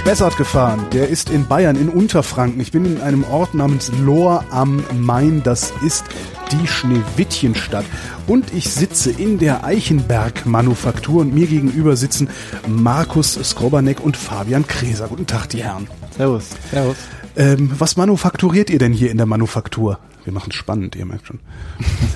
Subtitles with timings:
[0.00, 0.86] Spessart gefahren.
[0.94, 2.58] Der ist in Bayern, in Unterfranken.
[2.58, 5.42] Ich bin in einem Ort namens Lohr am Main.
[5.42, 6.06] Das ist
[6.50, 7.84] die Schneewittchenstadt.
[8.26, 12.30] Und ich sitze in der Eichenberg-Manufaktur und mir gegenüber sitzen
[12.66, 15.06] Markus Skrobanek und Fabian Kräser.
[15.06, 15.86] Guten Tag, die Herren.
[16.16, 16.46] Servus.
[16.70, 16.96] Servus.
[17.36, 19.98] Ähm, was manufakturiert ihr denn hier in der Manufaktur?
[20.24, 21.40] Wir machen es spannend, ihr merkt schon.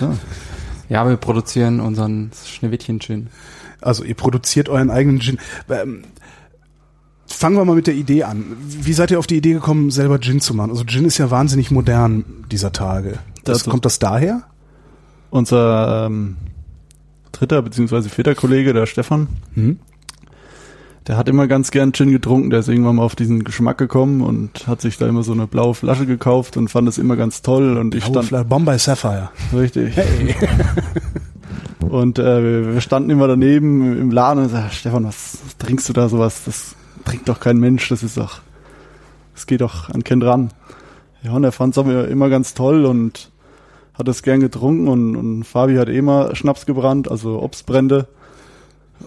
[0.01, 0.16] So.
[0.88, 3.28] Ja, wir produzieren unseren Schneewittchen-Gin.
[3.82, 5.38] Also ihr produziert euren eigenen Gin.
[5.68, 6.04] Ähm,
[7.34, 8.45] fangen wir mal mit der Idee an.
[8.66, 10.70] Wie seid ihr auf die Idee gekommen, selber Gin zu machen?
[10.70, 13.19] Also Gin ist ja wahnsinnig modern dieser Tage.
[13.45, 14.43] Das, Das- kommt das daher?
[15.30, 16.37] Unser ähm,
[17.33, 18.02] dritter bzw.
[18.09, 19.79] vierter Kollege, der Stefan, Hm?
[21.09, 22.51] der hat immer ganz gern Gin getrunken.
[22.51, 25.46] Der ist irgendwann mal auf diesen Geschmack gekommen und hat sich da immer so eine
[25.46, 27.76] blaue Flasche gekauft und fand es immer ganz toll.
[27.76, 29.30] Und ich stand Stand Bombay Sapphire.
[29.52, 29.95] richtig.
[31.80, 35.88] Und äh, wir- wir standen immer daneben im Laden und sagten, Stefan, was, was trinkst
[35.88, 36.43] du da sowas?
[36.46, 36.74] Das
[37.05, 38.41] trinkt doch kein Mensch, das ist doch,
[39.35, 40.51] das geht doch an keinen dran.
[41.23, 43.30] Ja, und er fand es aber immer ganz toll und
[43.95, 48.09] hat es gern getrunken und, und Fabi hat eh mal Schnaps gebrannt, also Obstbrände.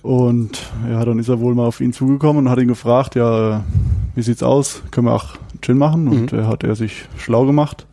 [0.02, 3.64] Und ja, dann ist er wohl mal auf ihn zugekommen und hat ihn gefragt, ja,
[4.16, 4.82] wie sieht's aus?
[4.92, 6.08] Können wir auch Gin machen?
[6.08, 6.40] Und Mhm.
[6.40, 7.86] er hat er sich schlau gemacht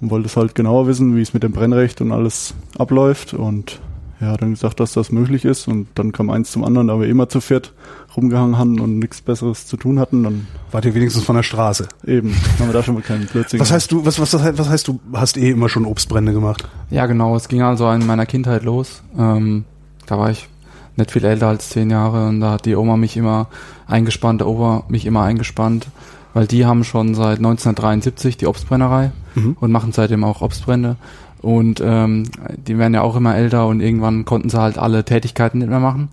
[0.00, 3.34] und wollte es halt genauer wissen, wie es mit dem Brennrecht und alles abläuft.
[3.34, 3.80] Und
[4.20, 5.66] ja, hat dann gesagt, dass das möglich ist.
[5.68, 7.72] Und dann kam eins zum anderen, da wir immer zu viert
[8.16, 11.88] rumgehangen haben und nichts Besseres zu tun hatten, dann Wart ihr wenigstens von der Straße?
[12.06, 14.88] eben haben wir da schon mal keinen Blödsinn Was heißt du, was, was, was heißt
[14.88, 16.68] du, hast eh immer schon Obstbrände gemacht?
[16.90, 17.36] Ja, genau.
[17.36, 19.02] Es ging also in meiner Kindheit los.
[19.16, 19.64] Ähm,
[20.06, 20.48] da war ich
[20.96, 23.46] nicht viel älter als zehn Jahre und da hat die Oma mich immer
[23.86, 25.86] eingespannt, der Opa mich immer eingespannt,
[26.34, 29.56] weil die haben schon seit 1973 die Obstbrennerei Mhm.
[29.60, 30.96] und machen seitdem auch Obstbrände.
[31.40, 32.24] Und ähm,
[32.66, 35.80] die werden ja auch immer älter und irgendwann konnten sie halt alle Tätigkeiten nicht mehr
[35.80, 36.10] machen.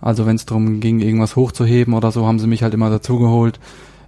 [0.00, 3.60] Also wenn es darum ging, irgendwas hochzuheben oder so, haben sie mich halt immer dazugeholt.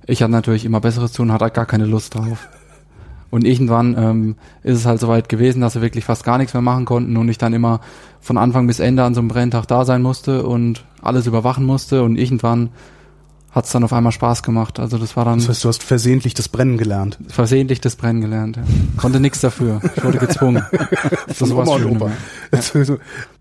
[0.07, 2.49] Ich hatte natürlich immer Besseres zu tun, hatte gar keine Lust drauf.
[3.31, 6.63] Und irgendwann ähm, ist es halt soweit gewesen, dass sie wirklich fast gar nichts mehr
[6.63, 7.81] machen konnten und ich dann immer
[8.21, 12.03] von Anfang bis Ende an so einem Brenntag da sein musste und alles überwachen musste
[12.03, 12.71] und irgendwann
[13.53, 14.81] hat es dann auf einmal Spaß gemacht.
[14.81, 17.19] Also das war dann Das heißt, du hast versehentlich das Brennen gelernt.
[17.29, 18.57] versehentlich das Brennen gelernt.
[18.57, 18.63] Ja.
[18.97, 19.81] Konnte nichts dafür.
[19.97, 20.65] Ich wurde gezwungen.
[21.27, 21.87] Das Von Oma und.
[22.03, 22.11] Opa.
[22.51, 22.99] Also,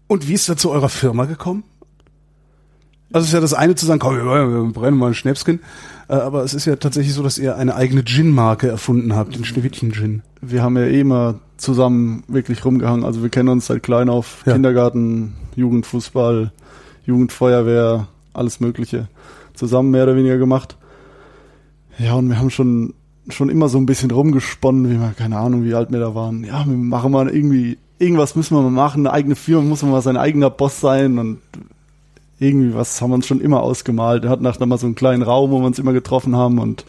[0.08, 1.64] Und wie ist da zu eurer Firma gekommen?
[3.14, 5.60] Also es ist ja das eine zu sagen, komm, wir wir brennen mal ein Schnäpschen.
[6.08, 9.44] Äh, Aber es ist ja tatsächlich so, dass ihr eine eigene Gin-Marke erfunden habt, den
[9.46, 10.22] Schneewittchen-Gin.
[10.42, 13.04] wir haben ja eh immer zusammen wirklich rumgehangen.
[13.06, 14.44] Also wir kennen uns seit klein auf.
[14.46, 14.54] Ja.
[14.54, 16.52] Kindergarten, Jugendfußball,
[17.06, 19.08] Jugendfeuerwehr, alles Mögliche.
[19.62, 20.76] Zusammen mehr oder weniger gemacht.
[22.00, 22.96] Ja, und wir haben schon,
[23.30, 26.44] schon immer so ein bisschen rumgesponnen, wie wir, keine Ahnung, wie alt wir da waren.
[26.44, 29.92] Ja, wir machen mal irgendwie, irgendwas müssen wir mal machen, eine eigene Firma, muss man
[29.92, 31.38] mal sein eigener Boss sein und
[32.40, 34.24] irgendwie was haben wir uns schon immer ausgemalt.
[34.24, 36.84] Wir hatten da mal so einen kleinen Raum, wo wir uns immer getroffen haben und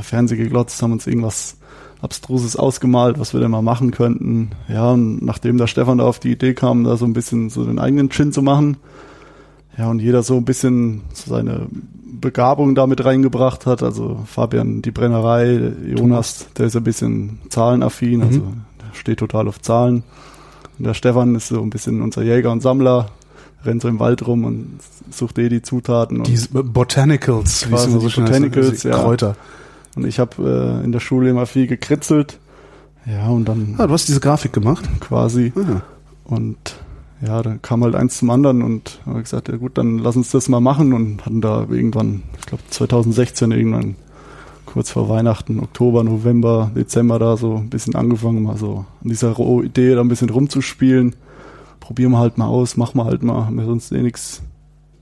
[0.00, 1.56] Fernseh geglotzt, haben uns irgendwas
[2.00, 4.52] Abstruses ausgemalt, was wir denn mal machen könnten.
[4.68, 7.64] Ja, und nachdem der Stefan da auf die Idee kam, da so ein bisschen so
[7.64, 8.76] den eigenen Gin zu machen,
[9.78, 11.66] ja, und jeder so ein bisschen seine
[12.20, 18.40] Begabung damit reingebracht hat, also Fabian die Brennerei, Jonas, der ist ein bisschen zahlenaffin, also
[18.40, 20.02] der steht total auf Zahlen.
[20.78, 23.10] Und der Stefan ist so ein bisschen unser Jäger und Sammler,
[23.64, 24.78] rennt so im Wald rum und
[25.10, 26.24] sucht eh die Zutaten.
[26.24, 28.98] Die Botanicals, wie es immer so die schön Botanicals, also ja.
[28.98, 29.36] Kräuter.
[29.94, 32.38] Und ich habe äh, in der Schule immer viel gekritzelt.
[33.06, 34.88] Ja, und dann Ah, du hast diese Grafik gemacht?
[35.00, 35.52] quasi.
[35.56, 35.82] Ah.
[36.24, 36.76] Und
[37.20, 40.30] ja, dann kam halt eins zum anderen und habe gesagt, ja gut, dann lass uns
[40.30, 43.96] das mal machen und hatten da irgendwann, ich glaube 2016 irgendwann
[44.66, 49.36] kurz vor Weihnachten, Oktober, November, Dezember da so ein bisschen angefangen, mal so an dieser
[49.64, 51.16] Idee da ein bisschen rumzuspielen.
[51.80, 54.42] Probieren wir halt mal aus, machen wir halt mal, haben wir sonst eh nichts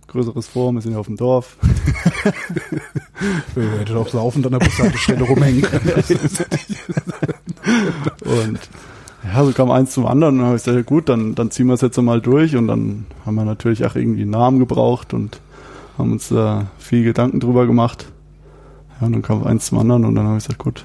[0.07, 1.57] Größeres vor, wir sind ja auf dem Dorf.
[3.57, 5.91] Ihr hättet auch laufend an der Bushaltestelle rumhängen können.
[8.25, 8.61] Und
[9.33, 11.51] ja, so kam eins zum anderen und dann habe ich gesagt, ja gut, dann, dann
[11.51, 14.59] ziehen wir es jetzt mal durch und dann haben wir natürlich auch irgendwie einen Namen
[14.59, 15.41] gebraucht und
[15.99, 18.07] haben uns da viel Gedanken drüber gemacht.
[19.01, 20.85] Ja, und dann kam eins zum anderen und dann habe ich gesagt, gut,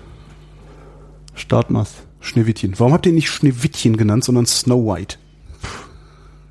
[1.36, 1.94] starten wir's.
[2.24, 2.76] Schneewittchen.
[2.78, 5.18] Warum habt ihr nicht Schneewittchen genannt, sondern Snow White?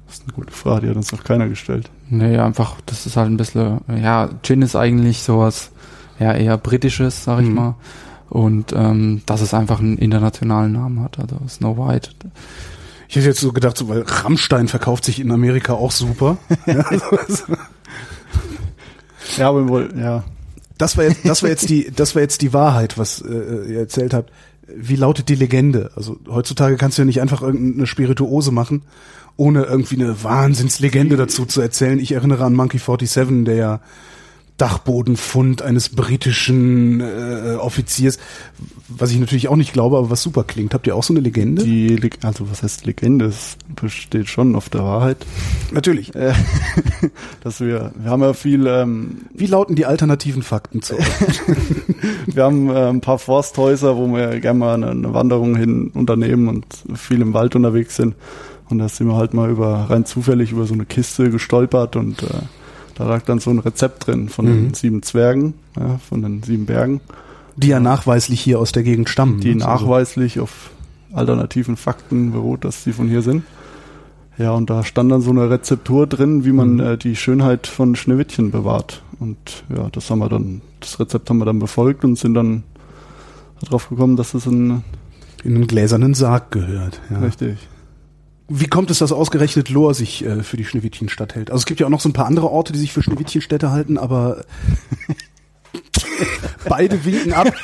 [0.07, 1.89] Das ist eine gute Frage, die hat uns noch keiner gestellt.
[2.09, 5.71] Nee, einfach, das ist halt ein bisschen, ja, Gin ist eigentlich sowas,
[6.19, 7.55] ja, eher britisches, sag ich Mhm.
[7.55, 7.75] mal.
[8.31, 12.11] Und ähm, dass es einfach einen internationalen Namen hat, also Snow White.
[13.09, 16.39] Ich hätte jetzt so gedacht, so, weil Rammstein verkauft sich in Amerika auch super.
[16.67, 16.85] Ja,
[19.37, 20.25] Ja, aber wollten, ja,
[20.79, 23.81] das war jetzt, das war jetzt die, das war jetzt die Wahrheit, was äh, ihr
[23.81, 24.31] erzählt habt.
[24.75, 25.91] Wie lautet die Legende?
[25.97, 28.83] Also heutzutage kannst du ja nicht einfach irgendeine Spirituose machen,
[29.37, 31.99] ohne irgendwie eine Wahnsinnslegende dazu zu erzählen.
[31.99, 33.81] Ich erinnere an Monkey 47, der ja
[34.61, 38.19] Dachbodenfund eines britischen äh, Offiziers,
[38.89, 40.75] was ich natürlich auch nicht glaube, aber was super klingt.
[40.75, 41.65] Habt ihr auch so eine Legende?
[41.65, 43.25] Die, also was heißt Legende?
[43.25, 45.25] Es besteht schon auf der Wahrheit.
[45.73, 46.15] Natürlich.
[46.15, 46.35] Äh,
[47.43, 48.67] dass wir, wir haben ja viel.
[48.67, 50.97] Ähm, Wie lauten die alternativen Fakten zu?
[52.27, 56.49] wir haben äh, ein paar Forsthäuser, wo wir gerne mal eine, eine Wanderung hin unternehmen
[56.49, 56.67] und
[56.99, 58.15] viel im Wald unterwegs sind.
[58.69, 62.23] Und da sind wir halt mal über rein zufällig über so eine Kiste gestolpert und
[62.23, 62.27] äh,
[62.95, 64.49] da lag dann so ein Rezept drin von Mhm.
[64.67, 67.01] den sieben Zwergen, ja, von den sieben Bergen,
[67.57, 69.41] Die ja nachweislich hier aus der Gegend stammen.
[69.41, 69.65] die ne?
[69.65, 70.71] nachweislich auf
[71.13, 73.43] alternativen Fakten beruht, dass die von hier sind.
[74.39, 76.81] Ja, und da stand dann so eine Rezeptur drin, wie man Mhm.
[76.81, 79.03] äh, die Schönheit von Schneewittchen bewahrt.
[79.19, 82.63] Und ja, das haben wir dann, das Rezept haben wir dann befolgt und sind dann
[83.61, 84.83] darauf gekommen, dass es ein
[85.45, 87.01] in einen gläsernen Sarg gehört.
[87.11, 87.19] Ja.
[87.19, 87.57] richtig.
[88.53, 91.53] Wie kommt es, dass ausgerechnet Lohr sich äh, für die Schneewittchenstadt hält?
[91.53, 93.71] Also es gibt ja auch noch so ein paar andere Orte, die sich für Schneewittchenstädte
[93.71, 94.45] halten, aber
[96.69, 97.47] beide winken ab.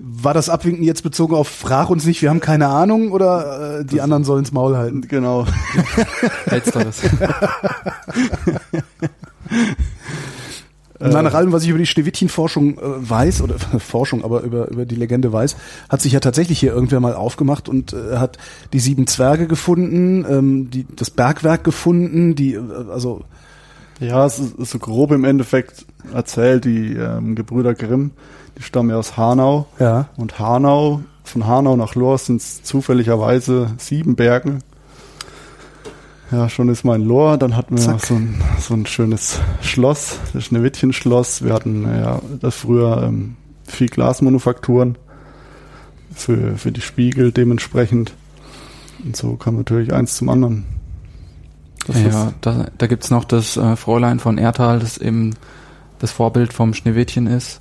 [0.00, 3.84] War das Abwinken jetzt bezogen auf Frag uns nicht, wir haben keine Ahnung oder äh,
[3.84, 5.02] die anderen sollen's Maul halten?
[5.02, 5.46] Genau.
[6.46, 7.02] Letzteres.
[11.12, 14.86] Na, nach allem, was ich über die Schneewittchenforschung äh, weiß, oder Forschung, aber über, über
[14.86, 15.56] die Legende weiß,
[15.88, 18.38] hat sich ja tatsächlich hier irgendwer mal aufgemacht und äh, hat
[18.72, 22.60] die sieben Zwerge gefunden, ähm, die, das Bergwerk gefunden, die, äh,
[22.90, 23.22] also,
[24.00, 28.12] Ja, es ist, ist so grob im Endeffekt erzählt, die ähm, Gebrüder Grimm,
[28.58, 29.66] die stammen ja aus Hanau.
[29.78, 30.08] ja.
[30.16, 34.60] Und Hanau, von Hanau nach Lohr sind es zufälligerweise sieben Bergen.
[36.32, 37.38] Ja, schon ist mal in Lohr.
[37.38, 37.94] Dann hatten wir Zack.
[37.94, 41.44] noch so ein, so ein schönes Schloss, das Schneewittchen-Schloss.
[41.44, 44.98] Wir hatten ja das früher ähm, viel Glasmanufakturen
[46.14, 48.12] für, für die Spiegel dementsprechend.
[49.04, 50.64] Und so kam natürlich eins zum anderen.
[51.86, 55.34] Das ja, da, da gibt's noch das äh, Fräulein von Erthal, das eben
[56.00, 57.60] das Vorbild vom Schneewittchen ist.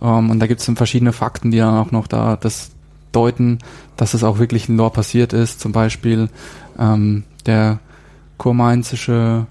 [0.00, 2.70] Ähm, und da gibt's dann verschiedene Fakten, die dann auch noch da das
[3.10, 3.58] deuten,
[3.96, 5.60] dass es auch wirklich in Lore passiert ist.
[5.60, 6.28] Zum Beispiel
[6.78, 7.80] ähm, der
[8.38, 9.46] kurmainzische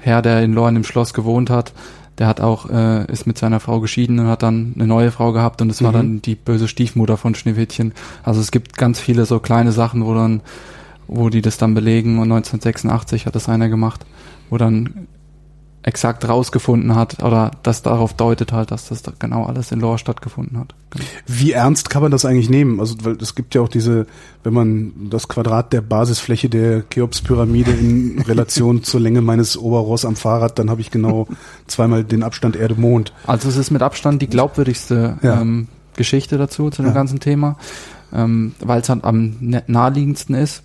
[0.00, 1.72] Herr, der in Lore in dem Schloss gewohnt hat,
[2.18, 5.32] der hat auch, äh, ist mit seiner Frau geschieden und hat dann eine neue Frau
[5.32, 5.94] gehabt und es war Mhm.
[5.96, 7.92] dann die böse Stiefmutter von Schneewittchen.
[8.22, 10.40] Also es gibt ganz viele so kleine Sachen, wo dann
[11.06, 14.06] wo die das dann belegen und 1986 hat das einer gemacht,
[14.48, 15.06] wo dann
[15.86, 19.98] exakt rausgefunden hat oder das darauf deutet halt, dass das da genau alles in Lore
[19.98, 20.74] stattgefunden hat.
[20.90, 21.04] Genau.
[21.26, 22.80] Wie ernst kann man das eigentlich nehmen?
[22.80, 24.06] Also, weil es gibt ja auch diese,
[24.44, 30.16] wenn man das Quadrat der Basisfläche der Cheops-Pyramide in Relation zur Länge meines Oberrohrs am
[30.16, 31.28] Fahrrad, dann habe ich genau
[31.66, 33.12] zweimal den Abstand Erde-Mond.
[33.26, 35.40] Also es ist mit Abstand die glaubwürdigste Ja.
[35.42, 36.94] ähm, Geschichte dazu, zu dem Ja.
[36.94, 37.56] ganzen Thema,
[38.10, 40.62] ähm, weil es halt am na- naheliegendsten ist.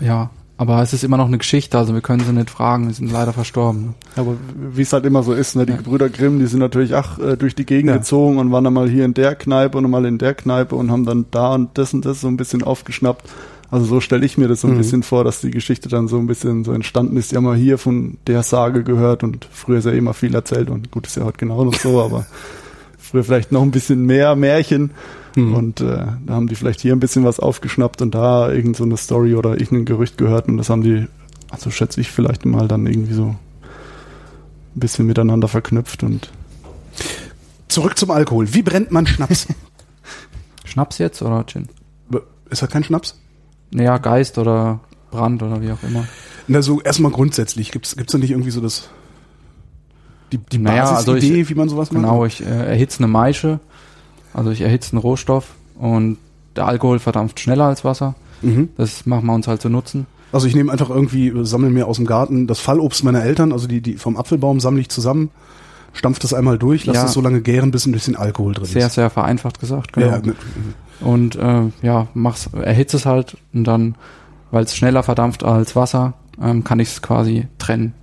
[0.00, 2.94] Ja, aber es ist immer noch eine Geschichte, also wir können sie nicht fragen, sie
[2.94, 3.94] sind leider verstorben.
[4.16, 4.36] Aber
[4.72, 5.78] wie es halt immer so ist, ne, die Ja.
[5.78, 7.96] Gebrüder Grimm, die sind natürlich ach äh, durch die Gegend Ja.
[7.96, 10.90] gezogen und waren dann mal hier in der Kneipe und mal in der Kneipe und
[10.90, 13.28] haben dann da und das und das so ein bisschen aufgeschnappt.
[13.70, 14.78] Also so stelle ich mir das so ein Mhm.
[14.78, 17.32] bisschen vor, dass die Geschichte dann so ein bisschen so entstanden ist.
[17.32, 20.70] Die haben wir hier von der Sage gehört und früher ist ja immer viel erzählt
[20.70, 22.26] und gut ist ja heute genau noch so, aber
[22.98, 24.92] früher vielleicht noch ein bisschen mehr Märchen
[25.36, 25.54] Mhm.
[25.54, 28.84] und äh, da haben die vielleicht hier ein bisschen was aufgeschnappt und da irgend so
[28.84, 31.06] eine Story oder irgendein Gerücht gehört und das haben die,
[31.50, 33.36] also schätze ich vielleicht mal dann irgendwie so ein
[34.80, 36.30] bisschen miteinander verknüpft und
[37.68, 38.54] Zurück zum Alkohol.
[38.54, 39.48] Wie brennt man Schnaps?
[40.64, 41.68] Schnaps jetzt oder Gin?
[42.50, 43.18] ist das kein Schnaps?
[43.72, 44.78] Naja, Geist oder
[45.10, 46.06] Brand oder wie auch immer.
[46.46, 47.72] Na, so erstmal grundsätzlich.
[47.72, 48.88] Gibt's, gibt's da nicht irgendwie so das,
[50.30, 52.02] die, die Naja, also Basisidee, ich- wie man sowas macht?
[52.02, 53.58] Genau, ich äh, erhitze eine Maische,
[54.34, 56.18] also ich erhitze einen Rohstoff und
[56.56, 58.14] der Alkohol verdampft schneller als Wasser.
[58.42, 58.68] Mhm.
[58.76, 60.06] Das machen wir uns halt zu nutzen.
[60.32, 63.66] Also ich nehme einfach irgendwie, sammle mir aus dem Garten das Fallobst meiner Eltern, also
[63.68, 65.30] die, die vom Apfelbaum sammle ich zusammen,
[65.92, 67.04] stampf das einmal durch, lass Ja.
[67.04, 68.94] es so lange gären, bis ein bisschen Alkohol drin Sehr, ist.
[68.94, 69.92] sehr vereinfacht gesagt.
[69.92, 70.06] Genau.
[70.08, 70.34] Ja, ne,
[71.00, 73.94] Und äh, ja, mach's, erhitze es halt und dann,
[74.50, 77.94] weil es schneller verdampft als Wasser, ähm, kann ich es quasi trennen.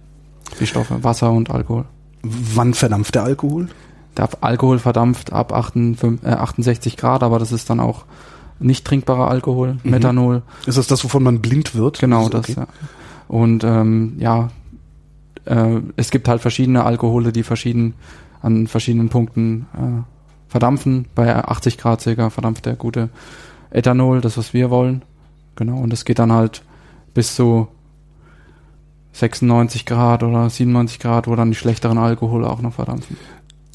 [0.59, 1.83] Die Stoffe, Wasser und Alkohol.
[2.23, 3.67] wann verdampft der Alkohol?
[4.17, 8.05] Der Alkohol verdampft ab 58, äh, 68 Grad, aber das ist dann auch
[8.59, 9.91] nicht trinkbarer Alkohol, Mhm.
[9.91, 10.41] Methanol.
[10.65, 11.99] Ist das das, wovon man blind wird?
[11.99, 12.49] Genau, das.
[12.49, 12.55] okay.
[12.59, 12.67] Ja.
[13.27, 14.49] Und ähm, ja,
[15.45, 17.93] äh, es gibt halt verschiedene Alkohole, die verschieden
[18.41, 20.03] an verschiedenen Punkten äh,
[20.51, 21.05] verdampfen.
[21.15, 23.09] Bei 80 Grad circa verdampft der gute
[23.71, 25.03] Ethanol, das was wir wollen.
[25.55, 26.63] Genau, und das geht dann halt
[27.13, 27.67] bis zu
[29.13, 33.17] 96 Grad oder 97 Grad, wo dann die schlechteren Alkohole auch noch verdampfen.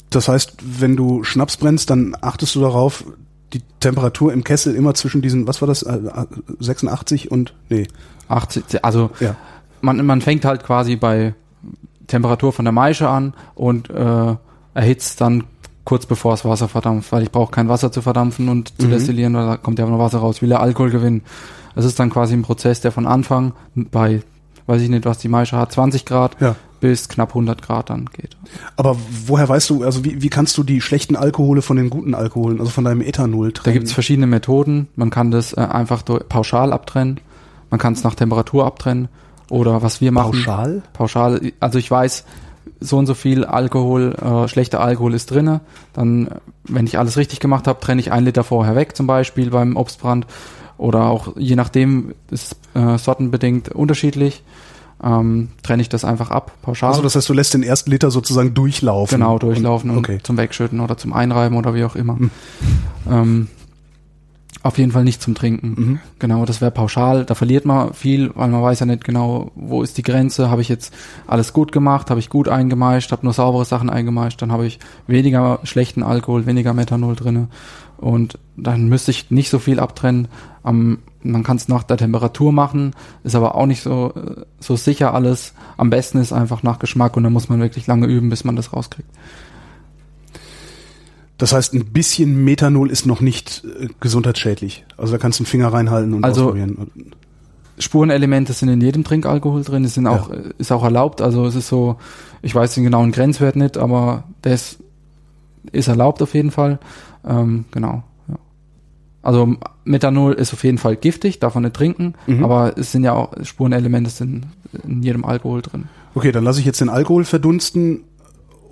[0.09, 3.03] Das heißt, wenn du Schnaps brennst, dann achtest du darauf,
[3.53, 5.99] die Temperatur im Kessel immer zwischen diesen, was war das, äh,
[6.59, 7.87] 86 und, nee,
[8.29, 9.35] 80, also ja.
[9.81, 11.33] man, man fängt halt quasi bei
[12.07, 14.35] Temperatur von der Maische an und äh,
[14.73, 15.45] erhitzt dann
[15.85, 18.91] kurz bevor das Wasser verdampft, weil ich brauche kein Wasser zu verdampfen und zu Mhm.
[18.91, 21.21] destillieren, weil da kommt ja noch Wasser raus, will der Alkohol gewinnen.
[21.75, 24.21] Es ist dann quasi ein Prozess, der von Anfang bei,
[24.65, 26.55] weiß ich nicht, was die Maische hat, 20 Grad Ja.
[26.79, 28.37] Bis knapp 100 Grad dann geht.
[28.75, 32.13] Aber woher weißt du, also wie, wie kannst du die schlechten Alkohole von den guten
[32.13, 33.73] Alkoholen, also von deinem Ethanol trennen?
[33.73, 34.87] Da gibt's verschiedene Methoden.
[34.95, 37.19] Man kann das äh, einfach durch, pauschal abtrennen.
[37.69, 39.09] Man kann es nach Temperatur abtrennen.
[39.49, 40.31] Oder was wir machen.
[40.31, 40.81] pauschal?
[40.93, 41.51] Pauschal.
[41.59, 42.25] Also ich weiß,
[42.79, 45.61] so und so viel Alkohol, äh, schlechter Alkohol ist drinne.
[45.93, 46.29] Dann,
[46.63, 49.75] wenn ich alles richtig gemacht habe, trenne ich ein Liter vorher weg, zum Beispiel beim
[49.75, 50.27] Obstbrand.
[50.77, 54.43] Oder auch je nachdem ist äh, sortenbedingt unterschiedlich.
[55.03, 56.89] Ähm, trenne ich das einfach ab, pauschal.
[56.89, 59.19] Also das heißt, du lässt den ersten Liter sozusagen durchlaufen.
[59.19, 60.19] Genau, durchlaufen und, okay.
[60.23, 62.13] zum Wegschütten oder zum Einreiben oder wie auch immer.
[62.13, 62.31] Mhm.
[63.09, 63.47] Ähm,
[64.63, 65.75] auf jeden Fall nicht zum Trinken.
[65.77, 65.99] Mhm.
[66.19, 67.25] Genau, das wäre pauschal.
[67.25, 70.49] Da verliert man viel, weil man weiß ja nicht genau, wo ist die Grenze.
[70.49, 70.93] Habe ich jetzt
[71.25, 72.09] alles gut gemacht?
[72.09, 73.11] Habe ich gut eingemeischt?
[73.11, 74.41] Habe nur saubere Sachen eingemeischt?
[74.41, 77.47] Dann habe ich weniger schlechten Alkohol, weniger Methanol drinne.
[77.97, 80.27] Und dann müsste ich nicht so viel abtrennen.
[80.63, 82.91] Am, man kann es nach der Temperatur machen,
[83.23, 85.53] ist aber auch nicht so, äh, so sicher alles.
[85.77, 88.55] Am besten ist einfach nach Geschmack und da muss man wirklich lange üben, bis man
[88.55, 89.09] das rauskriegt.
[91.37, 94.85] Das heißt, ein bisschen Methanol ist noch nicht äh, gesundheitsschädlich.
[94.97, 96.89] Also da kannst du einen Finger reinhalten und Also- ausprobieren.
[97.79, 101.53] Spurenelemente sind in jedem Trinkalkohol drin, die sind auch, äh, ist auch erlaubt, also es
[101.53, 101.97] ist so,
[102.41, 104.77] ich weiß den genauen Grenzwert nicht, aber das
[105.71, 106.79] ist erlaubt auf jeden Fall.
[107.23, 108.01] Ähm, genau.
[109.23, 112.43] Also Methanol ist auf jeden Fall giftig, darf man nicht trinken, Mhm.
[112.45, 114.45] aber es sind ja auch Spurenelemente sind
[114.83, 115.85] in jedem Alkohol drin.
[116.15, 118.03] Okay, dann lasse ich jetzt den Alkohol verdunsten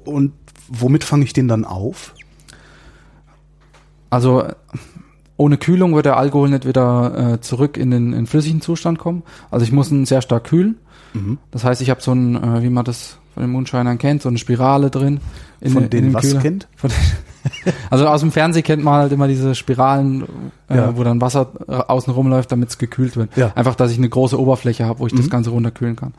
[0.05, 0.31] und
[0.69, 2.13] womit fange ich den dann auf?
[4.09, 4.43] Also
[5.37, 9.23] ohne Kühlung wird der Alkohol nicht wieder äh, zurück in den in flüssigen Zustand kommen.
[9.51, 10.77] Also ich muss ihn sehr stark kühlen.
[11.13, 11.37] Mhm.
[11.51, 14.29] Das heißt, ich habe so ein, äh, wie man das von den Mundscheinern kennt, so
[14.29, 15.19] eine Spirale drin.
[15.59, 16.39] In, Von in denen dem was Kühler.
[16.41, 16.67] kennt?
[16.77, 16.97] Von den,
[17.89, 20.23] also aus dem Fernsehen kennt man halt immer diese Spiralen,
[20.69, 20.97] äh, Ja.
[20.97, 23.35] wo dann Wasser äh, außen rumläuft, damit es gekühlt wird.
[23.37, 23.51] Ja.
[23.55, 25.29] Einfach, dass ich eine große Oberfläche habe, wo ich das Mhm.
[25.29, 26.13] Ganze runterkühlen kann.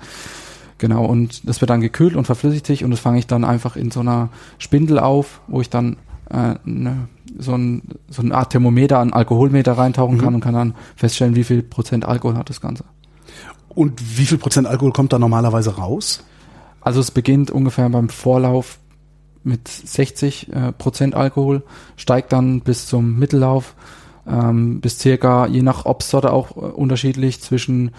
[0.78, 3.76] Genau, und das wird dann gekühlt und verflüssigt sich und das fange ich dann einfach
[3.76, 4.28] in so einer
[4.58, 5.96] Spindel auf, wo ich dann
[6.30, 10.20] äh, ne, so, ein, so eine Art Thermometer, ein Alkoholmeter reintauchen Mhm.
[10.20, 12.84] kann und kann dann feststellen, wie viel Prozent Alkohol hat das Ganze.
[13.68, 16.24] Und wie viel Prozent Alkohol kommt da normalerweise raus?
[16.80, 18.78] Also es beginnt ungefähr beim Vorlauf
[19.46, 21.62] mit 60 äh, Prozent Alkohol,
[21.96, 23.74] steigt dann bis zum Mittellauf
[24.28, 27.92] ähm, bis circa, je nach Obstsorte auch äh, unterschiedlich, zwischen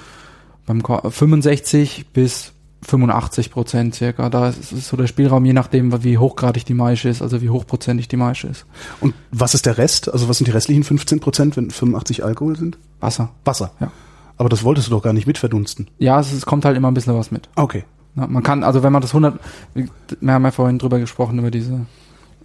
[0.65, 2.51] beim Ko- 65 bis
[2.83, 4.29] 85 Prozent circa.
[4.29, 7.49] Da ist, ist so der Spielraum, je nachdem, wie hochgradig die Maische ist, also wie
[7.49, 8.65] hochprozentig die Maische ist.
[8.99, 10.11] Und was ist der Rest?
[10.11, 12.77] Also was sind die restlichen 15 Prozent, wenn 85 Alkohol sind?
[12.99, 13.29] Wasser.
[13.45, 13.71] Wasser.
[13.79, 13.91] Ja.
[14.35, 15.87] Aber das wolltest du doch gar nicht mitverdunsten.
[15.97, 17.49] Ja, es, es kommt halt immer ein bisschen was mit.
[17.55, 17.85] Okay.
[18.17, 19.39] Ja, man kann, also wenn man das 100,
[19.75, 21.86] wir haben ja vorhin drüber gesprochen, über diese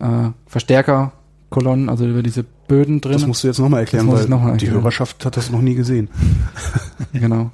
[0.00, 3.12] äh, Verstärkerkolonnen, also über diese Böden drin.
[3.14, 4.83] Das musst du jetzt nochmal erklären, weil noch mal die erklären.
[4.83, 6.09] Hörerschaft hat das noch nie gesehen.
[7.12, 7.50] genau.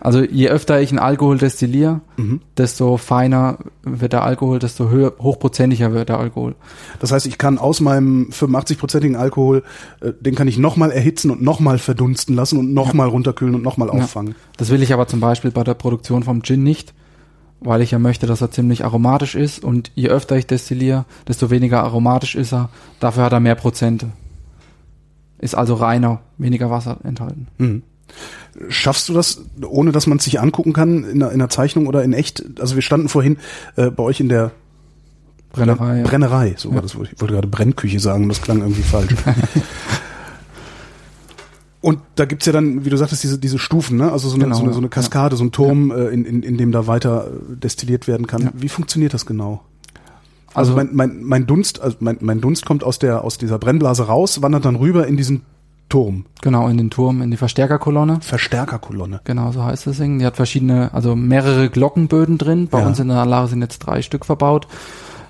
[0.00, 2.40] Also je öfter ich einen Alkohol destilliere, Mhm.
[2.56, 6.54] desto feiner wird der Alkohol, desto höher, hochprozentiger wird der Alkohol.
[7.00, 9.62] Das heißt, ich kann aus meinem 85-prozentigen Alkohol,
[10.00, 13.88] äh, den kann ich nochmal erhitzen und nochmal verdunsten lassen und nochmal runterkühlen und nochmal
[13.88, 13.94] Ja.
[13.94, 14.36] auffangen.
[14.56, 16.94] Das will ich aber zum Beispiel bei der Produktion vom Gin nicht,
[17.60, 21.50] weil ich ja möchte, dass er ziemlich aromatisch ist und je öfter ich destilliere, desto
[21.50, 22.68] weniger aromatisch ist er.
[23.00, 24.10] Dafür hat er mehr Prozente.
[25.38, 27.48] Ist also reiner, weniger Wasser enthalten.
[27.58, 27.82] Mhm.
[28.68, 31.86] Schaffst du das, ohne dass man es sich angucken kann, in einer, in einer Zeichnung
[31.86, 32.42] oder in echt?
[32.60, 33.36] Also wir standen vorhin
[33.76, 34.50] äh, bei euch in der
[35.52, 35.98] Brennerei.
[35.98, 36.02] ja.
[36.04, 36.82] Brennerei, so war Ja.
[36.82, 36.92] das.
[36.94, 39.14] Ich wollte gerade Brennküche sagen, das klang irgendwie falsch.
[41.80, 44.10] Und da gibt's ja dann, wie du sagtest, diese, diese Stufen, ne?
[44.10, 44.90] Also so eine, Genau, so eine, so eine ja.
[44.90, 48.42] Kaskade, so ein Turm, äh, in, in, in dem da weiter äh, destilliert werden kann.
[48.42, 48.50] Ja.
[48.54, 49.62] Wie funktioniert das genau?
[50.54, 53.58] Also, Also- mein, mein, mein Dunst, also mein, mein Dunst kommt aus der aus dieser
[53.58, 55.42] Brennblase raus, wandert dann rüber in diesen
[55.88, 58.18] Turm, Genau, in den Turm, in die Verstärkerkolonne.
[58.20, 59.20] Verstärkerkolonne.
[59.24, 60.18] Genau, so heißt das Ding.
[60.18, 62.68] Die hat verschiedene, also mehrere Glockenböden drin.
[62.68, 62.86] Bei Ja.
[62.86, 64.66] uns in der Anlage sind jetzt drei Stück verbaut.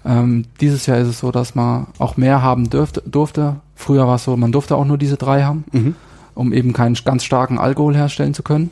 [0.04, 3.56] Ähm, dieses Jahr ist es so, dass man auch mehr haben dürfte, durfte.
[3.76, 5.94] Früher war es so, man durfte auch nur diese drei haben, Mhm.
[6.38, 8.70] Um eben keinen ganz starken Alkohol herstellen zu können.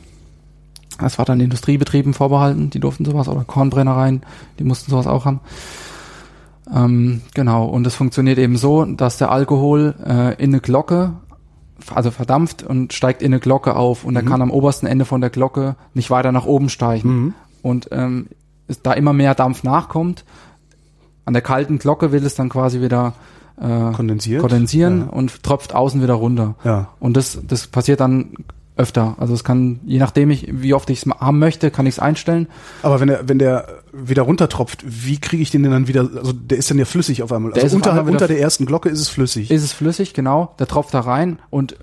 [1.00, 4.22] Das war dann Industriebetrieben vorbehalten, die durften sowas, oder Kornbrennereien,
[4.58, 5.40] die mussten sowas auch haben.
[6.72, 11.14] Ähm, genau, und es funktioniert eben so, dass der Alkohol äh, in eine Glocke,
[11.92, 14.28] also verdampft und steigt in eine Glocke auf und er Mhm.
[14.28, 17.08] kann am obersten Ende von der Glocke nicht weiter nach oben steigen.
[17.08, 17.34] Mhm.
[17.62, 18.28] Und ähm,
[18.82, 20.24] da immer mehr Dampf nachkommt,
[21.24, 23.14] an der kalten Glocke will es dann quasi wieder
[23.60, 24.40] äh, Kondensiert.
[24.40, 25.06] kondensieren Ja.
[25.12, 26.54] und tropft außen wieder runter.
[26.64, 26.88] Ja.
[27.00, 28.34] Und das, das passiert dann
[28.76, 29.16] öfter.
[29.18, 31.98] Also es kann, je nachdem ich, wie oft ich es haben möchte, kann ich es
[31.98, 32.46] einstellen.
[32.82, 36.32] Aber wenn der, wenn der wieder runtertropft, wie kriege ich den denn dann wieder, also
[36.32, 37.52] der ist dann ja flüssig auf einmal.
[37.52, 39.50] Der Also unter, einmal unter der ersten Glocke ist es flüssig.
[39.50, 40.54] Ist es flüssig, genau.
[40.58, 41.76] Der tropft da rein und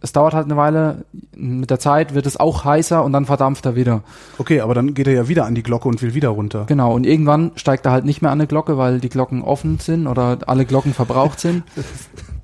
[0.00, 1.04] es dauert halt eine Weile.
[1.36, 4.02] Mit der Zeit wird es auch heißer und dann verdampft er wieder.
[4.38, 6.64] Okay, aber dann geht er ja wieder an die Glocke und will wieder runter.
[6.66, 6.94] Genau.
[6.94, 10.06] Und irgendwann steigt er halt nicht mehr an eine Glocke, weil die Glocken offen sind
[10.06, 11.62] oder alle Glocken verbraucht sind.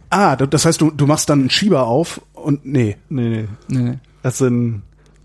[0.08, 2.96] Ah, das heißt, du, du machst dann einen Schieber auf und nee.
[3.08, 3.48] Nee, nee.
[3.66, 3.98] Nee, nee.
[4.22, 4.82] Es sind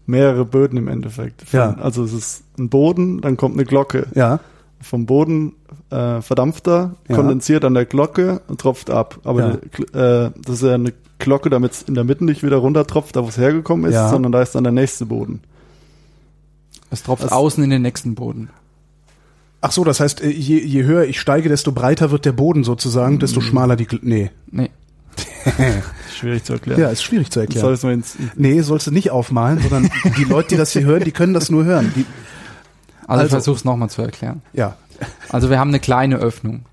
[0.07, 1.43] mehrere Böden im Endeffekt.
[1.43, 1.73] Von- Ja.
[1.75, 4.07] Also es ist ein Boden, dann kommt eine Glocke.
[4.15, 4.39] Ja.
[4.81, 5.53] Vom Boden
[5.91, 7.15] äh, verdampft er, Ja.
[7.15, 9.19] kondensiert an der Glocke und tropft ab.
[9.23, 9.59] Aber
[9.93, 10.25] Ja.
[10.25, 13.23] äh, das ist ja eine Glocke, damit es in der Mitte nicht wieder runtertropft, da
[13.23, 14.09] wo es hergekommen ist, Ja.
[14.09, 15.41] sondern da ist dann der nächste Boden.
[16.89, 18.49] Es tropft Das- außen in den nächsten Boden.
[19.61, 22.63] Ach so, das heißt, äh, je, je höher ich steige, desto breiter wird der Boden
[22.63, 24.31] sozusagen, desto schmaler die Gl Nee.
[24.49, 24.71] Nee.
[26.15, 26.79] Schwierig zu erklären.
[26.79, 27.77] Ja, ist schwierig zu erklären.
[27.83, 31.11] mal ins, Nee, sollst du nicht aufmalen, sondern die Leute, die das hier hören, die
[31.11, 31.91] können das nur hören.
[31.95, 32.05] Die,
[33.07, 34.41] Also, Also- ich versuche es nochmal zu erklären.
[34.53, 34.75] ja.
[35.29, 36.65] Also wir haben eine kleine Öffnung,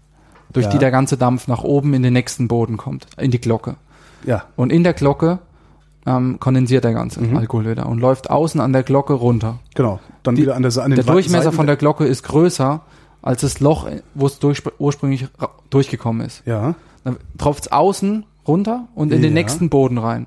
[0.53, 0.73] durch Ja.
[0.73, 3.77] die der ganze Dampf nach oben in den nächsten Boden kommt, in die Glocke.
[4.25, 4.45] Ja.
[4.57, 5.39] Und in der Glocke
[6.07, 7.37] ähm, kondensiert der ganze Mhm.
[7.37, 9.59] Alkohol wieder und läuft außen an der Glocke runter.
[9.75, 10.01] Genau.
[10.23, 12.81] Dann Die- wieder an der, an den Der Durchmesser Seiten von der Glocke ist größer
[13.21, 15.27] als das Loch, wo es durch, ursprünglich
[15.71, 16.43] durchgekommen ist.
[16.47, 16.75] Ja.
[17.05, 19.35] Dann tropft es außen runter und in den Ja.
[19.35, 20.27] nächsten Boden rein.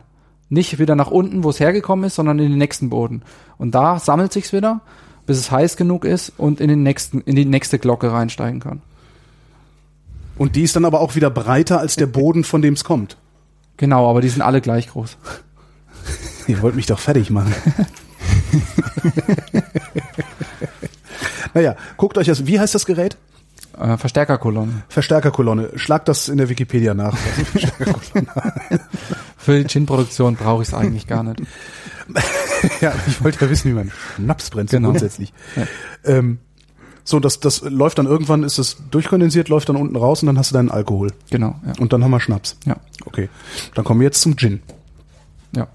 [0.50, 3.22] Nicht wieder nach unten, wo es hergekommen ist, sondern in den nächsten Boden.
[3.58, 4.82] Und da sammelt sich's wieder,
[5.26, 8.82] bis es heiß genug ist und in den nächsten, in die nächste Glocke reinsteigen kann.
[10.38, 13.18] Und die ist dann aber auch wieder breiter als der Boden, von dem es kommt.
[13.82, 15.18] Genau, aber die sind alle gleich groß.
[16.48, 17.52] Ihr wollt mich doch fertig machen.
[21.56, 23.18] naja, guckt euch das, wie heißt das Gerät?
[23.80, 24.84] Äh, Verstärkerkolonne.
[24.88, 25.72] Verstärkerkolonne.
[25.78, 27.18] Schlagt das in der Wikipedia nach.
[29.38, 31.42] Für die Gin-Produktion brauche ich es eigentlich gar nicht.
[32.82, 34.90] ja, ich wollte ja wissen, wie man Schnaps brennt, Genau.
[34.90, 35.34] grundsätzlich.
[35.56, 35.64] Ja.
[36.06, 36.38] Ähm,
[37.12, 40.38] so, das, das läuft dann irgendwann, ist es durchkondensiert, läuft dann unten raus und dann
[40.40, 41.12] hast du deinen Alkohol.
[41.30, 41.74] Genau, ja.
[41.80, 42.58] Und dann haben wir Schnaps.
[42.66, 43.30] Ja, Okay.
[43.76, 44.62] Dann kommen wir jetzt zum Gin.
[45.56, 45.68] ja.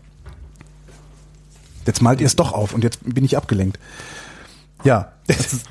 [1.86, 3.78] Jetzt malt ihr es doch auf und jetzt bin ich abgelenkt.
[4.82, 5.12] Ja.
[5.28, 5.66] Das ist,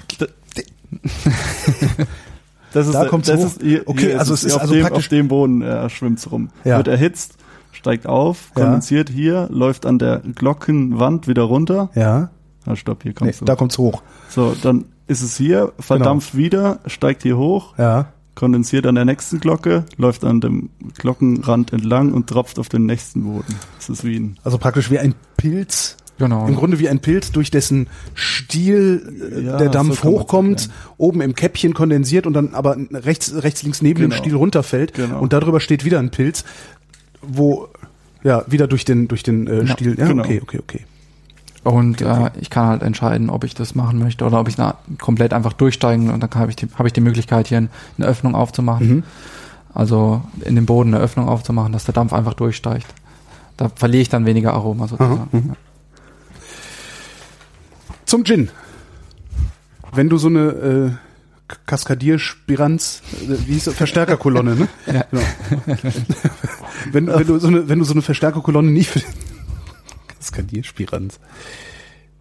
[2.73, 3.45] Da kommt's das hoch.
[3.47, 5.61] Ist, hier, Okay, hier also ist es ist auf, also dem, praktisch- auf dem Boden
[5.61, 6.49] äh, schwimmt's rum.
[6.65, 6.77] Ja.
[6.77, 7.35] Wird erhitzt,
[7.71, 8.63] steigt auf, Ja.
[8.63, 11.89] kondensiert hier, läuft an der Glockenwand wieder runter.
[11.95, 12.29] Ja.
[12.65, 13.45] Ah, stopp, hier Nee, kommst du.
[13.45, 14.01] da kommt's hoch.
[14.29, 18.07] So, dann ist es hier, verdampft wieder, steigt hier hoch, Ja.
[18.33, 23.23] kondensiert an der nächsten Glocke, läuft an dem Glockenrand entlang und tropft auf den nächsten
[23.23, 23.55] Boden.
[23.77, 25.97] Das ist wie ein Also praktisch wie ein Pilz.
[26.17, 26.47] Genau.
[26.47, 31.19] Im Grunde wie ein Pilz, durch dessen Stiel äh, Ja, der Dampf so hochkommt, oben
[31.21, 34.21] im Käppchen kondensiert und dann aber rechts, rechts links neben dem Genau.
[34.21, 34.93] Stiel runterfällt.
[34.93, 35.19] Genau.
[35.19, 36.45] Und darüber steht wieder ein Pilz,
[37.21, 37.67] wo
[38.23, 39.95] ja wieder durch den durch den äh, Ja, Stiel.
[39.99, 40.23] Ja, genau.
[40.23, 40.85] okay, okay, okay.
[41.65, 44.75] Und äh, ich kann halt entscheiden, ob ich das machen möchte oder ob ich na,
[45.01, 48.35] komplett einfach durchsteigen und dann habe ich, die, hab ich die Möglichkeit, hier eine Öffnung
[48.35, 48.87] aufzumachen.
[48.87, 49.03] Mhm.
[49.73, 52.85] Also in dem Boden eine Öffnung aufzumachen, dass der Dampf einfach durchsteigt.
[53.57, 55.27] Da verliere ich dann weniger Aroma sozusagen.
[55.31, 55.55] Mhm.
[58.05, 58.51] Zum Gin.
[59.91, 60.91] Wenn du so eine äh,
[61.65, 63.73] Kaskadierspiranz, äh, wie hieß das?
[63.73, 64.67] Verstärkerkolonne, ne?
[64.93, 65.03] Ja.
[65.09, 65.23] Genau.
[66.91, 69.01] wenn, wenn, du so eine, wenn du so eine Verstärkerkolonne nicht für
[70.25, 71.19] Kaskadierspiranz.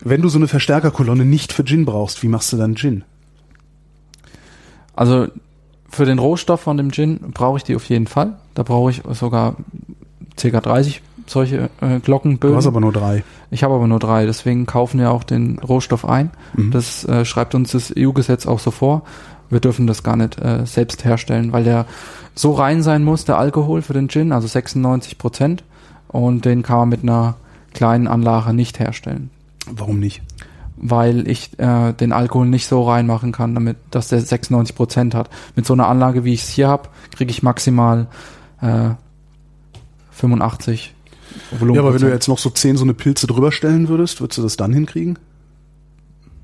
[0.01, 3.05] Wenn du so eine Verstärkerkolonne nicht für Gin brauchst, wie machst du dann Gin?
[4.95, 5.29] Also
[5.89, 8.37] für den Rohstoff von dem Gin brauche ich die auf jeden Fall.
[8.55, 9.57] Da brauche ich sogar
[10.37, 10.61] ca.
[10.61, 12.53] 30 solche äh, Glockenbögen.
[12.53, 13.25] Du hast aber nur drei.
[13.51, 16.31] Ich habe aber nur drei, deswegen kaufen wir auch den Rohstoff ein.
[16.55, 16.71] Mhm.
[16.71, 19.05] Das äh, schreibt uns das EU-Gesetz auch so vor.
[19.49, 21.87] Wir dürfen das gar nicht äh, selbst herstellen, weil der
[22.35, 25.65] so rein sein muss, der Alkohol für den Gin, also 96 Prozent.
[26.09, 27.37] Und den kann man mit einer
[27.75, 29.31] kleinen Anlage nicht herstellen,
[29.67, 30.23] Warum nicht?
[30.77, 35.31] weil ich äh, den Alkohol nicht so reinmachen kann, damit dass der 96 Prozent hat.
[35.55, 38.09] Mit so einer Anlage, wie ich es hier habe, kriege ich maximal
[38.61, 38.91] äh,
[40.11, 40.95] 85
[41.59, 41.75] Volumen.
[41.77, 44.39] Ja, aber wenn du jetzt noch so zehn so eine Pilze drüber stellen würdest, würdest
[44.39, 45.19] du das dann hinkriegen?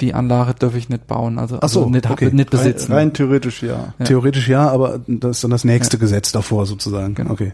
[0.00, 2.30] die Anlage dürfe ich nicht bauen, also, Ach so, also nicht, okay.
[2.32, 2.92] nicht rein, besitzen.
[2.92, 3.94] rein theoretisch ja.
[3.98, 4.04] Ja.
[4.04, 7.14] Theoretisch ja, aber das ist dann das nächste Gesetz davor sozusagen.
[7.14, 7.32] Genau.
[7.32, 7.52] Okay.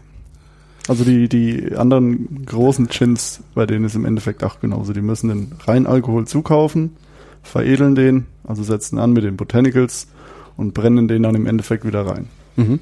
[0.87, 4.93] Also die, die anderen großen Gins, bei denen ist im Endeffekt auch genauso.
[4.93, 6.95] Die müssen den Reinalkohol zukaufen,
[7.43, 10.07] veredeln den, also setzen an mit den Botanicals
[10.55, 12.27] und brennen den dann im Endeffekt wieder rein.
[12.55, 12.79] Mhm.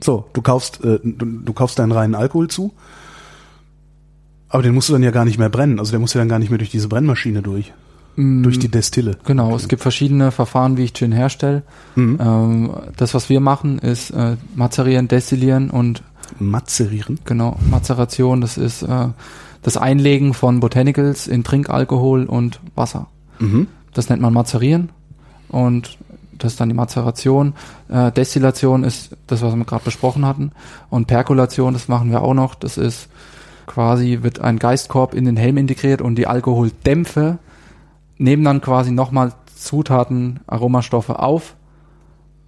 [0.00, 2.72] So, du kaufst, äh, du, du kaufst deinen reinen Alkohol zu,
[4.48, 5.78] aber den musst du dann ja gar nicht mehr brennen.
[5.78, 7.72] Also der muss ja dann gar nicht mehr durch diese Brennmaschine durch,
[8.16, 9.16] Mm, durch die Destille.
[9.24, 11.62] Genau, es gibt verschiedene Verfahren, wie ich Gin herstelle.
[11.96, 12.18] Mhm.
[12.20, 16.02] Ähm, das, was wir machen, ist äh, mazerieren, destillieren und
[16.38, 17.20] Mazerieren.
[17.24, 19.08] Genau, Mazeration, das ist äh,
[19.62, 23.06] das Einlegen von Botanicals in Trinkalkohol und Wasser.
[23.38, 23.68] Mhm.
[23.92, 24.90] Das nennt man Mazerieren
[25.48, 25.98] und
[26.38, 27.54] das ist dann die Mazeration.
[27.88, 30.52] Äh, Destillation ist das, was wir gerade besprochen hatten.
[30.90, 32.54] Und Perkulation, das machen wir auch noch.
[32.54, 33.08] Das ist
[33.66, 37.38] quasi, wird ein Geistkorb in den Helm integriert und die Alkoholdämpfe
[38.18, 41.54] nehmen dann quasi nochmal Zutaten, Aromastoffe auf,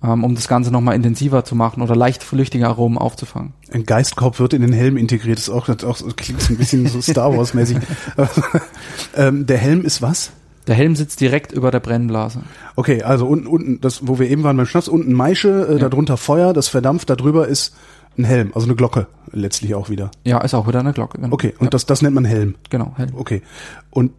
[0.00, 3.54] um das Ganze nochmal intensiver zu machen oder leicht flüchtige Aromen aufzufangen.
[3.72, 5.38] Ein Geistkorb wird in den Helm integriert.
[5.38, 7.78] Das ist auch, das auch klingt so ein bisschen so Star Wars mäßig.
[9.16, 10.30] ähm, der Helm ist was?
[10.66, 12.40] Der Helm sitzt direkt über der Brennblase.
[12.74, 15.88] Okay, also unten, unten, das, wo wir eben waren beim Schnaps, unten Maische, äh, Ja.
[15.88, 17.74] darunter Feuer, das verdampft, darüber ist
[18.18, 20.10] ein Helm, also eine Glocke letztlich auch wieder.
[20.24, 21.18] Ja, ist auch wieder eine Glocke.
[21.20, 21.32] Genau.
[21.32, 22.56] Okay, und ja, das, das nennt man Helm.
[22.70, 23.10] genau, Helm.
[23.14, 23.42] Okay.
[23.90, 24.12] Und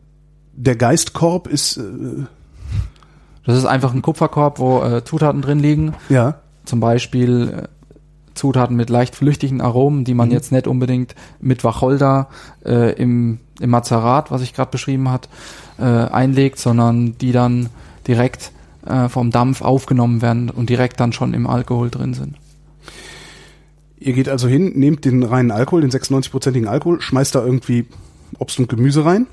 [0.53, 1.81] der Geistkorb ist, äh,
[3.47, 5.93] Das ist einfach ein Kupferkorb, wo äh, Zutaten drin liegen.
[6.09, 7.67] ja, Zum Beispiel äh,
[8.35, 10.33] Zutaten mit leicht flüchtigen Aromen, die man Mhm.
[10.33, 12.27] jetzt nicht unbedingt mit Wacholder
[12.65, 15.27] äh, im, im Mazerat, was ich gerade beschrieben hat,
[15.79, 17.69] äh, einlegt, sondern die dann
[18.07, 18.51] direkt
[18.85, 22.35] äh, vom Dampf aufgenommen werden und direkt dann schon im Alkohol drin sind.
[23.99, 27.87] Ihr geht also hin, nehmt den reinen Alkohol, den 96-prozentigen Alkohol, schmeißt da irgendwie
[28.37, 29.25] Obst und Gemüse rein,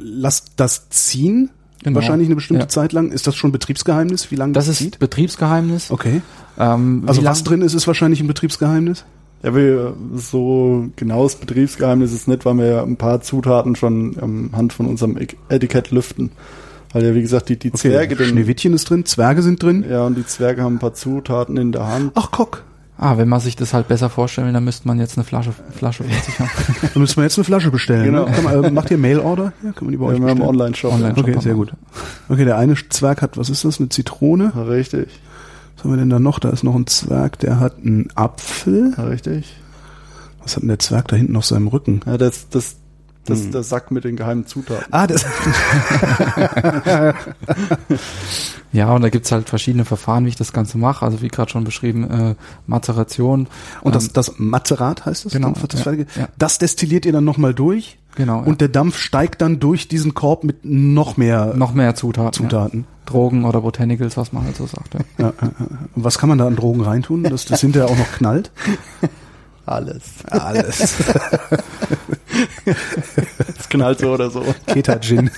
[0.00, 1.50] lasst das ziehen,
[1.84, 1.96] Genau.
[1.96, 2.68] wahrscheinlich eine bestimmte Ja.
[2.68, 3.10] Zeit lang.
[3.12, 4.98] Ist das schon Betriebsgeheimnis, wie lange Das das, ist zieht?
[4.98, 5.90] Betriebsgeheimnis.
[5.90, 6.22] Okay.
[6.58, 9.04] Ähm, Also was drin ist, ist wahrscheinlich ein Betriebsgeheimnis.
[9.44, 14.50] Ja, wir so genaues Betriebsgeheimnis ist nicht, weil wir ja ein paar Zutaten schon am
[14.56, 15.16] Hand von unserem
[15.48, 16.30] Etikett lüften.
[16.92, 19.84] Weil ja, wie gesagt, die, die Okay, Zwerge, den, Schneewittchen ist drin, Zwerge sind drin.
[19.88, 22.12] ja, und die Zwerge haben ein paar Zutaten in der Hand.
[22.14, 22.64] Ach, Kock.
[23.00, 25.52] Ah, wenn man sich das halt besser vorstellen will, dann müsste man jetzt eine Flasche,
[25.70, 26.50] Flasche von sich haben.
[26.94, 28.04] Da müssen wir jetzt eine Flasche bestellen.
[28.06, 28.24] Genau.
[28.26, 28.32] Ne?
[28.32, 29.52] Kann man, äh, macht ihr Mail-Order?
[29.62, 30.48] Ja, kann man die bei Ja, euch wir haben bestellen?
[30.50, 30.92] Online-Shop.
[30.92, 31.14] Online.
[31.16, 31.72] Okay, sehr gut.
[32.28, 34.52] Okay, der eine Zwerg hat, was ist das, eine Zitrone?
[34.68, 35.08] Richtig,
[35.76, 36.40] Was haben wir denn da noch?
[36.40, 38.94] Da ist noch ein Zwerg, der hat einen Apfel.
[38.98, 39.54] richtig.
[40.42, 42.00] Was hat denn der Zwerg da hinten auf seinem Rücken?
[42.04, 42.76] Ja, das, das,
[43.28, 43.44] das Hm.
[43.46, 44.86] ist der Sack mit den geheimen Zutaten.
[44.90, 45.24] Ah, das.
[48.72, 51.04] Ja, und da gibt's halt verschiedene Verfahren, wie ich das Ganze mache.
[51.04, 52.34] Also wie gerade schon beschrieben, äh,
[52.66, 53.48] Mazeration.
[53.82, 55.32] Und das, Ähm, das Mazerat heißt das?
[55.32, 56.04] Genau, das, ja, ja.
[56.36, 58.40] das destilliert ihr dann nochmal durch genau.
[58.40, 61.56] und der Dampf steigt dann durch diesen Korb mit noch mehr ja.
[61.56, 62.32] noch mehr Zutaten.
[62.32, 62.80] Zutaten.
[62.80, 62.86] Ja.
[63.06, 64.94] Drogen oder Botanicals, was man halt so sagt.
[64.94, 65.00] Ja.
[65.18, 65.66] Ja, ja, ja.
[65.94, 68.50] Und was kann man da an Drogen reintun, dass das hinterher auch noch knallt?
[69.68, 70.02] Alles.
[70.30, 70.94] Alles.
[73.56, 74.44] Das knallt so oder so.
[74.66, 75.30] Keta-Gin.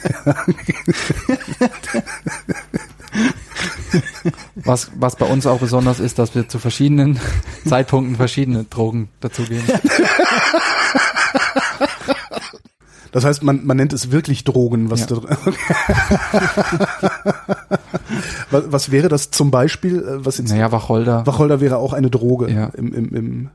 [4.56, 7.18] Was, was bei uns auch besonders ist, dass wir zu verschiedenen
[7.66, 9.64] Zeitpunkten verschiedene Drogen dazugeben.
[13.12, 15.16] Das heißt, man, man nennt es wirklich Drogen, was Ja.
[18.50, 19.98] was, was wäre das zum Beispiel?
[19.98, 21.26] äh, Was jetzt, Naja, Wacholder.
[21.26, 22.66] Wacholder wäre auch eine Droge Ja.
[22.76, 23.50] im, im, im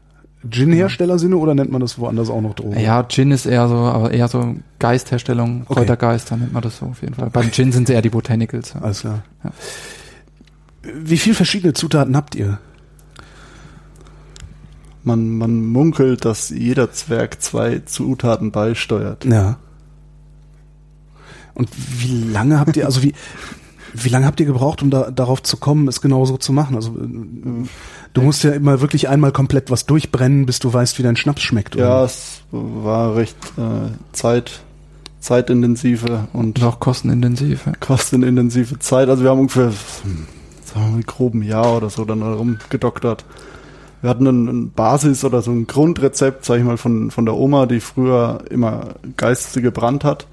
[0.49, 2.79] Gin-Herstellersinne oder nennt man das woanders auch noch Droge?
[2.79, 5.75] Ja, Gin ist eher so, aber eher so Geistherstellung, Okay.
[5.75, 7.29] Kräutergeist, dann nennt man das so auf jeden Fall.
[7.29, 8.73] Beim Gin sind es eher die Botanicals.
[8.73, 8.81] Ja.
[8.81, 9.23] Alles klar.
[9.43, 9.51] Ja.
[10.93, 12.59] Wie viel verschiedene Zutaten habt ihr?
[15.03, 19.25] Man, man munkelt, dass jeder Zwerg zwei Zutaten beisteuert.
[19.25, 19.57] Ja.
[21.53, 23.13] Und wie lange habt ihr, also wie,
[24.03, 26.75] wie lange habt ihr gebraucht, um da, darauf zu kommen, es genauso zu machen?
[26.75, 27.67] Also äh,
[28.13, 31.41] du musst ja immer wirklich einmal komplett was durchbrennen, bis du weißt, wie dein Schnaps
[31.41, 31.75] schmeckt.
[31.75, 32.05] Ja, oder?
[32.05, 34.61] es war recht äh, Zeit,
[35.19, 37.65] zeitintensive und Und auch kostenintensiv.
[37.65, 37.73] Ja.
[37.79, 39.09] kostenintensive Zeit.
[39.09, 39.71] Also wir haben ungefähr,
[40.03, 40.27] hm,
[40.63, 43.25] sagen wir mal, grob ein Jahr oder so dann rumgedoktert.
[44.01, 47.35] Wir hatten ein, ein Basis oder so ein Grundrezept, sag ich mal, von, von der
[47.35, 50.27] Oma, die früher immer Geiste gebrannt hat.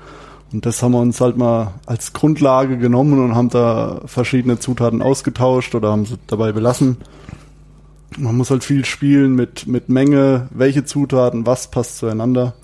[0.52, 5.02] Und das haben wir uns halt mal als Grundlage genommen und haben da verschiedene Zutaten
[5.02, 6.98] ausgetauscht oder haben sie dabei belassen.
[8.18, 12.54] Man muss halt viel spielen mit, mit Menge, welche Zutaten, was passt zueinander.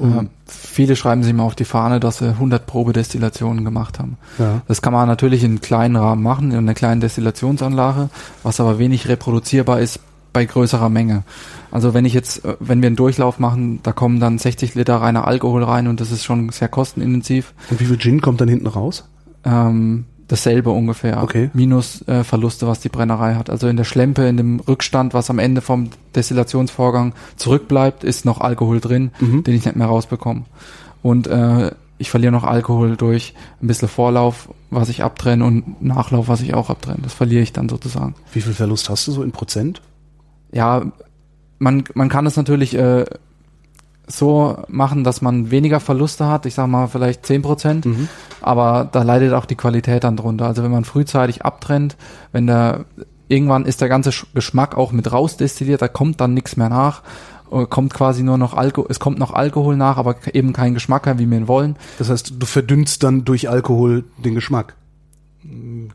[0.00, 4.16] Ähm, viele schreiben sich mal auf die Fahne, dass sie 100 Probedestillationen gemacht haben.
[4.38, 4.62] ja.
[4.66, 8.08] Das kann man natürlich in kleinen Rahmen machen, in einer kleinen Destillationsanlage,
[8.42, 10.00] was aber wenig reproduzierbar ist
[10.34, 11.22] bei größerer Menge.
[11.70, 14.96] Also wenn ich jetzt, äh, wenn wir einen Durchlauf machen, da kommen dann 60 Liter
[14.96, 17.54] reiner Alkohol rein und das ist schon sehr kostenintensiv.
[17.70, 19.04] Und wie viel Gin kommt dann hinten raus?
[19.44, 21.22] Ähm, dasselbe ungefähr.
[21.22, 21.50] Okay.
[21.54, 23.48] Minus äh, Verluste, was die Brennerei hat.
[23.50, 28.40] Also in der Schlempe, in dem Rückstand, was am Ende vom Destillationsvorgang zurückbleibt, ist noch
[28.40, 29.44] Alkohol drin, Mhm.
[29.44, 30.42] den ich nicht mehr rausbekomme.
[31.02, 36.26] Und äh, ich verliere noch Alkohol durch ein bisschen Vorlauf, was ich abtrenne und Nachlauf,
[36.28, 36.98] was ich auch abtrenne.
[37.02, 38.14] Das verliere ich dann sozusagen.
[38.32, 39.80] Wie viel Verlust hast du so in Prozent?
[40.54, 40.82] Ja,
[41.58, 43.04] man, man kann es natürlich äh,
[44.06, 46.46] so machen, dass man weniger Verluste hat.
[46.46, 47.86] Ich sag mal vielleicht 10 Prozent.
[47.86, 48.08] Mhm.
[48.40, 50.46] Aber da leidet auch die Qualität dann drunter.
[50.46, 51.96] Also wenn man frühzeitig abtrennt,
[52.32, 52.84] wenn der
[53.28, 57.02] irgendwann ist der ganze Sch- Geschmack auch mit rausdestilliert, da kommt dann nichts mehr nach,
[57.50, 61.06] äh, kommt quasi nur noch Alkohol, es kommt noch Alkohol nach, aber eben kein Geschmack
[61.06, 61.76] mehr, wie wir ihn wollen.
[61.98, 64.74] Das heißt, du verdünnst dann durch Alkohol den Geschmack.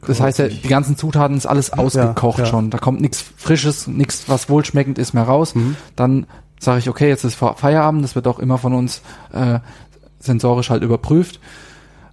[0.05, 2.45] Das heißt ja, die ganzen Zutaten ist alles ausgekocht ja.
[2.45, 2.69] schon.
[2.69, 5.55] Da kommt nichts Frisches, nichts, was wohlschmeckend ist mehr raus.
[5.55, 5.75] Mhm.
[5.95, 6.25] Dann
[6.59, 9.01] sage ich, okay, jetzt ist Fe- Feierabend, das wird auch immer von uns
[9.33, 9.59] äh,
[10.19, 11.39] sensorisch halt überprüft.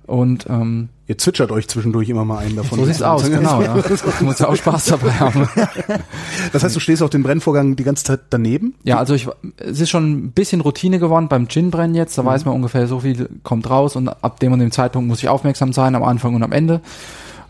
[0.06, 2.78] Und ähm, Ihr zwitschert euch zwischendurch immer mal einen davon.
[2.78, 3.60] so sieht's aus, genau.
[3.60, 3.74] Ja.
[3.74, 5.48] Du musst ja auch Spaß dabei haben.
[6.52, 8.74] Das heißt, du stehst auch den Brennvorgang die ganze Zeit daneben?
[8.84, 9.26] Ja, also ich,
[9.58, 12.16] es ist schon ein bisschen Routine geworden beim Gin-Brennen jetzt.
[12.18, 15.18] Da weiß man ungefähr, so viel kommt raus und ab dem und dem Zeitpunkt muss
[15.18, 16.80] ich aufmerksam sein, am Anfang und am Ende.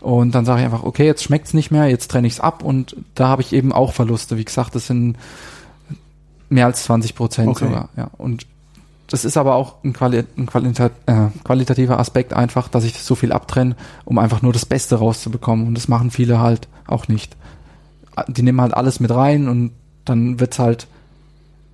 [0.07, 2.95] Und dann sage ich einfach, okay, jetzt schmeckt's nicht mehr, jetzt trenne ich's ab und
[3.13, 4.37] da habe ich eben auch Verluste.
[4.37, 5.17] Wie gesagt, das sind
[6.47, 7.65] mehr als 20 Prozent Okay.
[7.65, 7.89] sogar.
[7.97, 8.09] Ja.
[8.17, 8.47] Und
[9.09, 13.15] das ist aber auch ein, Quali ein Qualita äh, qualitativer Aspekt einfach, dass ich so
[13.15, 15.67] viel abtrenne, um einfach nur das Beste rauszubekommen.
[15.67, 17.35] Und das machen viele halt auch nicht.
[18.29, 19.71] Die nehmen halt alles mit rein und
[20.05, 20.87] dann wird's halt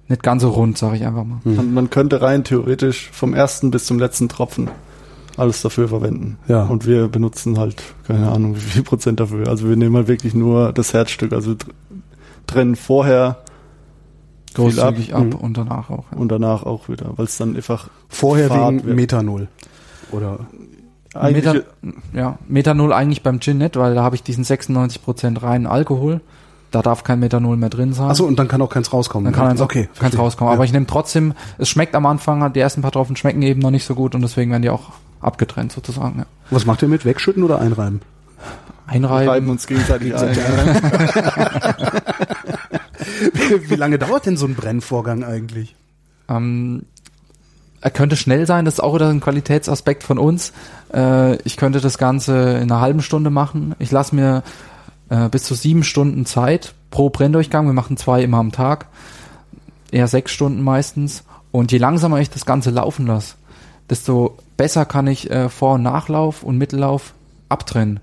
[0.07, 1.37] nicht ganz so rund, sage ich einfach mal.
[1.43, 4.71] Man, man könnte rein theoretisch vom ersten bis zum letzten Tropfen
[5.37, 6.37] alles dafür verwenden.
[6.47, 6.63] Ja.
[6.63, 9.47] Und wir benutzen halt, keine Ahnung, wie viel Prozent dafür.
[9.47, 11.33] Also wir nehmen halt wirklich nur das Herzstück.
[11.33, 11.69] Also wir tr-
[12.47, 13.37] trennen vorher
[14.55, 15.33] viel ab Großzügig ab, Mhm.
[15.33, 16.05] und danach auch.
[16.11, 16.17] Ja.
[16.17, 18.95] und danach auch wieder, weil es dann einfach Vorher Fahrt wegen wird.
[18.95, 19.47] Methanol.
[20.11, 20.39] Oder
[21.15, 21.63] eigentlich Metan
[22.13, 26.21] ja, Methanol eigentlich beim Gin nicht, weil da habe ich diesen 96% reinen Alkohol.
[26.71, 28.09] Da darf kein Methanol mehr drin sein.
[28.09, 29.25] Achso, und dann kann auch keins rauskommen.
[29.25, 30.19] Dann kann eins, okay, kann's verstehe.
[30.19, 30.49] rauskommen.
[30.51, 30.55] Ja.
[30.55, 33.69] Aber ich nehme trotzdem, es schmeckt am Anfang, die ersten paar Tropfen schmecken eben noch
[33.69, 34.89] nicht so gut und deswegen werden die auch
[35.23, 36.19] abgetrennt sozusagen.
[36.19, 36.25] Ja.
[36.49, 37.05] Was macht ihr mit?
[37.05, 38.01] Wegschütten oder einreiben?
[38.87, 39.29] Einreiben.
[39.29, 40.35] reiben uns gegenseitig ein.
[43.69, 45.75] Wie lange dauert denn so ein Brennvorgang eigentlich?
[46.27, 46.83] Ähm,
[47.81, 50.53] er könnte schnell sein, das ist auch wieder ein Qualitätsaspekt von uns.
[50.93, 53.75] Äh, ich könnte das Ganze in einer halben Stunde machen.
[53.79, 54.43] Ich lasse mir
[55.09, 57.65] äh, bis zu sieben Stunden Zeit pro Brenndurchgang.
[57.65, 58.87] Wir machen zwei immer am Tag.
[59.91, 61.23] Eher sechs Stunden meistens.
[61.51, 63.35] Und je langsamer ich das Ganze laufen lasse,
[63.89, 67.13] desto besser kann ich äh, Vor- und Nachlauf und Mittellauf
[67.49, 67.99] abtrennen.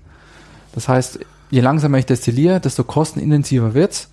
[0.73, 4.09] Das heißt, je langsamer ich destilliere, desto kostenintensiver wird's,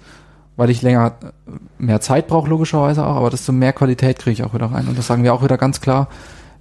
[0.56, 4.42] weil ich länger äh, mehr Zeit brauche, logischerweise auch, aber desto mehr Qualität kriege ich
[4.44, 4.88] auch wieder rein.
[4.88, 6.08] Und das sagen wir auch wieder ganz klar.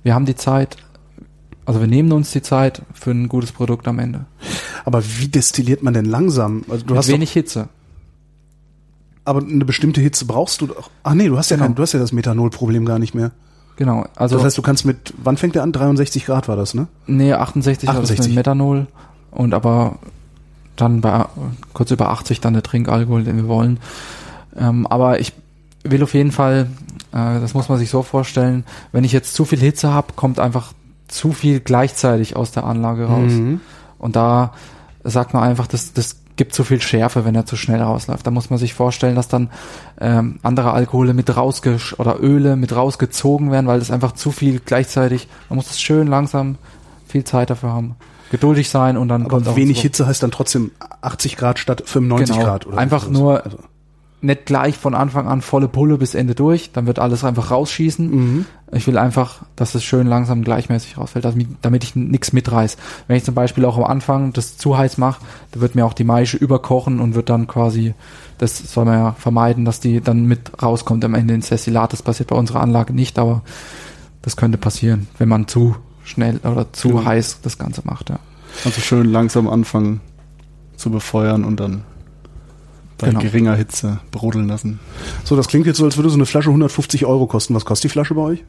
[0.03, 0.77] Wir haben die Zeit,
[1.65, 4.25] also wir nehmen uns die Zeit für ein gutes Produkt am Ende.
[4.85, 6.63] Aber wie destilliert man denn langsam?
[6.69, 7.69] Also du Mit hast wenig Hitze.
[9.25, 10.89] aber eine bestimmte Hitze brauchst du doch.
[11.03, 11.67] Ach nee, du hast ja Genau.
[11.67, 13.31] kein, du hast ja das Methanol-Problem gar nicht mehr.
[13.77, 14.05] Genau.
[14.15, 15.71] Also Das heißt, du kannst mit, wann fängt der an?
[15.71, 16.87] 63 Grad war das, ne?
[17.05, 18.19] nee, 68, 68.
[18.19, 18.27] 68.
[18.27, 18.87] mit Methanol
[19.31, 19.99] und aber
[20.75, 21.25] dann bei
[21.73, 23.79] kurz über 80 dann der Trinkalkohol, den wir wollen.
[24.55, 25.33] Ähm, aber ich
[25.83, 26.67] will auf jeden Fall,
[27.11, 30.39] äh, das muss man sich so vorstellen, wenn ich jetzt zu viel Hitze habe, kommt
[30.39, 30.73] einfach
[31.07, 33.31] zu viel gleichzeitig aus der Anlage raus.
[33.31, 33.61] Mhm.
[33.99, 34.53] Und da
[35.03, 38.25] sagt man einfach, das, das gibt zu viel Schärfe, wenn er zu schnell rausläuft.
[38.25, 39.49] Da muss man sich vorstellen, dass dann
[39.99, 44.59] ähm, andere Alkohole mit rausgesch oder Öle mit rausgezogen werden, weil das einfach zu viel
[44.63, 46.57] gleichzeitig, man muss das schön langsam
[47.07, 47.95] viel Zeit dafür haben.
[48.31, 50.71] Geduldig sein und dann kommt Aber auch wenig Hitze heißt dann trotzdem
[51.01, 52.47] 80 Grad statt 95 Genau.
[52.47, 52.67] Grad.
[52.67, 53.57] Oder Einfach nur- Also,
[54.19, 58.09] nicht gleich von Anfang an volle Pulle bis Ende durch, dann wird alles einfach rausschießen.
[58.09, 58.45] mhm.
[58.73, 62.75] Ich will einfach, dass es schön langsam gleichmäßig rausfällt, damit, damit ich nichts mitreiß.
[63.07, 65.93] Wenn ich zum Beispiel auch am Anfang das zu heiß mache, dann wird mir auch
[65.93, 67.93] die Maische überkochen und wird dann quasi,
[68.39, 71.93] das soll man ja vermeiden, dass die dann mit rauskommt am Ende ins Destillat.
[71.93, 73.41] Das passiert bei unserer Anlage nicht, aber
[74.21, 77.05] das könnte passieren, wenn man zu schnell oder zu Mhm.
[77.05, 78.09] heiß das Ganze macht.
[78.09, 78.19] Ja.
[78.65, 80.01] Also schön langsam anfangen
[80.75, 81.83] zu befeuern und dann
[82.97, 83.19] bei Genau.
[83.19, 84.79] geringer Hitze brodeln lassen.
[85.23, 87.53] So, das klingt jetzt so, als würde so eine Flasche 150 Euro kosten.
[87.55, 88.43] Was kostet die Flasche bei euch?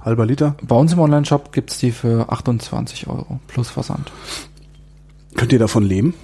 [0.00, 0.56] Halber Liter?
[0.62, 4.10] Bei uns im Online-Shop gibt's die für 28 Euro plus Versand.
[5.36, 6.14] Könnt ihr davon leben?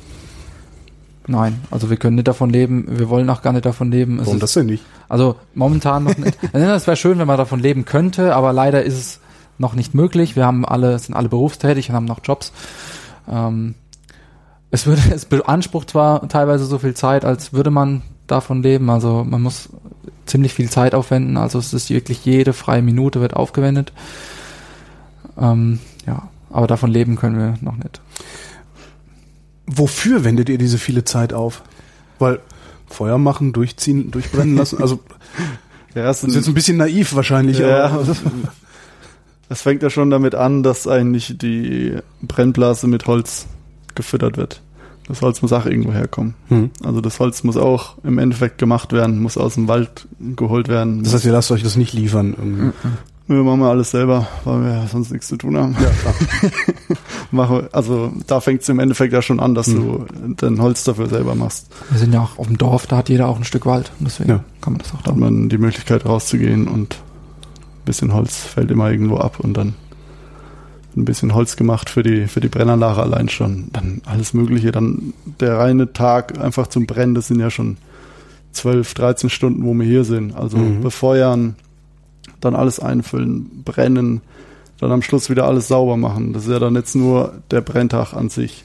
[1.28, 4.18] Nein, also wir können nicht davon leben, wir wollen auch gar nicht davon leben.
[4.20, 4.84] Es Warum ist- das denn nicht?
[5.08, 6.38] Also momentan noch nicht.
[6.52, 9.20] Es wäre schön, wenn man davon leben könnte, aber leider ist es
[9.58, 10.36] noch nicht möglich.
[10.36, 12.52] Wir haben alle, sind alle berufstätig und haben noch Jobs.
[13.28, 13.74] Ähm,
[14.70, 18.90] es würde, es beansprucht zwar teilweise so viel Zeit, als würde man davon leben.
[18.90, 19.68] Also man muss
[20.26, 21.36] ziemlich viel Zeit aufwenden.
[21.36, 23.92] Also es ist wirklich jede freie Minute wird aufgewendet.
[25.38, 28.00] Ähm, ja, aber davon leben können wir noch nicht.
[29.66, 31.62] Wofür wendet ihr diese viele Zeit auf?
[32.18, 32.40] Weil
[32.88, 34.80] Feuer machen, durchziehen, durchbrennen lassen.
[34.80, 35.00] Also
[35.94, 37.58] erste, das ist jetzt ein bisschen naiv wahrscheinlich.
[37.58, 38.06] ja, aber-
[39.48, 43.46] es fängt ja schon damit an, dass eigentlich die Brennblase mit Holz
[43.96, 44.60] gefüttert wird.
[45.08, 46.34] Das Holz muss auch irgendwo herkommen.
[46.48, 46.70] Hm.
[46.82, 51.04] Also das Holz muss auch im Endeffekt gemacht werden, muss aus dem Wald geholt werden.
[51.04, 52.34] Das heißt, ihr lasst euch das nicht liefern.
[52.36, 52.72] irgendwie.
[53.28, 55.76] wir machen wir alles selber, weil wir sonst nichts zu tun haben.
[55.80, 55.90] Ja,
[57.32, 57.68] klar.
[57.72, 60.06] also da fängt es im Endeffekt ja schon an, dass du
[60.38, 61.68] dein Holz dafür selber machst.
[61.90, 63.92] Wir sind ja auch auf dem Dorf, da hat jeder auch ein Stück Wald.
[64.00, 64.44] Und deswegen Ja.
[64.60, 65.10] kann man das auch Da da.
[65.12, 69.74] hat man die Möglichkeit rauszugehen und ein bisschen Holz fällt immer irgendwo ab und dann
[70.96, 73.68] ein bisschen Holz gemacht für die, für die Brennanlage allein schon.
[73.72, 74.72] Dann alles Mögliche.
[74.72, 77.76] Dann der reine Tag einfach zum Brennen, das sind ja schon
[78.52, 80.34] 12, 13 Stunden, wo wir hier sind.
[80.34, 80.80] Also Mhm.
[80.80, 81.56] befeuern,
[82.40, 84.22] dann alles einfüllen, brennen,
[84.80, 86.32] dann am Schluss wieder alles sauber machen.
[86.32, 88.64] Das ist ja dann jetzt nur der Brenntag an sich.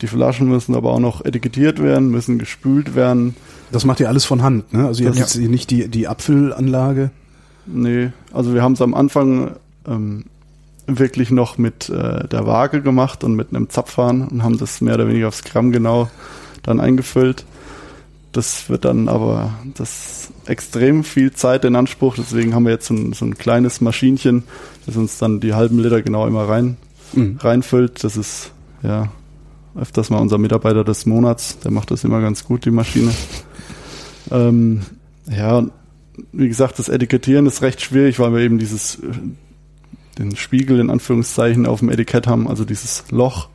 [0.00, 3.36] Die Flaschen müssen aber auch noch etikettiert werden, müssen gespült werden.
[3.70, 4.86] Das macht ihr alles von Hand, ne?
[4.86, 5.22] Also ihr habt Ja.
[5.24, 7.10] jetzt hier nicht die, die Apfelanlage.
[7.66, 9.52] Nee, also wir haben es am Anfang
[9.86, 10.24] ähm,
[10.86, 14.94] wirklich noch mit äh, der Waage gemacht und mit einem Zapfhahn und haben das mehr
[14.94, 16.10] oder weniger aufs Gramm genau
[16.62, 17.44] dann eingefüllt.
[18.32, 22.94] Das wird dann aber das extrem viel Zeit in Anspruch, deswegen haben wir jetzt so
[22.94, 24.42] ein, so ein kleines Maschinchen,
[24.86, 26.76] das uns dann die halben Liter genau immer rein
[27.16, 27.38] Mhm.
[27.40, 28.02] reinfüllt.
[28.02, 28.50] Das ist
[28.82, 29.12] ja
[29.76, 33.12] öfters mal unser Mitarbeiter des Monats, der macht das immer ganz gut, die Maschine.
[34.30, 34.80] Ähm,
[35.30, 35.66] ja,
[36.32, 38.98] wie gesagt, das Etikettieren ist recht schwierig, weil wir eben dieses,
[40.18, 43.48] den Spiegel in Anführungszeichen auf dem Etikett haben, also dieses Loch,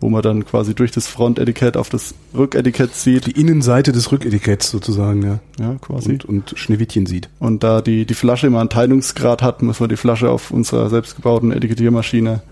[0.00, 3.26] wo man dann quasi durch das Frontetikett auf das Rücketikett sieht.
[3.26, 5.38] Die Innenseite des Rücketiketts sozusagen, ja.
[5.58, 6.12] Ja, quasi.
[6.12, 7.28] Und, und Schneewittchen sieht.
[7.38, 10.90] Und da die, die Flasche immer einen Teilungsgrad hat, müssen wir die Flasche auf unserer
[10.90, 12.42] selbstgebauten Etikettiermaschine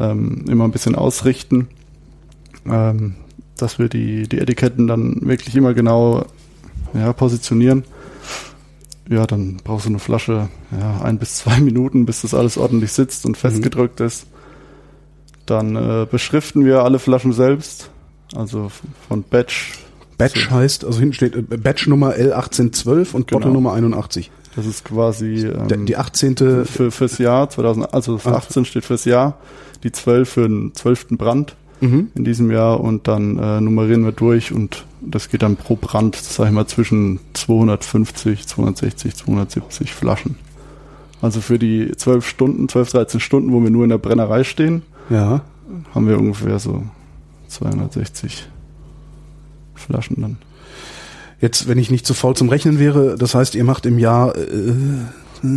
[0.00, 1.68] ähm, immer ein bisschen ausrichten,
[2.66, 3.14] ähm,
[3.56, 6.24] dass wir die, die Etiketten dann wirklich immer genau
[6.94, 7.84] ja, positionieren.
[9.08, 12.92] Ja, dann brauchst du eine Flasche ja, ein bis zwei Minuten, bis das alles ordentlich
[12.92, 14.26] sitzt und festgedrückt ist.
[15.46, 17.90] Dann äh, beschriften wir alle Flaschen selbst,
[18.34, 18.70] also
[19.08, 19.78] von Batch
[20.18, 23.40] Batch heißt, also hinten steht äh, Batch Nummer L1812 und Genau.
[23.40, 24.30] Bottle Nummer 81.
[24.54, 26.36] Das ist quasi ähm, die 18.
[26.66, 28.32] für, fürs Jahr 2000, also Ah.
[28.34, 29.38] 18 steht fürs Jahr,
[29.82, 31.08] die 12 für den 12.
[31.18, 32.08] Brand Mhm.
[32.14, 36.14] in diesem Jahr und dann äh, nummerieren wir durch und das geht dann pro Brand,
[36.16, 40.36] sag ich mal, zwischen 250, 260, 270 Flaschen.
[41.20, 44.82] Also für die 12 Stunden, 12, 13 Stunden, wo wir nur in der Brennerei stehen,
[45.10, 45.42] Ja.
[45.94, 46.84] haben wir ungefähr so
[47.48, 48.46] 260
[49.74, 50.36] Flaschen dann.
[51.40, 54.36] Jetzt, wenn ich nicht zu faul zum Rechnen wäre, das heißt, ihr macht im Jahr
[54.36, 54.72] äh,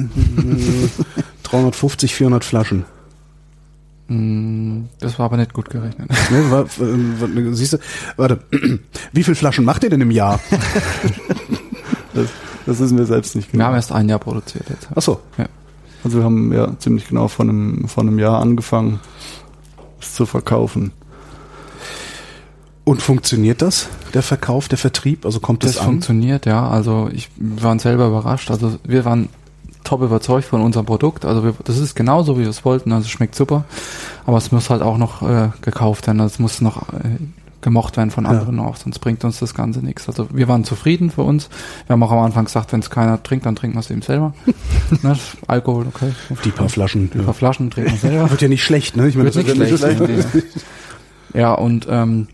[1.43, 2.85] 350, 400 Flaschen.
[4.07, 6.09] Mm, Das war aber nicht gut gerechnet.
[6.31, 7.77] Ne, wa- äh, siehst du,
[8.17, 8.39] warte,
[9.13, 10.39] wie viele Flaschen macht ihr denn im Jahr?
[12.13, 12.29] Das,
[12.65, 13.75] das wissen wir selbst nicht Wir haben genau.
[13.75, 14.87] erst ein Jahr produziert jetzt.
[14.95, 15.19] Ach so,
[16.03, 19.01] Also wir haben ja ziemlich genau vor einem, vor einem Jahr angefangen,
[19.99, 20.91] es zu verkaufen.
[22.85, 25.25] und funktioniert das, der Verkauf, der Vertrieb?
[25.25, 25.87] Also kommt das, Das an?
[25.87, 26.67] funktioniert, ja.
[26.69, 28.49] Also ich wir waren selber überrascht.
[28.49, 29.27] Also wir waren
[29.85, 31.23] top überzeugt von unserem Produkt.
[31.25, 32.91] Also wir, das ist genauso, wie wir es wollten.
[32.91, 33.63] Also es schmeckt super.
[34.25, 36.19] Aber es muss halt auch noch äh, gekauft werden.
[36.19, 37.17] Also es muss noch äh,
[37.61, 38.31] gemocht werden von Ja.
[38.31, 40.07] anderen auch, sonst bringt uns das Ganze nichts.
[40.07, 41.49] Also wir waren zufrieden für uns.
[41.87, 44.03] Wir haben auch am Anfang gesagt, wenn es keiner trinkt, dann trinken wir es eben
[44.03, 44.33] selber.
[45.01, 45.17] ne?
[45.47, 46.11] Alkohol, okay.
[46.43, 47.09] Die paar Flaschen.
[47.11, 47.33] Die paar Ja.
[47.33, 48.29] Flaschen trinken wir selber.
[48.29, 49.07] Wird ja nicht schlecht, ne?
[49.07, 50.27] Ich meine, Wird das nicht ja schlecht.
[51.33, 52.27] Ja, und ähm,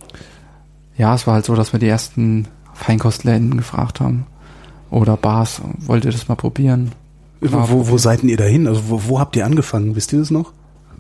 [0.98, 4.26] ja, es war halt so, dass wir die ersten Feinkostläden gefragt haben.
[4.90, 6.92] Oder Bars, wollt ihr das mal probieren?
[7.42, 8.68] Wo, wo seid denn ihr dahin?
[8.68, 9.96] Also wo, wo habt ihr angefangen?
[9.96, 10.52] Wisst ihr das noch?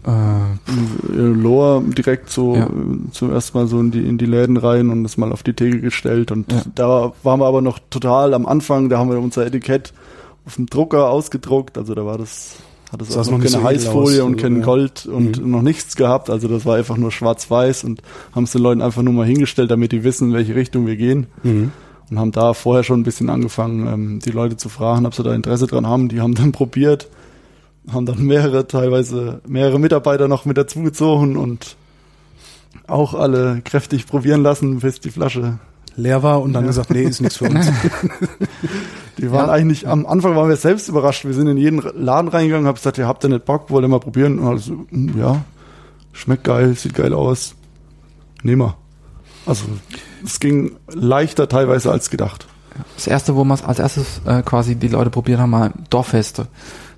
[0.03, 2.65] Äh, Lohr direkt so Ja.
[2.65, 2.69] äh,
[3.11, 5.79] zuerst mal so in die, in die Läden rein und das mal auf die Theke
[5.79, 6.31] gestellt.
[6.31, 6.61] Und Ja.
[6.73, 9.93] da waren wir aber noch total am Anfang, da haben wir unser Etikett
[10.45, 11.77] auf dem Drucker ausgedruckt.
[11.77, 12.55] Also da war das,
[12.91, 14.65] hat das Sah auch es noch noch keine so Heißfolie und kein ja.
[14.65, 15.51] Gold und Mhm.
[15.51, 16.31] noch nichts gehabt.
[16.31, 18.01] Also das war einfach nur schwarz-weiß und
[18.33, 20.95] haben es den Leuten einfach nur mal hingestellt, damit die wissen, in welche Richtung wir
[20.95, 21.27] gehen.
[21.43, 21.71] Mhm.
[22.11, 25.23] Und haben da vorher schon ein bisschen angefangen, ähm, die Leute zu fragen, ob sie
[25.23, 26.09] da Interesse dran haben.
[26.09, 27.07] Die haben dann probiert,
[27.91, 31.77] haben dann mehrere, teilweise mehrere Mitarbeiter noch mit dazugezogen und
[32.87, 35.57] auch alle kräftig probieren lassen, bis die Flasche.
[35.97, 36.67] Leer war und dann Ja.
[36.67, 37.69] gesagt, nee, ist nichts für uns.
[39.17, 39.51] Die waren Ja.
[39.53, 41.25] eigentlich, am Anfang waren wir selbst überrascht.
[41.25, 43.89] Wir sind in jeden Laden reingegangen, haben gesagt, ihr habt ihr nicht Bock, wollt ihr
[43.89, 44.39] mal probieren?
[44.39, 45.43] Und alles so, "Hm, ja,
[46.13, 47.55] schmeckt geil, sieht geil aus.
[48.41, 48.75] Nehmen wir.
[49.45, 49.65] Also,
[50.23, 52.47] es ging leichter teilweise als gedacht.
[52.95, 56.47] das erste, wo es als erstes äh, quasi die Leute probiert haben, mal Dorffeste.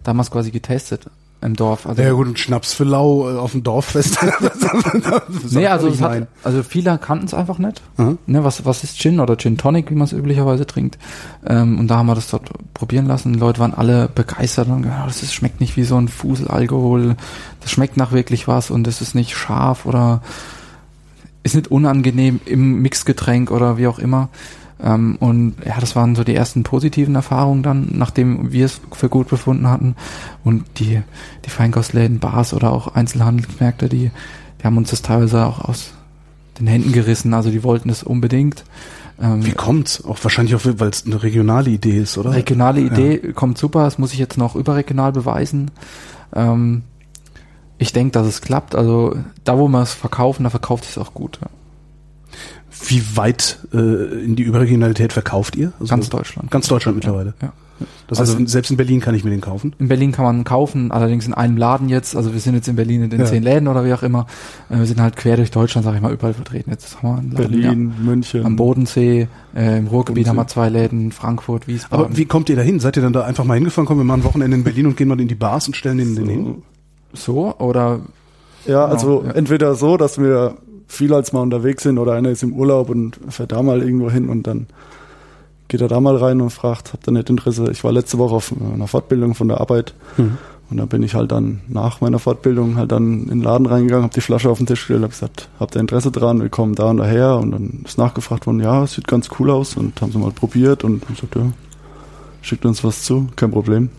[0.04, 1.08] Da haben wir es quasi getestet
[1.42, 1.86] im Dorf.
[1.86, 4.18] Also, ja gut, ein Schnaps für Lau äh, auf dem Dorffest.
[5.52, 7.82] nee, also, es hat, also viele kannten es einfach nicht.
[7.98, 8.16] Aha.
[8.26, 10.98] Ne, was, was ist Gin oder Gin Tonic, wie man es üblicherweise trinkt.
[11.46, 13.34] Ähm, und da haben wir das dort probieren lassen.
[13.34, 16.08] Die Leute waren alle begeistert und gesagt, "Ah, das ist, schmeckt nicht wie so ein
[16.08, 17.16] Fuselalkohol.
[17.60, 20.22] Das schmeckt nach wirklich was und es ist nicht scharf oder
[21.44, 24.30] ist nicht unangenehm im Mixgetränk oder wie auch immer.
[24.82, 29.10] Ähm, und ja, das waren so die ersten positiven Erfahrungen dann, nachdem wir es für
[29.10, 29.96] gut befunden hatten.
[30.44, 31.02] Und die,
[31.46, 34.12] die Feinkostläden, Bars oder auch Einzelhandelsmärkte, die,
[34.60, 35.94] die haben uns das teilweise auch aus
[36.60, 38.64] den Händen gerissen, also die wollten es unbedingt.
[39.22, 40.04] Ähm, Wie kommt's?
[40.04, 42.32] Auch wahrscheinlich auch, weil es eine regionale Idee ist, oder?
[42.34, 43.32] Regionale Idee ja.
[43.32, 45.72] kommt super, das muss ich jetzt noch überregional beweisen.
[46.36, 46.84] Ähm,
[47.78, 48.76] ich denke, dass es klappt.
[48.76, 51.40] Also da, wo wir es verkaufen, da verkauft es auch gut.
[51.42, 51.48] Ja.
[52.88, 55.74] Wie weit äh, in die Überregionalität verkauft ihr?
[55.80, 56.52] Also ganz Deutschland.
[56.52, 57.34] Ganz Deutschland mittlerweile.
[57.42, 57.54] Ja.
[58.08, 59.76] Das also, heißt, selbst in Berlin kann ich mir den kaufen?
[59.80, 62.16] In Berlin kann man kaufen, allerdings in einem Laden jetzt.
[62.16, 63.26] Also wir sind jetzt in Berlin in den ja.
[63.26, 64.28] zehn Läden oder wie auch immer.
[64.70, 66.70] Äh, wir sind halt quer durch Deutschland, sag ich mal, überall vertreten.
[66.70, 68.04] Jetzt haben wir einen Laden, Berlin, ja.
[68.04, 68.46] München.
[68.46, 72.06] Am Bodensee, äh, im Ruhrgebiet haben wir zwei Läden, Frankfurt, Wiesbaden.
[72.06, 72.80] Aber wie kommt ihr da hin?
[72.80, 73.86] Seid ihr dann da einfach mal hingefahren?
[73.88, 75.98] Kommen wir mal ein Wochenende in Berlin und gehen mal in die Bars und stellen
[75.98, 76.22] den, so.
[76.22, 76.64] den hin?
[77.14, 78.02] So oder?
[78.66, 79.38] Ja, also genau, ja.
[79.38, 80.56] entweder so, dass wir
[80.88, 84.10] viel als mal unterwegs sind oder einer ist im Urlaub und fährt da mal irgendwo
[84.10, 84.68] hin und dann
[85.68, 87.72] geht er da mal rein und fragt, habt ihr nicht Interesse?
[87.72, 90.38] Ich war letzte Woche auf einer Fortbildung von der Arbeit mhm.
[90.70, 94.04] und da bin ich halt dann nach meiner Fortbildung halt dann in den Laden reingegangen,
[94.04, 96.42] habe die Flasche auf den Tisch gestellt, habe gesagt, habt ihr Interesse dran?
[96.42, 99.50] Wir kommen da und daher und dann ist nachgefragt worden, ja, es sieht ganz cool
[99.50, 101.52] aus und haben sie mal probiert und ich gesagt, ja,
[102.42, 103.90] schickt uns was zu, kein Problem.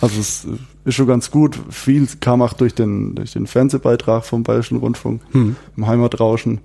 [0.00, 0.46] Also es
[0.84, 1.58] ist schon ganz gut.
[1.70, 5.56] Viel kam auch durch den, durch den Fernsehbeitrag vom Bayerischen Rundfunk hm.
[5.76, 6.60] im Heimatrauschen.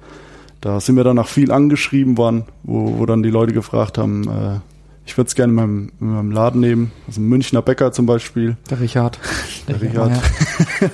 [0.61, 4.28] Da sind wir dann auch viel angeschrieben worden, wo, wo dann die Leute gefragt haben,
[4.28, 4.59] äh,
[5.07, 6.91] ich würde es gerne in meinem, in meinem Laden nehmen.
[7.07, 8.57] Also ein Münchner Bäcker zum Beispiel.
[8.70, 9.20] Der Richard.
[9.68, 10.11] Der, der Richard.
[10.11, 10.89] Ja.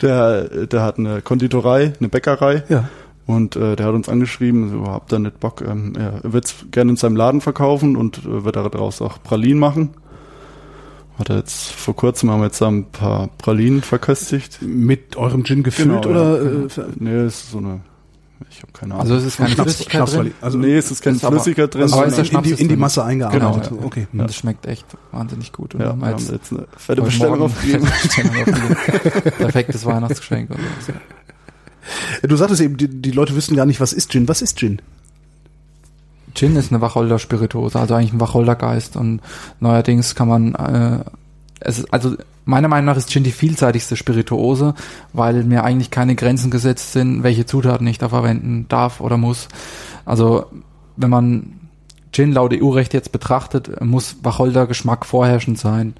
[0.02, 2.64] der, der hat eine Konditorei, eine Bäckerei.
[2.70, 2.88] Ja.
[3.26, 6.54] Und äh, der hat uns angeschrieben, so, habt ihr nicht Bock, ähm, er wird es
[6.70, 9.90] gerne in seinem Laden verkaufen und äh, wird daraus auch Pralinen machen.
[11.18, 14.60] Hat er jetzt vor kurzem haben wir jetzt ein paar Pralinen verköstigt.
[14.62, 16.42] Mit eurem Gin gefüllt genau, oder?
[16.42, 16.82] Ja.
[16.84, 17.80] Äh, nee, ist so eine
[18.50, 19.02] ich habe keine Ahnung.
[19.02, 20.34] Also es ist keine Schnaps, Flüssigkeit Schnaps, drin?
[20.40, 21.92] Also nee, es ist keine ist Flüssigkeit drin.
[21.92, 23.68] Aber ist der Schnaps in, die, in die Masse eingearbeitet.
[23.70, 23.86] Genau, ja.
[23.86, 24.06] okay.
[24.12, 25.74] Und das schmeckt echt wahnsinnig gut.
[25.74, 27.86] Und ja, wir haben jetzt eine fette Bestellung aufgegeben.
[29.38, 30.50] Perfektes Weihnachtsgeschenk.
[30.50, 30.92] Und so.
[32.28, 34.28] Du sagtest eben, die, die Leute wissen gar nicht, was ist Gin.
[34.28, 34.80] Was ist Gin?
[36.34, 38.96] Gin ist eine Wacholder-Spirituose, also eigentlich ein Wacholdergeist.
[38.96, 39.20] Und
[39.60, 41.04] neuerdings kann man, äh,
[41.60, 44.74] es, also meiner Meinung nach ist Gin die vielseitigste Spirituose,
[45.12, 49.48] weil mir eigentlich keine Grenzen gesetzt sind, welche Zutaten ich da verwenden darf oder muss.
[50.04, 50.46] Also
[50.96, 51.60] wenn man
[52.12, 55.94] Gin laut EU-Recht jetzt betrachtet, muss Wacholder-Geschmack vorherrschend sein.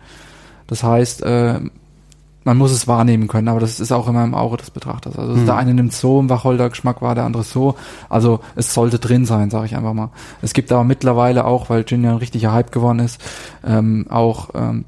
[0.66, 1.60] Das heißt, äh,
[2.44, 5.16] man muss es wahrnehmen können, aber das ist auch immer im Auge des Betrachters.
[5.16, 5.46] Also mhm.
[5.46, 7.76] der eine nimmt so einen Wacholder-Geschmack wahr, der andere so.
[8.08, 10.10] Also es sollte drin sein, sage ich einfach mal.
[10.40, 13.20] Es gibt aber mittlerweile auch, weil Gin ja ein richtiger Hype geworden ist,
[13.64, 14.84] ähm, auch ähm,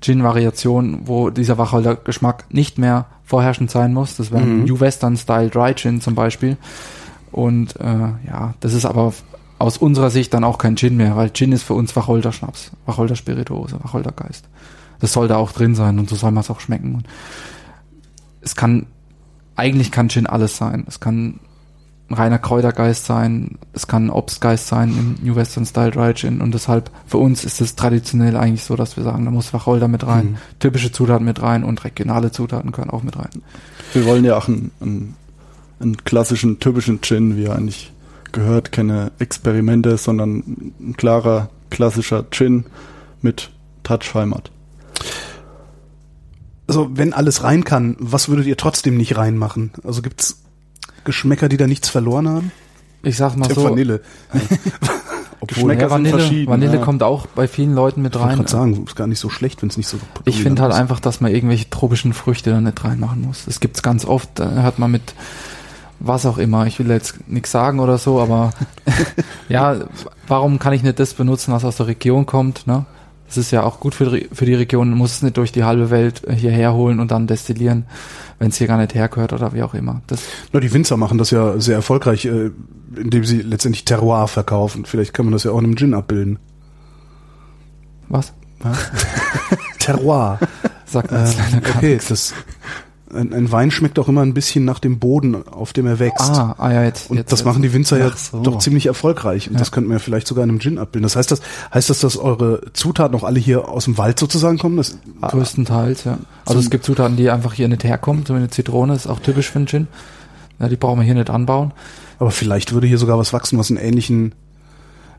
[0.00, 4.16] Gin-Variationen, wo dieser Wacholder-Geschmack nicht mehr vorherrschend sein muss.
[4.16, 4.64] Das wäre mhm.
[4.64, 6.56] New Western Style Dry Gin zum Beispiel.
[7.30, 9.12] Und äh, ja, das ist aber
[9.58, 13.78] aus unserer Sicht dann auch kein Gin mehr, weil Gin ist für uns Wacholder-Schnaps, Wacholder-Spirituose,
[13.82, 14.48] Wacholdergeist.
[15.00, 16.96] Das soll da auch drin sein und so soll man es auch schmecken.
[16.96, 17.06] Und
[18.40, 18.86] es kann,
[19.56, 20.84] eigentlich kann Gin alles sein.
[20.88, 21.40] Es kann
[22.10, 26.54] ein reiner Kräutergeist sein, es kann Obstgeist sein im New Western Style Dry Gin und
[26.54, 30.06] deshalb für uns ist es traditionell eigentlich so, dass wir sagen, da muss Wacholder mit
[30.06, 30.36] rein, mhm.
[30.58, 33.42] typische Zutaten mit rein und regionale Zutaten können auch mit rein.
[33.92, 35.16] Wir wollen ja auch einen, einen,
[35.80, 37.92] einen klassischen, typischen Gin, wie er eigentlich
[38.32, 42.64] gehört, keine Experimente, sondern ein klarer, klassischer Gin
[43.20, 43.50] mit
[43.82, 44.50] Touch Heimat.
[46.66, 49.72] Also wenn alles rein kann, was würdet ihr trotzdem nicht reinmachen?
[49.84, 50.42] Also gibt's
[51.04, 52.52] Geschmäcker, die da nichts verloren haben?
[53.02, 53.64] Ich sag mal Der so.
[53.64, 54.02] Vanille.
[55.46, 56.50] Geschmäcker ja, Vanille, sind verschieden.
[56.50, 56.84] Vanille ja.
[56.84, 58.32] kommt auch bei vielen Leuten mit ich rein.
[58.32, 59.98] Ich kann sagen, ist gar nicht so schlecht, wenn es nicht so.
[60.24, 60.78] Ich finde halt ist.
[60.78, 63.46] einfach, dass man irgendwelche tropischen Früchte da nicht reinmachen muss.
[63.46, 64.28] Das gibt's ganz oft.
[64.34, 65.14] Da hört man mit
[66.00, 66.66] was auch immer.
[66.66, 68.52] Ich will jetzt nichts sagen oder so, aber
[69.48, 69.76] ja,
[70.26, 72.66] warum kann ich nicht das benutzen, was aus der Region kommt?
[72.66, 72.84] Ne?
[73.28, 75.62] Das ist ja auch gut für die, für die Region, muss es nicht durch die
[75.62, 77.84] halbe Welt hierher holen und dann destillieren,
[78.38, 80.00] wenn es hier gar nicht hergehört oder wie auch immer.
[80.06, 80.22] Das
[80.52, 82.50] Na, die Winzer machen das ja sehr erfolgreich, äh,
[82.96, 84.86] indem sie letztendlich Terroir verkaufen.
[84.86, 86.38] Vielleicht kann man das ja auch in einem Gin abbilden.
[88.08, 88.32] Was?
[89.78, 90.38] Terroir.
[90.86, 92.08] Sagt man äh, leider gar Okay, nichts.
[92.08, 92.34] das
[93.14, 96.30] ein, ein, Wein schmeckt auch immer ein bisschen nach dem Boden, auf dem er wächst.
[96.30, 97.10] Ah, ah ja, jetzt.
[97.10, 98.40] Und jetzt, das machen die Winzer ja so.
[98.40, 99.48] doch ziemlich erfolgreich.
[99.48, 99.58] Und ja.
[99.58, 101.04] das könnten wir vielleicht sogar in einem Gin abbilden.
[101.04, 101.40] Das heißt, das
[101.72, 104.76] heißt das, dass eure Zutaten auch alle hier aus dem Wald sozusagen kommen?
[104.76, 106.18] Das, ah, Größtenteils, ja.
[106.44, 108.26] Also es gibt Zutaten, die einfach hier nicht herkommen.
[108.26, 109.88] So eine Zitrone ist auch typisch für einen Gin.
[110.60, 111.72] Ja, die brauchen wir hier nicht anbauen.
[112.18, 114.34] Aber vielleicht würde hier sogar was wachsen, was einen ähnlichen,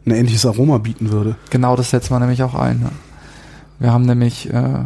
[0.05, 1.35] ein ähnliches Aroma bieten würde.
[1.49, 2.81] Genau, das setzen wir nämlich auch ein.
[2.83, 2.91] Ja.
[3.79, 4.83] Wir haben nämlich äh,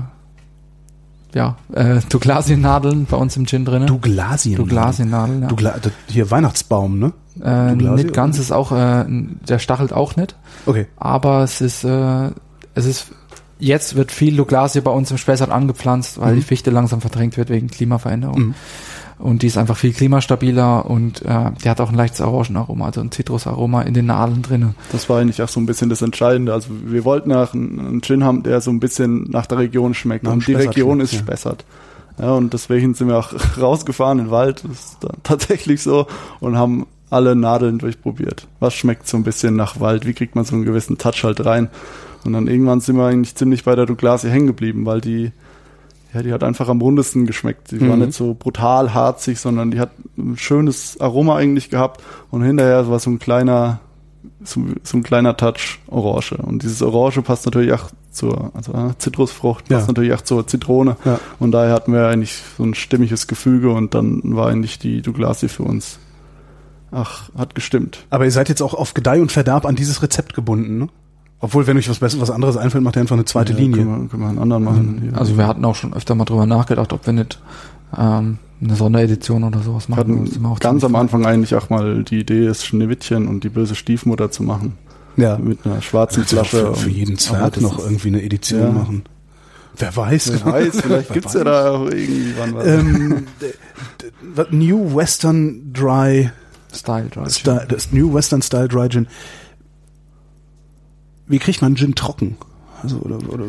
[1.34, 3.88] ja, äh, Douglasiennadeln bei uns im Gin drin.
[3.88, 4.58] Douglasien.
[4.58, 5.48] Douglasiennadeln, ja.
[5.48, 5.76] Dougla
[6.08, 7.14] hier Weihnachtsbaum, ne?
[7.44, 10.36] Äh, nicht ganz, ist auch, äh, der stachelt auch nicht.
[10.66, 10.88] Okay.
[10.98, 12.30] Aber es ist, äh,
[12.76, 13.08] es ist,
[13.58, 16.38] jetzt wird viel Douglasie bei uns im Spessart angepflanzt, weil mhm.
[16.38, 18.40] die Fichte langsam verdrängt wird wegen Klimaveränderung.
[18.40, 18.56] Mhm.
[19.20, 23.02] Und die ist einfach viel klimastabiler und äh, die hat auch ein leichtes Orangenaroma, also
[23.02, 24.74] ein Zitrusaroma in den Nadeln drinne.
[24.92, 26.54] Das war eigentlich auch so ein bisschen das Entscheidende.
[26.54, 30.28] Also wir wollten nach einen Gin haben, der so ein bisschen nach der Region schmeckt.
[30.28, 31.20] Und die Region ist ja.
[31.20, 31.64] Spessart.
[32.20, 34.64] Ja, und deswegen sind wir auch rausgefahren in den Wald.
[34.64, 36.08] Das ist da tatsächlich so.
[36.40, 38.48] Und haben alle Nadeln durchprobiert.
[38.60, 40.06] Was schmeckt so ein bisschen nach Wald?
[40.06, 41.70] Wie kriegt man so einen gewissen Touch halt rein?
[42.26, 45.32] Und dann irgendwann sind wir eigentlich ziemlich bei der Douglasie hängen geblieben, weil die,
[46.14, 47.72] ja, die hat einfach am rundesten geschmeckt.
[47.72, 48.06] Die war Mhm.
[48.06, 52.02] nicht so brutal harzig, sondern die hat ein schönes Aroma eigentlich gehabt.
[52.32, 53.80] Und hinterher war so ein kleiner,
[54.44, 56.34] so, so ein kleiner Touch Orange.
[56.38, 59.88] Und dieses Orange passt natürlich auch zur, also äh, Zitrusfrucht passt Ja.
[59.88, 60.98] natürlich auch zur Zitrone.
[61.04, 61.20] Ja.
[61.40, 65.48] Und daher hatten wir eigentlich so ein stimmiges Gefüge und dann war eigentlich die Douglasie
[65.48, 65.98] für uns.
[66.92, 68.06] Ach, hat gestimmt.
[68.12, 70.88] Aber ihr seid jetzt auch auf Gedeih und Verderb an dieses Rezept gebunden, ne?
[71.44, 73.80] Obwohl, wenn euch was Besseres, was anderes einfällt, macht ihr einfach eine zweite Ja, Linie.
[73.84, 75.00] Können wir, können wir einen anderen machen.
[75.10, 75.18] Hier.
[75.20, 77.40] Also wir hatten auch schon öfter mal drüber nachgedacht, ob wir nicht
[77.98, 80.26] ähm, eine Sonderedition oder sowas wir machen.
[80.26, 83.50] Wir hatten auch ganz am Anfang eigentlich auch mal die Idee, das Schneewittchen und die
[83.50, 84.78] böse Stiefmutter zu machen.
[85.18, 85.38] Ja.
[85.38, 86.58] Mit einer schwarzen Flasche.
[86.68, 88.72] für, für und- jeden Zwerg noch ist- irgendwie eine Edition Ja.
[88.72, 89.04] machen.
[89.76, 90.32] Wer weiß.
[90.46, 92.66] Wer weiß, vielleicht Wer gibt's ja da auch irgendwie wann was.
[92.68, 93.26] ähm,
[94.52, 96.30] New Western Dry
[96.74, 97.30] Style Dry Gin.
[97.32, 99.08] Style, das New Western Style Dry Gin.
[101.34, 102.38] Wie kriegt man Gin trocken?
[102.84, 103.46] Also, oder, oder,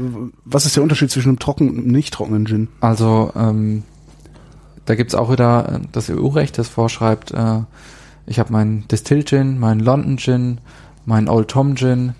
[0.47, 2.69] was ist der Unterschied zwischen einem trockenen und einem nicht trockenen Gin?
[2.81, 3.83] Also ähm,
[4.87, 7.61] da gibt's auch wieder äh, das EU-Recht, das vorschreibt, äh,
[8.25, 10.63] ich habe meinen Distill Gin, meinen London Gin,
[11.05, 12.15] meinen Old Tom Gin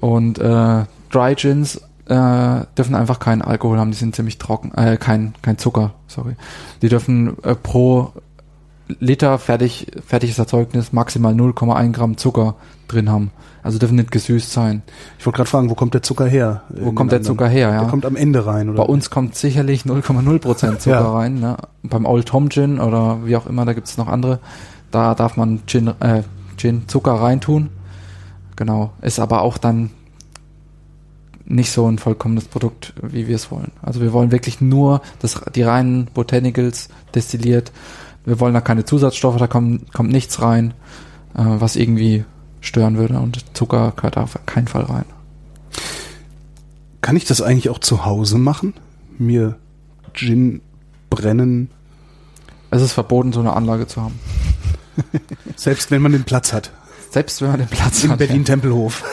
[0.00, 4.96] und äh, Dry Gins äh, dürfen einfach keinen Alkohol haben, die sind ziemlich trocken, äh,
[4.96, 6.34] kein, kein Zucker, sorry.
[6.80, 8.14] Die dürfen äh, pro
[9.00, 12.56] Liter fertig, fertiges Erzeugnis maximal 0,1 Gramm Zucker
[12.88, 13.30] drin haben.
[13.62, 14.82] Also dürfen nicht gesüßt sein.
[15.18, 16.62] Ich wollte gerade fragen, wo kommt der Zucker her?
[16.68, 17.80] Wo kommt der Zucker her, ja?
[17.80, 18.78] Der kommt am Ende rein, oder?
[18.78, 21.12] Bei uns kommt sicherlich 0,0% Zucker Ja.
[21.12, 21.34] rein.
[21.38, 21.56] Ne?
[21.84, 24.40] Beim Old Tom Gin oder wie auch immer, da gibt's noch andere.
[24.90, 26.22] Da darf man Gin, äh,
[26.56, 27.68] Gin Zucker reintun.
[28.56, 28.92] Genau.
[29.00, 29.90] Ist aber auch dann
[31.44, 33.72] nicht so ein vollkommenes Produkt, wie wir es wollen.
[33.82, 37.72] Also wir wollen wirklich nur das, die reinen Botanicals destilliert.
[38.24, 40.74] Wir wollen da keine Zusatzstoffe, da kommt, kommt nichts rein,
[41.34, 42.24] äh, was irgendwie
[42.60, 43.18] stören würde.
[43.18, 45.04] Und Zucker gehört da auf keinen Fall rein.
[47.00, 48.74] Kann ich das eigentlich auch zu Hause machen?
[49.18, 49.56] Mir
[50.14, 50.60] Gin
[51.10, 51.68] brennen,
[52.70, 54.18] Es ist verboten, so eine Anlage zu haben.
[55.56, 56.70] selbst wenn man den Platz hat.
[57.10, 58.18] Selbst wenn man den Platz In hat.
[58.18, 59.04] Berlin-Tempelhof.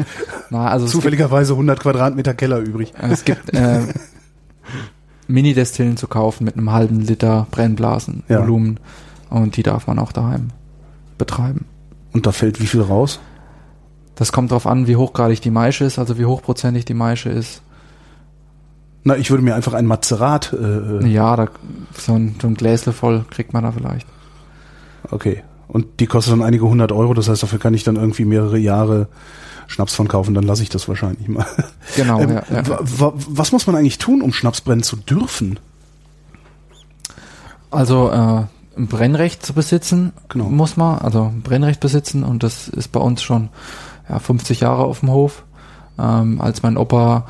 [0.50, 2.92] Na, also gibt, Zufälligerweise 100 Quadratmeter Keller übrig.
[3.00, 3.80] es gibt äh,
[5.32, 8.40] Mini-Destillen zu kaufen mit einem halben Liter Brennblasen, Ja.
[8.40, 8.78] Volumen.
[9.30, 10.48] Und die darf man auch daheim
[11.18, 11.64] betreiben.
[12.12, 13.18] Und da fällt wie viel raus?
[14.14, 17.62] Das kommt darauf an, wie hochgradig die Maische ist, also wie hochprozentig die Maische ist.
[19.04, 20.52] Na, ich würde mir einfach ein Mazerat.
[20.52, 21.48] Äh, äh, Ja, da,
[21.96, 24.06] so, ein, so ein Gläsle voll kriegt man da vielleicht.
[25.10, 25.42] Okay.
[25.66, 28.58] Und die kostet dann einige hundert Euro, das heißt, dafür kann ich dann irgendwie mehrere
[28.58, 29.08] Jahre
[29.72, 31.46] Schnaps von kaufen, dann lasse ich das wahrscheinlich mal.
[31.96, 32.68] Genau, Ähm, ja, ja.
[32.68, 35.58] wa- wa- Was muss man eigentlich tun, um Schnaps brennen zu dürfen?
[37.70, 38.44] Also äh,
[38.76, 40.44] ein Brennrecht zu besitzen Genau.
[40.46, 43.48] muss man, also ein Brennrecht besitzen und das ist bei uns schon
[44.08, 45.44] ja, 50 Jahre auf dem Hof.
[45.98, 47.26] Ähm, als mein Opa,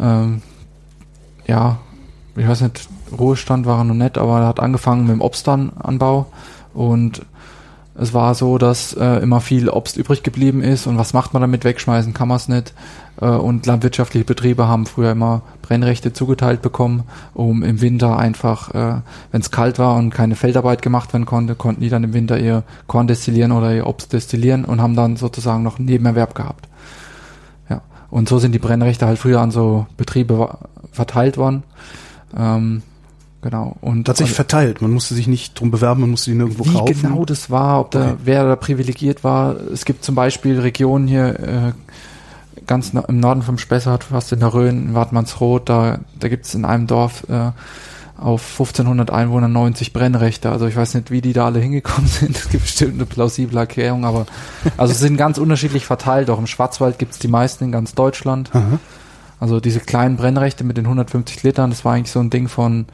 [0.00, 0.42] ähm,
[1.46, 1.78] ja,
[2.36, 6.26] ich weiß nicht, Ruhestand war er noch nicht, aber er hat angefangen mit dem Obstanbau
[6.74, 7.22] und
[7.94, 11.42] es war so, dass äh, immer viel Obst übrig geblieben ist und was macht man
[11.42, 11.64] damit?
[11.64, 12.72] Wegschmeißen kann man es nicht.
[13.20, 19.02] Äh, und landwirtschaftliche Betriebe haben früher immer Brennrechte zugeteilt bekommen, um im Winter einfach, äh,
[19.30, 22.38] wenn es kalt war und keine Feldarbeit gemacht werden konnte, konnten die dann im Winter
[22.38, 26.68] ihr Korn destillieren oder ihr Obst destillieren und haben dann sozusagen noch einen Nebenerwerb gehabt.
[27.68, 27.82] Ja.
[28.10, 30.58] Und so sind die Brennrechte halt früher an so Betriebe
[30.92, 31.62] verteilt worden.
[32.34, 32.82] Ähm,
[33.42, 33.76] genau.
[33.80, 34.80] Und Tatsächlich verteilt.
[34.80, 37.02] Man musste sich nicht drum bewerben, man musste die nirgendwo wie kaufen.
[37.02, 38.14] genau das war, ob da, Okay.
[38.24, 39.56] wer da privilegiert war.
[39.72, 41.72] Es gibt zum Beispiel Regionen hier äh,
[42.66, 46.54] ganz im Norden vom Spessart, fast in der Rhön, in Wartmannsroth, da, da gibt es
[46.54, 47.50] in einem Dorf äh,
[48.18, 50.50] auf 1500 Einwohner 90 Brennrechte.
[50.52, 52.36] Also ich weiß nicht, wie die da alle hingekommen sind.
[52.36, 54.26] Es gibt bestimmt eine plausible Erklärung, aber
[54.76, 56.30] also sie sind ganz unterschiedlich verteilt.
[56.30, 58.50] Auch im Schwarzwald gibt es die meisten in ganz Deutschland.
[58.54, 58.78] Aha.
[59.40, 62.86] Also diese kleinen Brennrechte mit den 150 Litern, das war eigentlich so ein Ding von,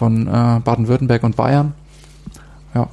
[0.00, 1.74] von äh, Baden-Württemberg und Bayern.
[2.74, 2.88] Ja.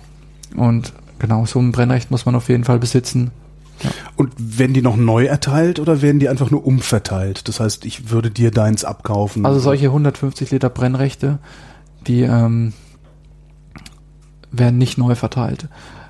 [0.57, 3.31] Und genau, so ein Brennrecht muss man auf jeden Fall besitzen.
[4.17, 7.47] Und werden die noch neu erteilt oder werden die einfach nur umverteilt?
[7.47, 9.45] Das heißt, ich würde dir deins abkaufen.
[9.45, 11.39] Also solche 150 Liter Brennrechte,
[12.07, 12.73] die ähm,
[14.51, 15.69] werden nicht neu verteilt.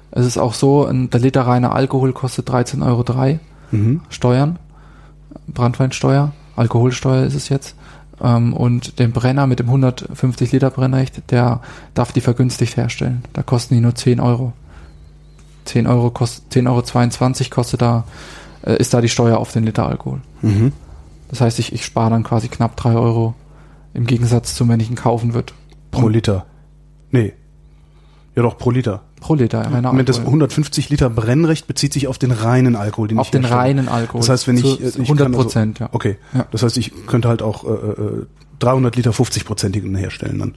[0.09, 3.39] Es ist auch so, ein, der Liter reiner Alkohol kostet 13,03 Euro
[3.69, 4.01] Mhm.
[4.09, 4.57] Steuern,
[5.45, 7.75] Brandweinsteuer, Alkoholsteuer ist es jetzt.
[8.22, 11.61] Ähm, und den Brenner mit dem 150 Liter Brennrecht, der
[11.93, 13.24] darf die vergünstigt herstellen.
[13.34, 14.53] Da kosten die nur 10 Euro.
[15.65, 18.05] 10 Euro kostet, 10 Euro 22 kostet da,
[18.63, 20.22] äh, ist da die Steuer auf den Liter Alkohol.
[20.41, 20.72] Mhm.
[21.30, 23.36] Das heißt, ich, ich spare dann quasi knapp 3 Euro
[23.93, 25.53] im Gegensatz zu, wenn ich ihn kaufen würde.
[25.91, 26.45] Pro Liter.
[27.11, 27.34] Nee.
[28.36, 29.01] Ja doch, pro Liter.
[29.20, 30.34] Pro Liter, reiner Moment, das Alkohol.
[30.34, 33.61] 150 Liter Brennrecht bezieht sich auf den reinen Alkohol, den Auf ich den herstelle.
[33.61, 34.22] reinen Alkohol.
[34.22, 35.89] Das heißt, wenn ich, äh, ich 100 kann also- Prozent, ja.
[35.91, 36.18] Okay.
[36.34, 36.45] Ja.
[36.51, 38.26] Das heißt, ich könnte halt auch äh, äh,
[38.59, 40.55] 300 Liter 50-prozentigen herstellen dann.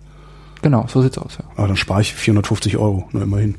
[0.63, 1.45] Genau, so sieht's aus, ja.
[1.57, 3.55] Aber dann spare ich 450 Euro, nur immerhin.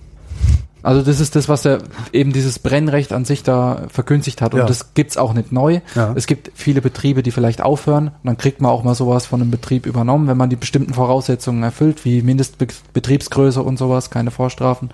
[0.84, 1.80] Also das ist das, was der
[2.12, 4.54] eben dieses Brennrecht an sich da vergünstigt hat.
[4.54, 4.66] Und Ja.
[4.66, 5.82] das gibt's auch nicht neu.
[5.96, 6.14] Ja.
[6.16, 8.08] Es gibt viele Betriebe, die vielleicht aufhören.
[8.08, 10.94] Und dann kriegt man auch mal sowas von einem Betrieb übernommen, wenn man die bestimmten
[10.94, 14.90] Voraussetzungen erfüllt, wie Mindestbetriebsgröße und sowas, keine Vorstrafen.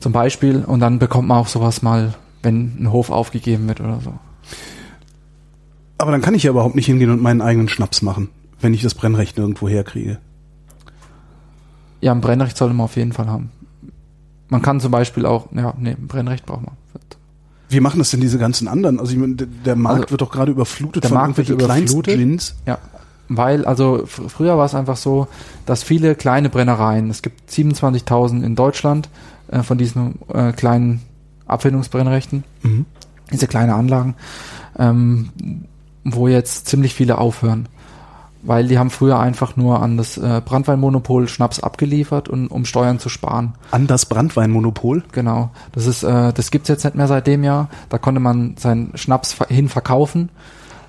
[0.00, 0.64] Zum Beispiel.
[0.64, 4.12] Und dann bekommt man auch sowas mal, wenn ein Hof aufgegeben wird oder so.
[5.98, 8.28] Aber dann kann ich ja überhaupt nicht hingehen und meinen eigenen Schnaps machen,
[8.60, 10.18] wenn ich das Brennrecht nirgendwo herkriege.
[12.00, 13.50] Ja, ein Brennrecht sollte man auf jeden Fall haben.
[14.48, 16.74] Man kann zum Beispiel auch, ja, nee, Brennrecht braucht man.
[17.70, 18.98] Wie machen das denn diese ganzen anderen?
[18.98, 22.14] Also ich meine, der, Markt Also, wird doch gerade überflutet der von Markt wird überflutet.
[22.14, 22.54] Kleinst-Gins.
[22.64, 22.78] Ja,
[23.28, 25.28] weil, also fr früher war es einfach so,
[25.66, 29.10] dass viele kleine Brennereien, es gibt 27.000 in Deutschland
[29.48, 31.02] äh, von diesen äh, kleinen
[31.46, 32.86] Abfindungsbrennrechten, Mhm.
[33.30, 34.14] diese kleine Anlagen,
[34.78, 35.28] ähm,
[36.04, 37.68] wo jetzt ziemlich viele aufhören.
[38.42, 43.00] Weil die haben früher einfach nur an das äh, Brandweinmonopol Schnaps abgeliefert, und, um Steuern
[43.00, 43.54] zu sparen.
[43.72, 45.02] An das Brandweinmonopol.
[45.10, 45.50] Genau.
[45.72, 47.68] Das ist, äh, das gibt's jetzt nicht mehr seit dem Jahr.
[47.88, 50.30] Da konnte man seinen Schnaps hin verkaufen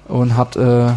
[0.07, 0.87] und hat, äh,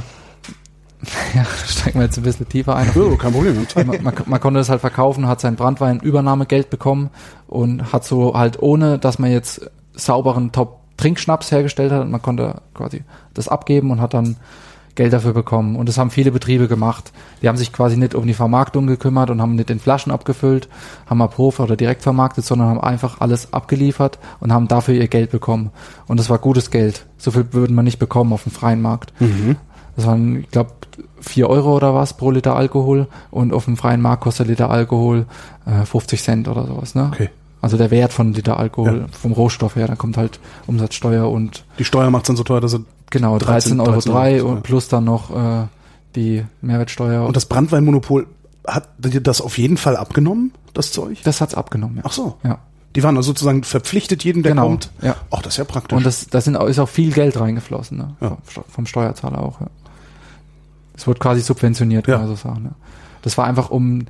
[1.35, 2.91] ja, steigen wir jetzt ein bisschen tiefer ein.
[2.95, 3.67] Oh, kein Problem.
[3.87, 7.11] man, man, man konnte es halt verkaufen, hat sein Brandwein-Übernahmegeld bekommen
[7.47, 13.05] und hat so halt ohne, dass man jetzt sauberen Top-Trinkschnaps hergestellt hat, man konnte quasi
[13.35, 14.37] das abgeben und hat dann
[14.95, 15.77] Geld dafür bekommen.
[15.77, 17.13] Und das haben viele Betriebe gemacht.
[17.41, 20.69] Die haben sich quasi nicht um die Vermarktung gekümmert und haben nicht in Flaschen abgefüllt,
[21.07, 25.09] haben mal Prof oder direkt vermarktet, sondern haben einfach alles abgeliefert und haben dafür ihr
[25.09, 25.71] Geld bekommen.
[26.07, 27.07] Und das war gutes Geld.
[27.17, 29.13] So viel würde man nicht bekommen auf dem freien Markt.
[29.21, 29.57] Mhm.
[29.97, 30.71] Das waren, ich glaube,
[31.21, 35.27] vier Euro oder was pro Liter Alkohol und auf dem freien Markt kostet Liter Alkohol
[35.67, 36.95] äh, 50 Cent oder sowas.
[36.95, 37.11] Ne?
[37.13, 37.31] Okay.
[37.61, 39.07] Also der Wert von Liter Alkohol Ja.
[39.13, 42.75] vom Rohstoff her, dann kommt halt Umsatzsteuer und Die Steuer macht's dann so teuer, dass
[42.75, 42.81] er
[43.13, 44.53] genau 13 13,03 Euro 13 drei Euro, ja.
[44.55, 45.67] und plus dann noch äh,
[46.17, 47.25] die Mehrwertsteuer.
[47.25, 48.27] Und das Brandweinmonopol
[48.67, 51.19] hat dir das auf jeden Fall abgenommen, das Zeug?
[51.23, 51.99] das hat's abgenommen.
[51.99, 52.03] Ja.
[52.07, 52.37] Ach so.
[52.43, 52.59] ja.
[52.95, 54.91] Die waren also sozusagen verpflichtet, jeden, der Genau, kommt.
[55.01, 55.17] ja.
[55.31, 55.97] Ach, das ist ja praktisch.
[55.97, 58.17] Und das, das sind, ist auch viel Geld reingeflossen, ne?
[58.21, 58.29] Ja.
[58.29, 59.61] vom, Steu- vom Steuerzahler auch.
[59.63, 59.69] Ja.
[60.95, 62.19] Es wird quasi subventioniert, kann Ja.
[62.19, 62.65] man so sagen.
[62.65, 62.73] Ne?
[63.23, 64.03] Das war einfach, um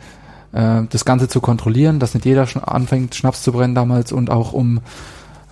[0.52, 4.52] äh, das Ganze zu kontrollieren, dass nicht jeder anfängt, Schnaps zu brennen damals und auch
[4.52, 4.80] um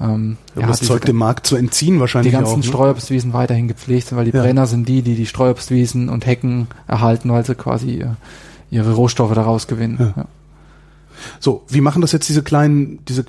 [0.01, 2.57] ähm, um ja, das Zeug dem Markt zu entziehen die wahrscheinlich ganzen auch.
[2.57, 2.63] Ne?
[2.65, 4.43] Streuobstwiesen weiterhin gepflegt sind, weil die Ja.
[4.43, 8.07] Brenner sind die, die die Streuobstwiesen und Hecken erhalten, weil sie quasi äh,
[8.71, 9.97] ihre Rohstoffe daraus gewinnen.
[9.99, 10.13] Ja.
[10.17, 10.25] Ja.
[11.39, 13.25] So, wie machen das jetzt diese kleinen, diese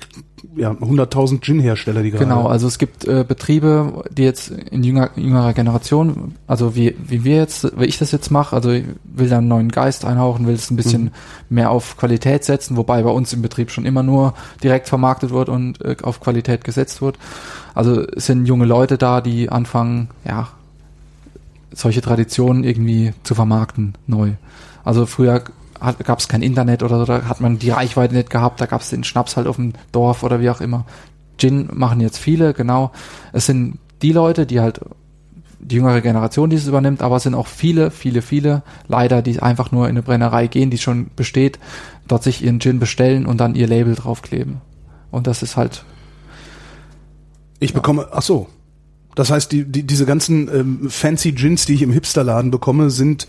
[0.56, 2.24] ja, 100.000 Gin-Hersteller, die gerade...
[2.24, 7.24] Genau, also es gibt äh, Betriebe, die jetzt in jünger, jüngerer Generation, also wie, wie
[7.24, 10.46] wir jetzt, wie ich das jetzt mache, also ich will da einen neuen Geist einhauchen,
[10.46, 11.10] will es ein bisschen Mhm.
[11.48, 15.48] mehr auf Qualität setzen, wobei bei uns im Betrieb schon immer nur direkt vermarktet wird
[15.48, 17.18] und äh, auf Qualität gesetzt wird.
[17.74, 20.48] Also es sind junge Leute da, die anfangen, ja,
[21.72, 24.32] solche Traditionen irgendwie zu vermarkten, neu.
[24.84, 25.42] Also früher
[26.04, 28.80] gab es kein Internet oder so, da hat man die Reichweite nicht gehabt, da gab
[28.80, 30.86] es den Schnaps halt auf dem Dorf oder wie auch immer.
[31.38, 32.92] Gin machen jetzt viele, genau.
[33.32, 34.80] Es sind die Leute, die halt
[35.58, 39.40] die jüngere Generation, die es übernimmt, aber es sind auch viele, viele, viele leider, die
[39.40, 41.58] einfach nur in eine Brennerei gehen, die schon besteht,
[42.08, 44.60] dort sich ihren Gin bestellen und dann ihr Label draufkleben.
[45.10, 45.84] Und das ist halt,
[47.60, 48.48] Ich bekomme, ach so.
[49.14, 53.28] Das heißt, die, die, diese ganzen ähm, fancy Gins, die ich im Hipsterladen bekomme, sind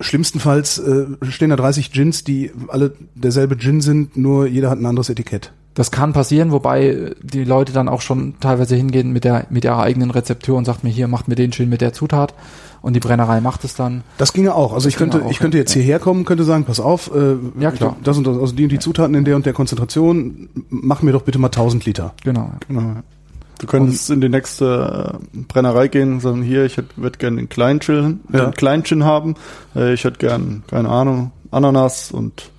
[0.00, 4.86] schlimmstenfalls äh, stehen da 30 Gins, die alle derselbe Gin sind, nur jeder hat ein
[4.86, 5.52] anderes Etikett.
[5.74, 9.80] das kann passieren, wobei die Leute dann auch schon teilweise hingehen mit der, mit ihrer
[9.80, 12.34] eigenen Rezeptur und sagt mir hier, macht mir den Gin mit der Zutat.
[12.82, 14.02] Und die Brennerei macht es dann.
[14.16, 14.72] Das ginge auch.
[14.72, 15.62] Also ich ginge könnte, auch, ich könnte ja.
[15.62, 17.96] jetzt hierher kommen, könnte sagen, pass auf, äh, Ja, klar.
[18.02, 21.12] das und das, also die und die Zutaten in der und der Konzentration, mach mir
[21.12, 22.14] doch bitte mal 1000 Liter.
[22.24, 22.52] Genau.
[22.68, 22.96] Genau.
[23.60, 27.50] Du könntest in die nächste äh, Brennerei gehen und sagen, hier, ich würde gerne den
[27.50, 28.46] kleinen Gin, Ja.
[28.46, 29.34] den kleinen Gin haben.
[29.76, 32.50] Äh, ich hätte gern, keine Ahnung, Ananas und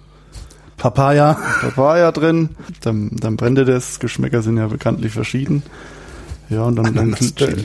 [0.77, 1.37] Papaya.
[1.61, 2.49] Papaya drin.
[2.81, 3.99] Dann, dann brennt dir das.
[3.99, 5.63] Geschmäcker sind ja bekanntlich verschieden.
[6.49, 7.15] Ja, und dann, dann,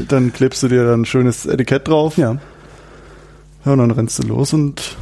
[0.09, 2.17] dann klebst du dir dann ein schönes Etikett drauf.
[2.17, 2.37] Ja.
[3.67, 4.97] Ja, und dann rennst du los und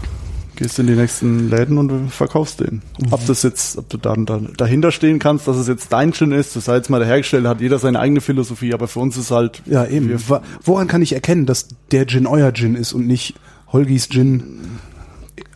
[0.57, 2.83] Gehst in die nächsten Läden und verkaufst den.
[3.11, 6.31] Ob das jetzt, ob du dann, dann dahinter stehen kannst, dass es jetzt dein Gin
[6.31, 9.17] ist, das sei jetzt mal der hergestellt, hat jeder seine eigene Philosophie, aber für uns
[9.17, 9.63] ist halt.
[9.67, 10.17] Ja, eben.
[10.63, 13.35] Woran kann ich erkennen, dass der Gin euer Gin ist und nicht
[13.73, 14.79] Holgis Gin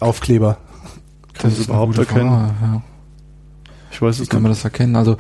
[0.01, 0.59] Aufkleber?
[1.35, 2.31] Kannst du eine überhaupt erkennen?
[2.31, 2.83] Ja.
[3.93, 4.43] Ich weiß es kann nicht.
[4.43, 4.97] man das erkennen?
[4.97, 5.17] Also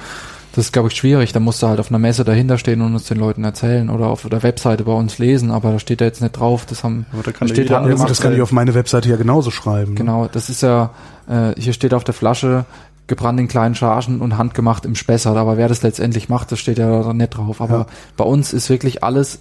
[0.59, 1.33] das ist, glaube ich, schwierig.
[1.33, 4.09] Da musst du halt auf einer Messe dahinter stehen und uns den Leuten erzählen oder
[4.09, 6.67] auf der Webseite bei uns lesen, aber da steht da jetzt nicht drauf.
[6.67, 9.15] Das haben Aber da kann da steht jeder das kann ich auf meine Webseite ja
[9.15, 9.93] genauso schreiben.
[9.93, 9.99] ne?
[9.99, 10.91] Genau, das ist ja,
[11.29, 12.65] äh, hier steht auf der Flasche
[13.07, 15.37] gebrannt in kleinen Chargen und handgemacht im Spessart.
[15.37, 17.61] Aber wer das letztendlich macht, das steht ja da nicht drauf.
[17.61, 17.87] Aber Ja.
[18.17, 19.39] bei uns ist wirklich alles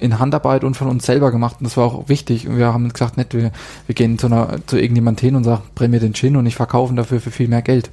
[0.00, 1.58] in Handarbeit und von uns selber gemacht.
[1.60, 2.48] Und das war auch wichtig.
[2.48, 3.52] Und wir haben gesagt, nicht, wir,
[3.86, 6.56] wir gehen zu, einer, zu irgendjemand hin und sagen, bring mir den Gin und ich
[6.56, 7.90] verkaufe ihn dafür für viel mehr Geld.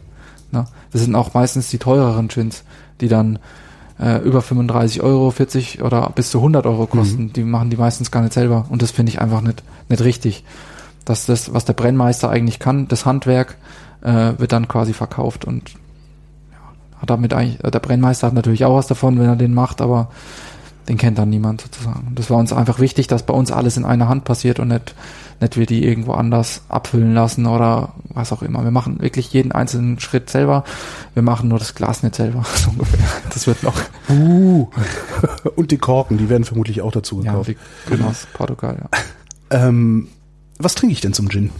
[0.51, 0.65] Ne?
[0.91, 2.63] Das sind auch meistens die teureren Gins,
[3.01, 3.39] die dann
[3.99, 7.33] äh, über 35 Euro, 40 oder bis zu 100 Euro kosten.
[7.33, 8.65] Die machen die meistens gar nicht selber.
[8.69, 10.43] Und das finde ich einfach nicht, nicht richtig.
[11.05, 13.57] Dass das, was der Brennmeister eigentlich kann, das Handwerk,
[14.01, 15.71] äh, wird dann quasi verkauft und
[16.51, 19.53] ja, hat damit eigentlich, äh, der Brennmeister hat natürlich auch was davon, wenn er den
[19.53, 20.09] macht, aber
[20.89, 22.07] den kennt dann niemand sozusagen.
[22.07, 24.69] Und das war uns einfach wichtig, dass bei uns alles in einer Hand passiert und
[24.69, 24.95] nicht,
[25.39, 28.63] nicht wir die irgendwo anders abfüllen lassen oder was auch immer.
[28.63, 30.63] Wir machen wirklich jeden einzelnen Schritt selber.
[31.13, 33.05] Wir machen nur das Glas nicht selber, so ungefähr.
[33.31, 33.79] Das wird noch,
[34.09, 34.67] Uh.
[35.55, 37.49] Und die Korken, die werden vermutlich auch dazu ja, gekauft.
[37.49, 39.67] die, genau, aus Portugal, ja.
[39.67, 40.07] ähm,
[40.57, 41.51] was trinke ich denn zum Gin?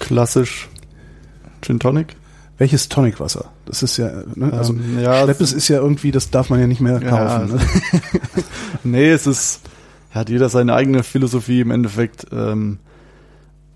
[0.00, 0.68] Klassisch
[1.62, 2.16] Gin Tonic.
[2.60, 3.46] Welches Tonicwasser?
[3.64, 4.52] Das ist ja, ne?
[4.52, 7.54] also Ähm, ja, Schleppes ist ja irgendwie, das darf man ja nicht mehr Ja, kaufen.
[7.56, 7.60] Ne?
[8.84, 9.62] Nee, es ist,
[10.10, 12.26] hat jeder seine eigene Philosophie im Endeffekt.
[12.32, 12.78] Ähm,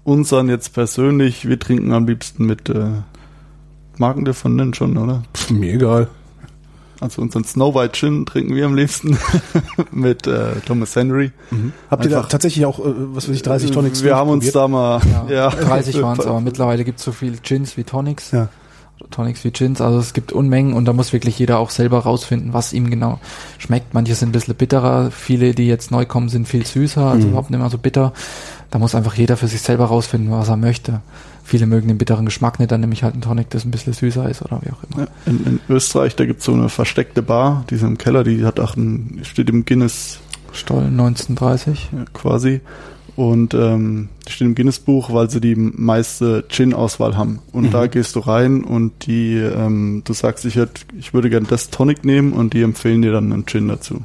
[0.05, 2.89] unseren jetzt persönlich, wir trinken am liebsten mit äh,
[3.97, 5.23] Marken der von nennen schon, oder?
[5.35, 6.09] Pff, mir egal.
[7.01, 9.17] Also unseren Snow White Gin trinken wir am liebsten
[9.93, 11.33] mit äh, Thomas Henry.
[11.91, 14.45] Habt ihr da Einfach- tatsächlich auch, äh, was weiß ich, 30 Tonics Wir haben uns
[14.53, 15.01] durchprobiert?
[15.03, 17.85] da mal, Ja, ja, 30 waren es, aber mittlerweile gibt es so viel Gins wie
[17.85, 18.31] Tonics.
[18.31, 18.49] Ja.
[19.11, 22.53] Tonics wie Gins, also es gibt Unmengen und da muss wirklich jeder auch selber rausfinden,
[22.53, 23.21] was ihm genau
[23.59, 23.95] schmeckt.
[23.95, 27.31] Manche sind ein bisschen bitterer, viele, die jetzt neu kommen, sind viel süßer, also Mhm.
[27.33, 28.13] überhaupt nicht mehr so bitter.
[28.71, 31.01] Da muss einfach jeder für sich selber rausfinden, was er möchte.
[31.45, 33.93] Viele mögen den bitteren Geschmack nicht, dann nehme ich halt einen Tonic, das ein bisschen
[33.93, 35.07] süßer ist oder wie auch immer.
[35.27, 38.59] In, in Österreich, da gibt's so eine versteckte Bar, die ist im Keller, die hat
[38.59, 40.19] auch ein, steht im Guinness
[40.53, 41.91] Stoll 1930.
[41.93, 42.61] ja, quasi.
[43.17, 47.39] Und ähm, die steht im Guinness-Buch, weil sie die meiste Gin-Auswahl haben.
[47.53, 47.71] Und Mhm.
[47.71, 51.71] da gehst du rein und die, ähm, du sagst, ich, hätt, ich würde gerne das
[51.71, 54.03] Tonic nehmen und die empfehlen dir dann einen Gin dazu.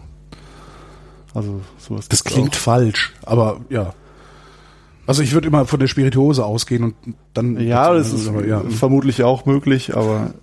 [1.33, 2.07] Also sowas.
[2.09, 3.93] Das klingt falsch, aber ja.
[5.07, 6.93] Also ich würde immer von der Spirituose ausgehen und
[7.33, 7.57] dann.
[7.57, 7.61] auch.
[7.61, 8.61] Ja, das ist aber, ja.
[8.69, 10.35] vermutlich auch möglich, aber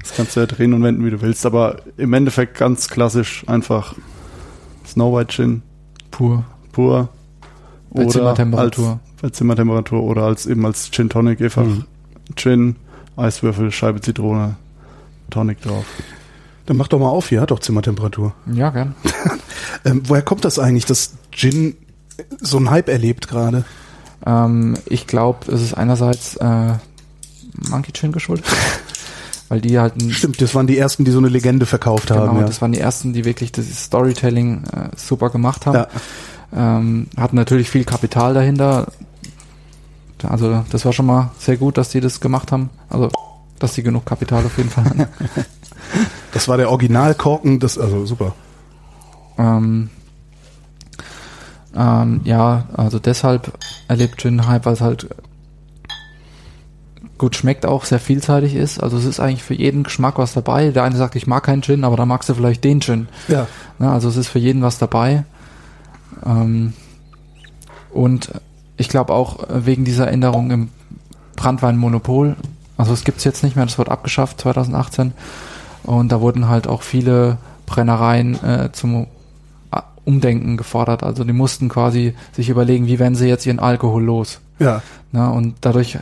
[0.00, 1.46] das kannst du ja drehen und wenden, wie du willst.
[1.46, 3.94] Aber im Endeffekt ganz klassisch einfach
[4.84, 5.62] Snow White Gin
[6.10, 6.44] Pur.
[6.72, 7.08] pur.
[7.94, 8.88] Bei Zimmertemperatur.
[8.90, 11.84] Als, bei Zimmertemperatur oder als eben als Gin Tonic einfach Mhm.
[12.36, 12.76] Gin,
[13.16, 14.56] Eiswürfel, Scheibe Zitrone,
[15.30, 15.84] Tonic drauf.
[16.66, 18.34] Dann mach doch mal auf hier, hat doch Zimmertemperatur.
[18.52, 18.94] Ja, gern.
[19.86, 21.76] Ähm, woher kommt das eigentlich, dass Gin
[22.40, 23.64] so einen Hype erlebt gerade?
[24.24, 26.72] Ähm, ich glaube, es ist einerseits äh,
[27.70, 28.46] Monkey Chin geschuldet,
[29.48, 32.38] weil die halt Stimmt, das waren die ersten, die so eine Legende verkauft Genau, haben.
[32.38, 32.44] Ja.
[32.46, 35.74] das waren die ersten, die wirklich das Storytelling äh, super gemacht haben.
[35.76, 35.88] Ja.
[36.54, 38.86] Ähm, hatten natürlich viel Kapital dahinter.
[40.22, 42.70] Also das war schon mal sehr gut, dass die das gemacht haben.
[42.88, 43.10] Also
[43.58, 45.06] dass die genug Kapital auf jeden Fall hatten.
[46.32, 48.34] Das war der Originalkorken, das, also super.
[49.38, 49.88] ähm,
[51.76, 53.52] ähm, ja, also deshalb
[53.86, 55.08] erlebt Gin Hype, weil es halt
[57.18, 58.82] gut schmeckt auch, sehr vielseitig ist.
[58.82, 60.70] Also es ist eigentlich für jeden Geschmack was dabei.
[60.70, 63.08] Der eine sagt, ich mag keinen Gin, aber dann magst du vielleicht den Gin.
[63.28, 63.46] Ja.
[63.78, 65.24] Ne, also es ist für jeden was dabei.
[66.24, 66.72] Ähm,
[67.92, 68.32] und
[68.76, 70.68] ich glaube auch äh, wegen dieser Änderung im
[71.36, 72.36] Brandweinmonopol,
[72.76, 75.12] also es gibt's jetzt nicht mehr, das wird abgeschafft 2018.
[75.84, 79.06] Und da wurden halt auch viele Brennereien äh, zum
[79.70, 81.02] äh, Umdenken gefordert.
[81.02, 84.40] Also die mussten quasi sich überlegen, wie werden sie jetzt ihren Alkohol los.
[84.58, 84.82] Ja.
[85.12, 85.30] Ne?
[85.30, 85.98] Und dadurch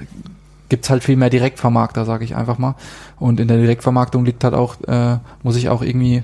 [0.68, 2.74] gibt's halt viel mehr Direktvermarkter, sage ich einfach mal.
[3.18, 6.22] Und in der Direktvermarktung liegt halt auch, äh, muss ich auch irgendwie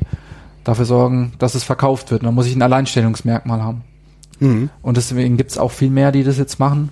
[0.69, 2.23] dafür sorgen, dass es verkauft wird.
[2.23, 3.83] Und dann muss ich ein Alleinstellungsmerkmal haben.
[4.39, 4.69] Mhm.
[4.83, 6.91] Und deswegen gibt's auch viel mehr, die das jetzt machen.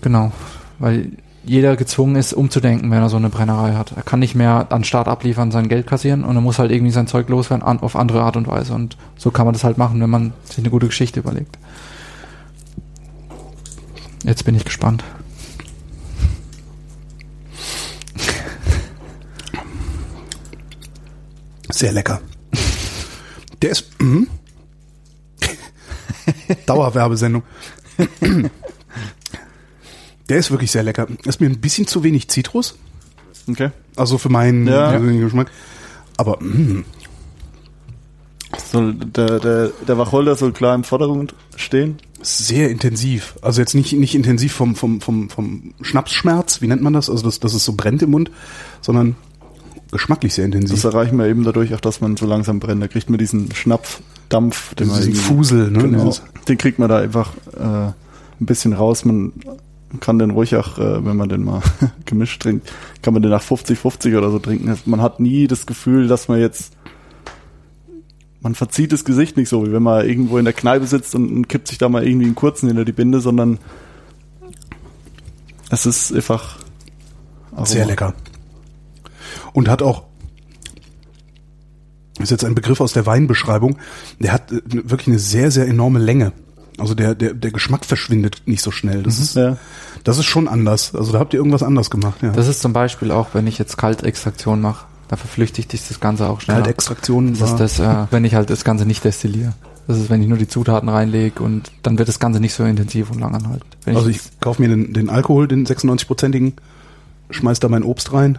[0.00, 0.32] Genau.
[0.80, 1.12] Weil
[1.44, 3.92] jeder gezwungen ist, umzudenken, wenn er so eine Brennerei hat.
[3.96, 6.92] Er kann nicht mehr an Start abliefern, sein Geld kassieren und er muss halt irgendwie
[6.92, 8.74] sein Zeug loswerden an, auf andere Art und Weise.
[8.74, 11.58] Und so kann man das halt machen, wenn man sich eine gute Geschichte überlegt.
[14.24, 15.04] Jetzt bin ich gespannt.
[21.72, 22.20] Sehr lecker.
[23.60, 24.00] Der ist.
[24.00, 24.28] Mhm.
[26.66, 27.42] Dauerwerbesendung.
[30.28, 31.06] Der ist wirklich sehr lecker.
[31.24, 32.76] Ist mir ein bisschen zu wenig Zitrus.
[33.48, 33.70] Okay.
[33.96, 34.90] Also für meinen Ja.
[34.90, 35.50] persönlichen Geschmack.
[36.16, 36.84] Aber mm,
[38.70, 41.96] Soll der, der, der Wacholder soll klar im Vordergrund stehen.
[42.22, 43.34] sehr intensiv.
[43.42, 47.10] Also jetzt nicht, nicht intensiv vom, vom, vom, vom Schnapsschmerz, wie nennt man das?
[47.10, 48.30] Also dass, dass es so brennt im Mund,
[48.80, 49.16] sondern
[49.92, 50.84] geschmacklich sehr Das intensiv.
[50.84, 52.82] erreichen wir eben dadurch auch, dass man so langsam brennt.
[52.82, 55.78] Da kriegt man diesen Schnapfdampf, den Diesen Fusel, ne?
[55.78, 56.14] Genau,
[56.48, 57.94] den kriegt man da einfach äh, ein
[58.40, 59.04] bisschen raus.
[59.04, 59.32] Man
[60.00, 61.62] kann den ruhig auch, äh, wenn man den mal
[62.06, 62.72] gemischt trinkt,
[63.02, 64.74] kann man den nach 50-50 oder so trinken.
[64.86, 66.72] Man hat nie das Gefühl, dass man jetzt
[68.40, 71.30] man verzieht das Gesicht nicht so, wie wenn man irgendwo in der Kneipe sitzt und,
[71.30, 73.58] und kippt sich da mal irgendwie einen kurzen hinter die Binde, sondern
[75.70, 76.58] es ist einfach
[77.52, 77.66] Aroma.
[77.66, 78.14] Sehr lecker.
[79.52, 80.04] Und hat auch,
[82.20, 83.78] ist jetzt ein Begriff aus der Weinbeschreibung,
[84.18, 86.32] der hat äh, wirklich eine sehr, sehr enorme Länge.
[86.78, 89.02] Also der, der, der Geschmack verschwindet nicht so schnell.
[89.02, 89.56] Das ist, Ja.
[90.04, 90.94] das ist schon anders.
[90.94, 92.30] Also da habt ihr irgendwas anders gemacht, ja.
[92.30, 96.28] Das ist zum Beispiel auch, wenn ich jetzt Kaltextraktion mache, da verflüchtigt sich das Ganze
[96.28, 96.62] auch schneller.
[96.62, 99.52] Kaltextraktion Das ist das, äh, wenn ich halt das Ganze nicht destilliere.
[99.86, 102.64] Das ist, wenn ich nur die Zutaten reinlege und dann wird das Ganze nicht so
[102.64, 103.76] intensiv und lang anhaltend.
[103.84, 106.52] Also ich kaufe mir den, den Alkohol, den 96-prozentigen,
[107.30, 108.38] schmeiß da mein Obst rein.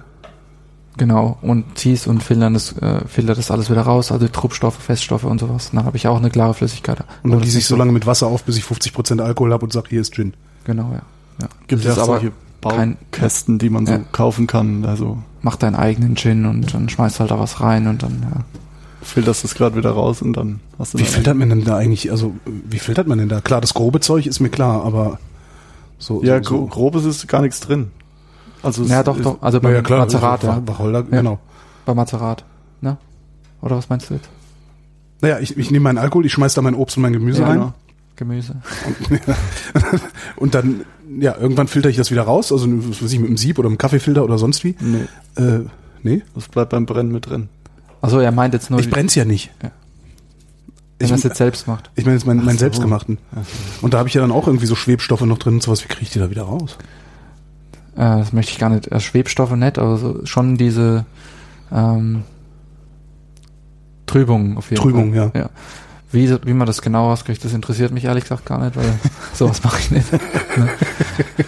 [0.97, 5.23] Genau, und zieh's und filtern das, äh, filtert das alles wieder raus, also Truppstoffe, Feststoffe
[5.23, 5.71] und sowas.
[5.73, 7.03] Dann habe ich auch eine klare Flüssigkeit.
[7.23, 9.73] Und dann gieße ich so lange mit Wasser auf, bis ich 50% Alkohol habe und
[9.73, 10.33] sag, hier ist Gin.
[10.65, 11.01] Genau, ja.
[11.41, 11.47] ja.
[11.67, 12.21] Gibt auch aber
[12.61, 13.99] Baukästen, die man so Ja.
[14.11, 14.85] kaufen kann.
[14.85, 18.41] Also mach deinen eigenen Gin und dann schmeißt halt da was rein und dann, ja.
[19.01, 22.11] filterst das gerade wieder raus und dann hast du Wie filtert man denn da eigentlich,
[22.11, 23.41] also wie filtert man denn da?
[23.41, 25.19] Klar, das grobe Zeug ist mir klar, aber
[25.97, 26.65] so, Ja, so, so.
[26.67, 27.91] grobes ist gar nichts drin.
[28.63, 29.41] Also es Ja, doch, ist, doch.
[29.41, 30.67] Also Ja, beim ja, klar, Mazerat, also ja.
[30.67, 31.17] Wacholder, Ja.
[31.17, 31.39] genau.
[31.85, 32.43] Bei Mazerat,
[32.81, 32.97] ne?
[33.61, 34.29] Oder was meinst du jetzt?
[35.21, 37.47] Naja, ich, ich nehme meinen Alkohol, ich schmeiß da mein Obst und mein Gemüse Ja,
[37.47, 37.57] rein.
[37.59, 37.73] genau.
[38.15, 38.55] Gemüse.
[40.35, 40.81] Und dann,
[41.19, 43.67] ja, irgendwann filter ich das wieder raus, also was weiß ich, mit einem Sieb oder
[43.67, 44.75] einem Kaffeefilter oder sonst wie.
[44.79, 45.05] Nee,
[45.35, 45.61] Äh,
[46.03, 47.49] nee, das bleibt beim Brennen mit drin.
[48.01, 49.49] Also er meint jetzt nur, ich brenn's ja nicht.
[49.63, 49.71] Ja.
[50.99, 51.89] Ich, wenn er es jetzt selbst macht.
[51.95, 52.59] ich meine jetzt meinen mein so.
[52.59, 53.17] selbstgemachten.
[53.81, 55.83] Und da habe ich ja dann auch irgendwie so Schwebstoffe noch drin und sowas.
[55.83, 56.77] Wie kriege ich die da wieder raus?
[57.95, 58.87] Äh, das möchte ich gar nicht.
[58.87, 61.05] Äh, Schwebstoffe nicht, aber so, schon diese
[61.71, 62.23] ähm,
[64.05, 65.31] Trübung auf jeden Trübung, Fall.
[65.33, 65.41] ja.
[65.41, 65.49] ja.
[66.11, 68.99] Wie, wie man das genau rauskriegt, das interessiert mich ehrlich gesagt gar nicht, weil
[69.33, 70.11] sowas mache ich nicht.
[70.11, 70.69] ne?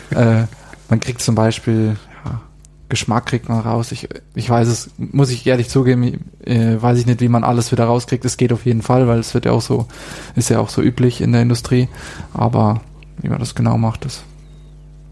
[0.09, 0.45] äh,
[0.89, 2.41] man kriegt zum Beispiel, ja,
[2.89, 3.91] Geschmack kriegt man raus.
[3.91, 7.71] Ich, ich weiß es, muss ich ehrlich zugeben, äh, weiß ich nicht, wie man alles
[7.71, 8.25] wieder rauskriegt.
[8.25, 9.87] Es geht auf jeden Fall, weil es wird ja auch so,
[10.35, 11.87] ist ja auch so üblich in der Industrie.
[12.33, 12.81] Aber
[13.21, 14.23] wie man das genau macht, das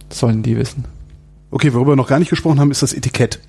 [0.09, 0.85] sollen die wissen.
[1.53, 3.39] Okay, worüber wir noch gar nicht gesprochen haben, ist das Etikett.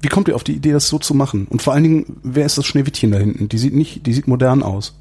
[0.00, 1.46] Wie kommt ihr auf die Idee, das so zu machen?
[1.48, 3.48] Und vor allen Dingen, wer ist das Schneewittchen da hinten?
[3.48, 4.98] Die sieht nicht, die sieht modern aus.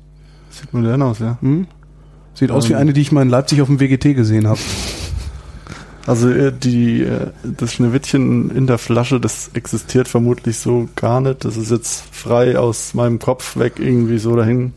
[0.52, 1.40] Sieht modern aus, ja.
[1.42, 1.66] Hm?
[2.36, 2.80] Sieht aus wie Ähm.
[2.80, 4.60] eine, die ich mal in Leipzig auf dem WGT gesehen habe.
[6.06, 11.44] Also äh, die äh, das Schneewittchen in der Flasche, das existiert vermutlich so gar nicht.
[11.46, 14.74] Das ist jetzt frei aus meinem Kopf weg irgendwie so dahin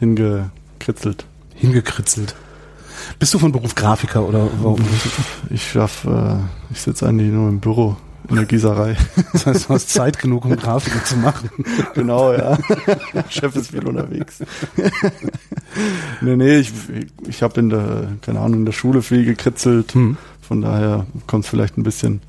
[0.00, 1.26] hingekritzelt.
[1.54, 2.34] Hingekritzelt.
[3.18, 4.84] Bist du von Beruf Grafiker oder warum?
[5.50, 6.36] Ich schaff, äh,
[6.70, 7.96] ich sitze eigentlich nur im Büro
[8.28, 8.96] in der Gießerei.
[9.32, 11.50] Das heißt, du hast Zeit genug, um Grafiken zu machen.
[11.94, 12.58] genau, ja.
[13.28, 14.40] Chef ist viel unterwegs.
[16.20, 16.72] nee, nee, ich,
[17.26, 19.94] ich habe in der, keine Ahnung, in der Schule viel gekritzelt.
[19.94, 20.16] Hm.
[20.40, 22.20] Von daher kommt es vielleicht ein bisschen.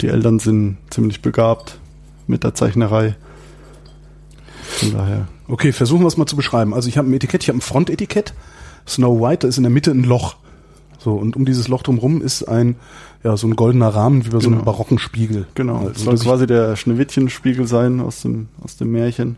[0.00, 1.78] Die Eltern sind ziemlich begabt
[2.26, 3.16] mit der Zeichnerei.
[4.62, 5.28] Von daher.
[5.48, 6.74] Okay, versuchen wir es mal zu beschreiben.
[6.74, 8.34] Also ich habe ein Etikett, ich habe ein Frontetikett.
[8.86, 10.36] Snow White, da ist in der Mitte ein Loch.
[10.98, 12.76] So, und um dieses Loch drumherum ist ein,
[13.22, 14.64] ja, so ein goldener Rahmen wie bei so einem Genau.
[14.64, 15.46] barocken Spiegel.
[15.54, 15.76] Genau.
[15.78, 19.36] Also, Das soll quasi der Schneewittchenspiegel sein aus dem, aus dem Märchen.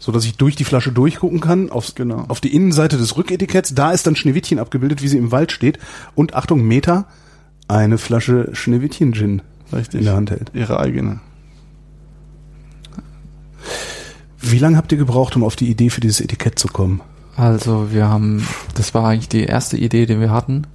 [0.00, 2.24] so dass ich durch die Flasche durchgucken kann, aufs, Genau.
[2.28, 3.74] auf die Innenseite des Rücketiketts.
[3.74, 5.78] Da ist dann Schneewittchen abgebildet, wie sie im Wald steht.
[6.14, 7.06] Und Achtung, Meta,
[7.66, 9.42] eine Flasche Schneewittchen-Gin
[9.92, 10.52] in der Hand hält.
[10.54, 11.18] Ihre eigene.
[14.40, 17.00] Wie lange habt ihr gebraucht, um auf die Idee für dieses Etikett zu kommen?
[17.38, 20.66] Also wir haben, das war eigentlich die erste Idee, die wir hatten,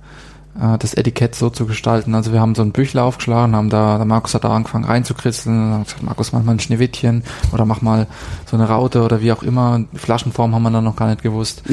[0.58, 2.16] äh, das Etikett so zu gestalten.
[2.16, 5.74] Also wir haben so ein Büchler aufgeschlagen, haben da, der Markus hat da angefangen reinzukritzeln,
[5.74, 8.08] hat gesagt, Markus, mach mal ein Schneewittchen oder mach mal
[8.46, 9.84] so eine Raute oder wie auch immer.
[9.94, 11.64] Flaschenform haben wir dann noch gar nicht gewusst.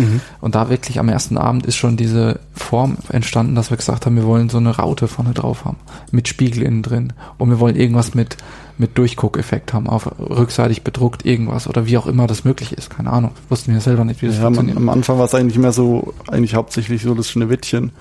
[0.41, 4.17] Und da wirklich am ersten Abend ist schon diese Form entstanden, dass wir gesagt haben,
[4.17, 5.79] wir wollen so eine Raute vorne drauf haben,
[6.11, 7.13] mit Spiegel innen drin.
[7.39, 8.39] Und wir wollen irgendwas mit,
[8.81, 12.91] mit Durchguckeffekt haben, auf rückseitig bedruckt irgendwas oder wie auch immer das möglich ist.
[12.91, 13.33] Keine Ahnung.
[13.49, 14.77] Wussten wir selber nicht, wie das Ja, am, funktioniert.
[14.79, 17.93] am Anfang war es eigentlich mehr so, eigentlich hauptsächlich so das Schneewittchen.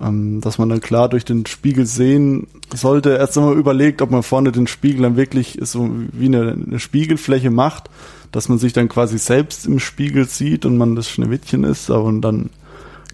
[0.00, 3.10] ähm, dass man dann klar durch den Spiegel sehen sollte.
[3.16, 7.50] Erst einmal überlegt, ob man vorne den Spiegel dann wirklich so wie eine, eine Spiegelfläche
[7.50, 7.90] macht,
[8.32, 12.12] dass man sich dann quasi selbst im Spiegel sieht und man das Schneewittchen ist, aber
[12.20, 12.50] dann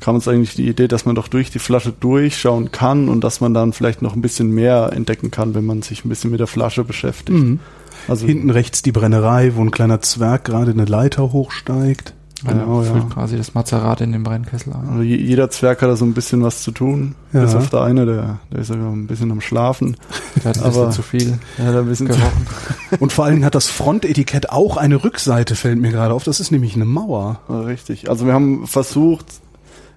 [0.01, 3.41] kam uns eigentlich die Idee, dass man doch durch die Flasche durchschauen kann und dass
[3.41, 6.41] man dann vielleicht noch ein bisschen mehr entdecken kann, wenn man sich ein bisschen mit
[6.41, 7.39] der Flasche beschäftigt.
[7.39, 7.61] Mhm.
[8.09, 12.15] Also hinten rechts die Brennerei, wo ein kleiner Zwerg gerade eine Leiter hochsteigt.
[12.45, 12.93] Genau, ja.
[12.93, 14.89] Füllt quasi das Mazerat in den Brennkessel ein.
[14.89, 17.15] Also jeder Zwerg hat da so ein bisschen was zu tun.
[17.33, 17.43] Ja.
[17.43, 19.97] Bis auf der eine, der, der ist ja ein bisschen am Schlafen.
[20.37, 21.39] Der hat ein bisschen zu viel.
[21.59, 22.47] Der hat ein bisschen gerochen.
[22.99, 26.25] Und vor allen Dingen hat das Frontetikett auch eine Rückseite, fällt mir gerade auf.
[26.25, 27.41] Das ist nämlich eine Mauer.
[27.49, 28.09] Richtig.
[28.09, 29.27] Also wir haben versucht,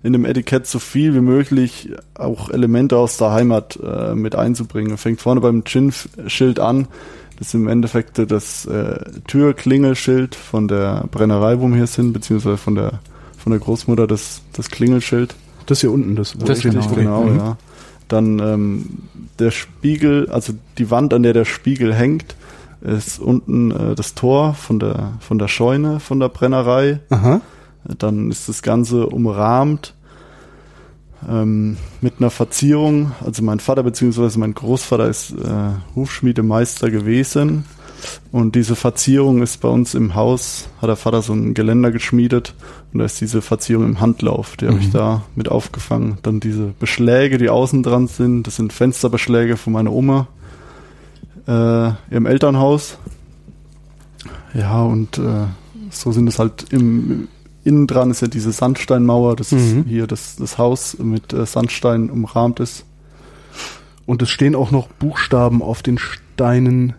[0.03, 4.97] in dem Etikett so viel wie möglich auch Elemente aus der Heimat äh, mit einzubringen.
[4.97, 6.87] Fängt vorne beim Gin-Schild an.
[7.39, 12.57] Das ist im Endeffekt das äh, Türklingelschild von der Brennerei, wo wir hier sind, beziehungsweise
[12.57, 12.99] von der
[13.43, 15.35] von der Großmutter das, das Klingelschild.
[15.65, 17.37] Das hier unten, das, das genau, genau mhm.
[17.37, 17.57] ja.
[18.07, 18.85] Dann ähm,
[19.39, 22.35] der Spiegel, also die Wand, an der der Spiegel hängt,
[22.81, 26.99] ist unten äh, das Tor von der von der Scheune von der Brennerei.
[27.09, 27.41] Aha.
[27.97, 29.93] Dann ist das Ganze umrahmt
[31.29, 33.11] ähm, mit einer Verzierung.
[33.23, 34.37] Also mein Vater bzw.
[34.37, 37.65] mein Großvater ist äh, Hufschmiedemeister gewesen.
[38.31, 42.53] Und diese Verzierung ist bei uns im Haus, hat der Vater so ein Geländer geschmiedet
[42.91, 44.69] und da ist diese Verzierung im Handlauf, die mhm.
[44.69, 46.17] habe ich da mit aufgefangen.
[46.21, 50.27] Dann diese Beschläge, die außen dran sind, das sind Fensterbeschläge von meiner Oma
[51.47, 52.97] äh, im Elternhaus.
[54.53, 55.45] Ja, und äh,
[55.89, 57.27] so sind es halt im,
[57.63, 59.57] Innen dran ist ja diese Sandsteinmauer, das mhm.
[59.57, 62.85] ist hier das, das Haus mit äh, Sandstein umrahmt ist.
[64.05, 66.93] Und es stehen auch noch Buchstaben auf den Steinen.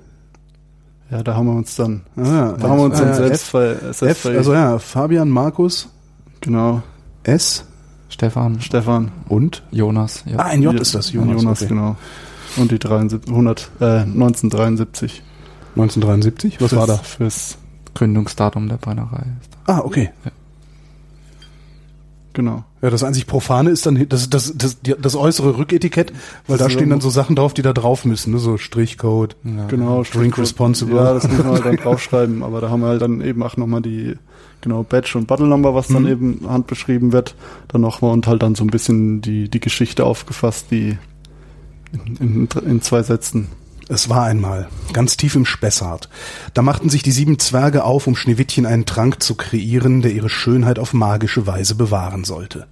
[1.11, 3.43] Ja, da haben wir uns dann, ah, ja, da haben wir uns dann ja, selbst,
[3.43, 5.89] F, ver, selbst F, Also ja, Fabian, Markus.
[6.41, 6.83] Genau.
[7.25, 7.65] S.
[8.09, 8.61] Stefan.
[8.61, 9.11] Stefan.
[9.29, 9.63] Und?
[9.71, 10.25] Jonas.
[10.27, 10.39] Ja.
[10.39, 11.43] Ah, ein J ist das, Jonas.
[11.43, 11.69] Jonas, okay.
[11.69, 11.97] genau.
[12.57, 15.23] Und die 73, 100, äh, 1973.
[15.77, 16.61] 1973?
[16.61, 16.97] Was fürs, war da?
[16.97, 17.59] Fürs
[17.95, 19.27] Gründungsdatum der Brennerei.
[19.67, 20.11] Ah, okay.
[20.25, 20.31] Ja.
[22.35, 22.65] Genau.
[22.83, 26.13] Ja, das einzig Profane ist dann das, das, das, das äußere Rücketikett,
[26.49, 28.41] weil das da stehen dann so Sachen drauf, die da drauf müssen, ne?
[28.41, 29.37] so Strichcode.
[29.45, 29.67] Ja.
[29.69, 30.97] Genau, Drink Responsible.
[30.97, 33.57] Ja, das müssen wir halt dann draufschreiben, aber da haben wir halt dann eben auch
[33.57, 34.17] nochmal die,
[34.61, 36.09] genau, Badge und Battle Number, was dann mhm.
[36.09, 37.37] eben handbeschrieben wird,
[37.69, 40.99] dann nochmal und halt dann so ein bisschen die, die Geschichte aufgefasst, die
[41.93, 43.47] in, in, in zwei Sätzen
[43.89, 46.09] es war einmal, ganz tief im Spessart.
[46.55, 50.31] Da machten sich die sieben Zwerge auf, um Schneewittchen einen Trank zu kreieren, der ihre
[50.31, 52.67] Schönheit auf magische Weise bewahren sollte.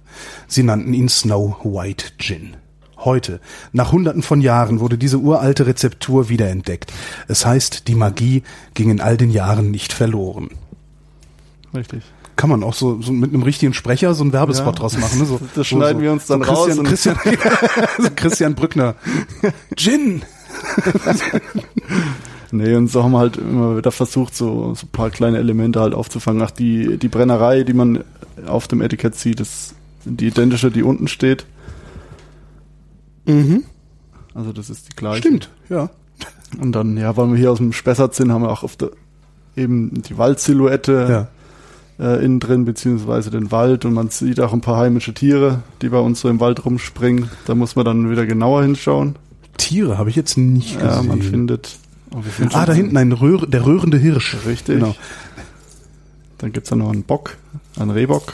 [0.47, 2.57] Sie nannten ihn Snow White Gin.
[2.97, 3.41] Heute,
[3.73, 6.91] nach hunderten von Jahren, wurde diese uralte Rezeptur wiederentdeckt.
[7.27, 8.43] Es heißt, die Magie
[8.73, 10.49] ging in all den Jahren nicht verloren.
[11.75, 12.03] Richtig.
[12.35, 14.79] Kann man auch so, so mit einem richtigen Sprecher so einen Werbespot ja.
[14.79, 15.19] draus machen.
[15.19, 15.25] Ne?
[15.25, 16.65] So, das schneiden so, wir uns dann so raus.
[16.83, 18.95] Christian, Christian, Christian Brückner.
[19.75, 20.23] Gin!
[22.51, 25.79] nee, und so haben wir halt immer wieder versucht, so, so ein paar kleine Elemente
[25.79, 26.41] halt aufzufangen.
[26.41, 28.03] Ach, die, die Brennerei, die man
[28.45, 31.45] auf dem Etikett sieht, ist die identische, die unten steht.
[33.25, 33.63] Mhm.
[34.33, 35.21] Also das ist die gleiche.
[35.21, 35.89] Stimmt, ja.
[36.59, 38.91] Und dann, ja, weil wir hier aus dem Spessart sind, haben wir auch der
[39.55, 41.27] eben die Waldsilhouette
[41.99, 42.05] ja.
[42.05, 45.89] äh, innen drin, beziehungsweise den Wald und man sieht auch ein paar heimische Tiere, die
[45.89, 47.29] bei uns so im Wald rumspringen.
[47.45, 49.15] Da muss man dann wieder genauer hinschauen.
[49.57, 50.89] Tiere habe ich jetzt nicht gesehen.
[50.89, 51.77] Ja, man findet.
[52.13, 52.21] Oh,
[52.53, 54.37] ah, da hinten ein Röhr, der röhrende Hirsch.
[54.45, 54.79] Richtig.
[54.79, 54.95] Genau.
[56.37, 57.37] Dann gibt's da noch einen Bock,
[57.79, 58.33] einen Rehbock.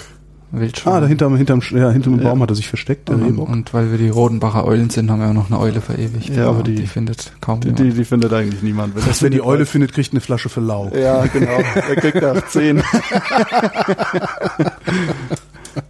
[0.51, 0.93] Wildschwein.
[0.93, 2.23] Ah, da hinterm, hinterm, ja, hinterm ja.
[2.23, 5.19] Baum hat er sich versteckt, der und, Und weil wir die Rodenbacher Eulen sind, haben
[5.19, 6.29] wir auch noch eine Eule verewigt.
[6.29, 7.79] Ja, aber die, die findet kaum die, jemand.
[7.85, 8.95] Die, die findet eigentlich niemand.
[8.95, 10.91] Wenn, das, wenn die Eule findet, kriegt eine Flasche für lau.
[10.95, 11.51] Ja, genau.
[11.75, 12.81] er kriegt auch zehn.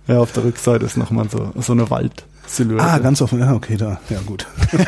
[0.07, 2.25] ja, auf der Rückseite ist nochmal so, so eine Wald.
[2.47, 2.83] Silhouette.
[2.83, 3.39] Ah, ganz offen.
[3.39, 3.99] Ja, okay, da.
[4.09, 4.47] Ja, gut.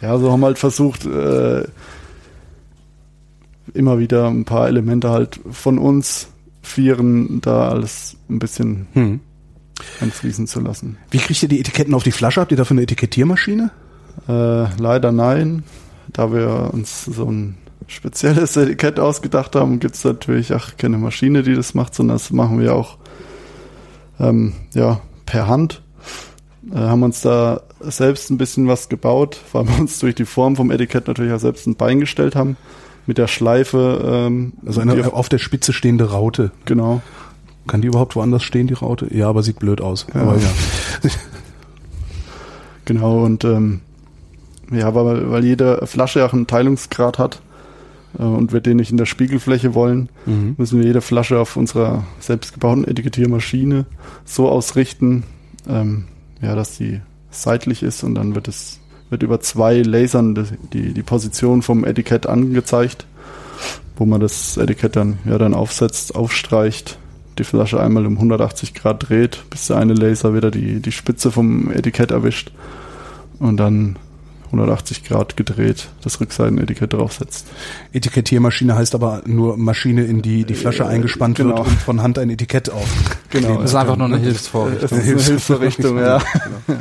[0.00, 1.64] ja, so haben wir halt versucht, äh,
[3.74, 6.28] immer wieder ein paar Elemente halt von uns
[6.62, 9.20] vieren, da alles ein bisschen hm.
[10.00, 10.98] einfließen zu lassen.
[11.10, 12.40] Wie kriegt ihr die Etiketten auf die Flasche?
[12.40, 13.70] Habt ihr dafür eine Etikettiermaschine?
[14.28, 15.64] Äh, leider nein.
[16.12, 17.56] Da wir uns so ein
[17.92, 22.30] spezielles Etikett ausgedacht haben, gibt es natürlich auch keine Maschine, die das macht, sondern das
[22.30, 22.98] machen wir auch
[24.18, 25.82] ähm, ja, per Hand.
[26.70, 30.56] Äh, haben uns da selbst ein bisschen was gebaut, weil wir uns durch die Form
[30.56, 32.56] vom Etikett natürlich auch selbst ein Bein gestellt haben.
[33.04, 34.00] Mit der Schleife.
[34.04, 36.52] Ähm, also eine auf, der Spitze stehende Raute.
[36.66, 37.02] Genau.
[37.66, 39.12] Kann die überhaupt woanders stehen, die Raute?
[39.12, 40.06] Ja, aber sieht blöd aus.
[40.14, 40.22] Ja.
[40.22, 40.48] Aber ja.
[42.84, 43.80] genau, und ähm,
[44.70, 47.40] ja, weil, weil jede Flasche auch einen Teilungsgrad hat,
[48.18, 50.54] und wir den nicht in der Spiegelfläche wollen, mhm.
[50.58, 53.86] müssen wir jede Flasche auf unserer selbstgebauten Etikettiermaschine
[54.24, 55.24] so ausrichten,
[55.68, 56.04] ähm,
[56.40, 57.00] ja, dass die
[57.30, 58.80] seitlich ist und dann wird es
[59.12, 63.06] wird über zwei Lasern die, die Position vom Etikett angezeigt,
[63.96, 66.98] wo man das Etikett dann, ja, dann aufsetzt, aufstreicht,
[67.38, 71.30] die Flasche einmal um 180 Grad dreht, bis der eine Laser wieder die, die Spitze
[71.30, 72.52] vom Etikett erwischt
[73.38, 73.96] und dann
[74.52, 77.46] 180 Grad gedreht das Rückseitenetikett draufsetzt.
[77.92, 81.58] Etikettiermaschine heißt aber nur Maschine, in die die Flasche eingespannt genau.
[81.58, 82.86] wird und von Hand ein Etikett auf.
[83.30, 83.56] Genau.
[83.56, 84.80] Das ist einfach nur eine Hilfsvorrichtung.
[84.82, 86.20] Das ist eine Hilfsvorrichtung, ja.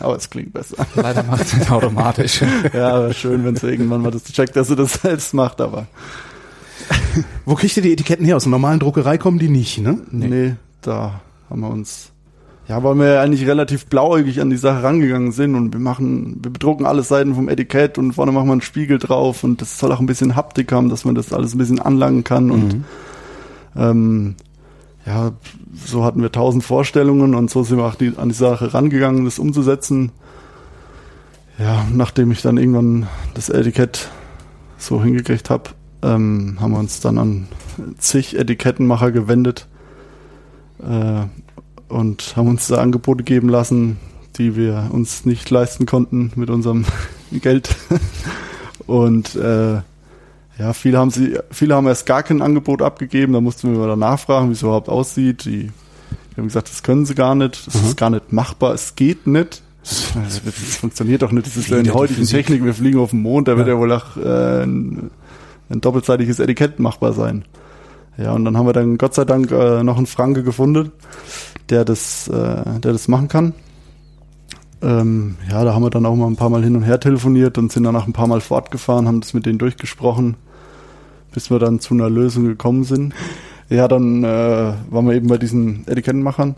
[0.02, 0.86] Aber es klingt besser.
[0.96, 2.42] Leider macht es nicht automatisch.
[2.74, 5.88] ja, aber schön, wenn es irgendwann mal das checkt, dass er das selbst macht, aber.
[7.46, 8.36] Wo kriegt ihr die Etiketten her?
[8.36, 9.98] Aus einer normalen Druckerei kommen die nicht, ne?
[10.12, 12.11] Nee, nee da haben wir uns
[12.72, 16.54] ja, weil wir eigentlich relativ blauäugig an die Sache rangegangen sind und wir machen, wir
[16.54, 19.92] bedrucken alle Seiten vom Etikett und vorne machen wir einen Spiegel drauf und das soll
[19.92, 22.52] auch ein bisschen Haptik haben, dass man das alles ein bisschen anlangen kann mhm.
[22.52, 22.86] und
[23.76, 24.36] ähm,
[25.06, 25.34] ja,
[25.86, 29.26] so hatten wir tausend Vorstellungen und so sind wir auch die, an die Sache rangegangen,
[29.26, 30.14] das umzusetzen.
[31.60, 34.08] Ja, nachdem ich dann irgendwann das Etikett
[34.78, 35.72] so hingekriegt habe,
[36.04, 37.50] ähm, haben wir uns dann an
[37.98, 39.68] zig Etikettenmacher gewendet.
[40.82, 41.26] Äh,
[41.92, 43.98] und haben uns da Angebote geben lassen,
[44.38, 46.86] die wir uns nicht leisten konnten mit unserem
[47.32, 47.76] Geld.
[48.88, 49.82] und äh,
[50.58, 53.96] ja, viele haben sie, viele haben erst gar kein Angebot abgegeben, da mussten wir mal
[53.96, 55.46] nachfragen, wie es überhaupt aussieht.
[55.46, 55.72] Die,
[56.32, 57.88] die haben gesagt, das können sie gar nicht, das mhm.
[57.88, 59.64] ist gar nicht machbar, es geht nicht.
[59.82, 60.38] Das,
[60.78, 61.48] funktioniert doch nicht.
[61.48, 63.58] Das ist ja in der heutigen Technik, wir fliegen auf den Mond, da ja.
[63.58, 65.10] wird ja wohl auch äh, ein,
[65.70, 67.46] ein doppelseitiges Etikett machbar sein.
[68.18, 70.92] Ja, und dann haben wir dann Gott sei Dank äh, noch einen Franke gefunden,
[71.72, 73.54] der das, äh, der das machen kann.
[74.82, 77.58] Ähm, ja, da haben wir dann auch mal ein paar Mal hin und her telefoniert
[77.58, 80.36] und sind danach ein paar Mal fortgefahren, haben das mit denen durchgesprochen,
[81.34, 83.14] bis wir dann zu einer Lösung gekommen sind.
[83.70, 86.56] Ja, dann äh, waren wir eben bei diesen Etikettenmachern.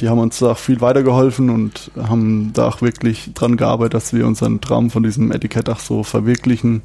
[0.00, 4.14] Die haben uns da auch viel weitergeholfen und haben da auch wirklich dran gearbeitet, dass
[4.14, 6.80] wir unseren Traum von diesem Etikett auch so verwirklichen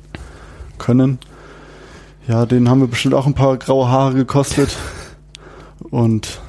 [0.80, 1.18] können.
[2.28, 4.76] Ja, den haben wir bestimmt auch ein paar graue Haare gekostet.
[5.92, 6.42] Und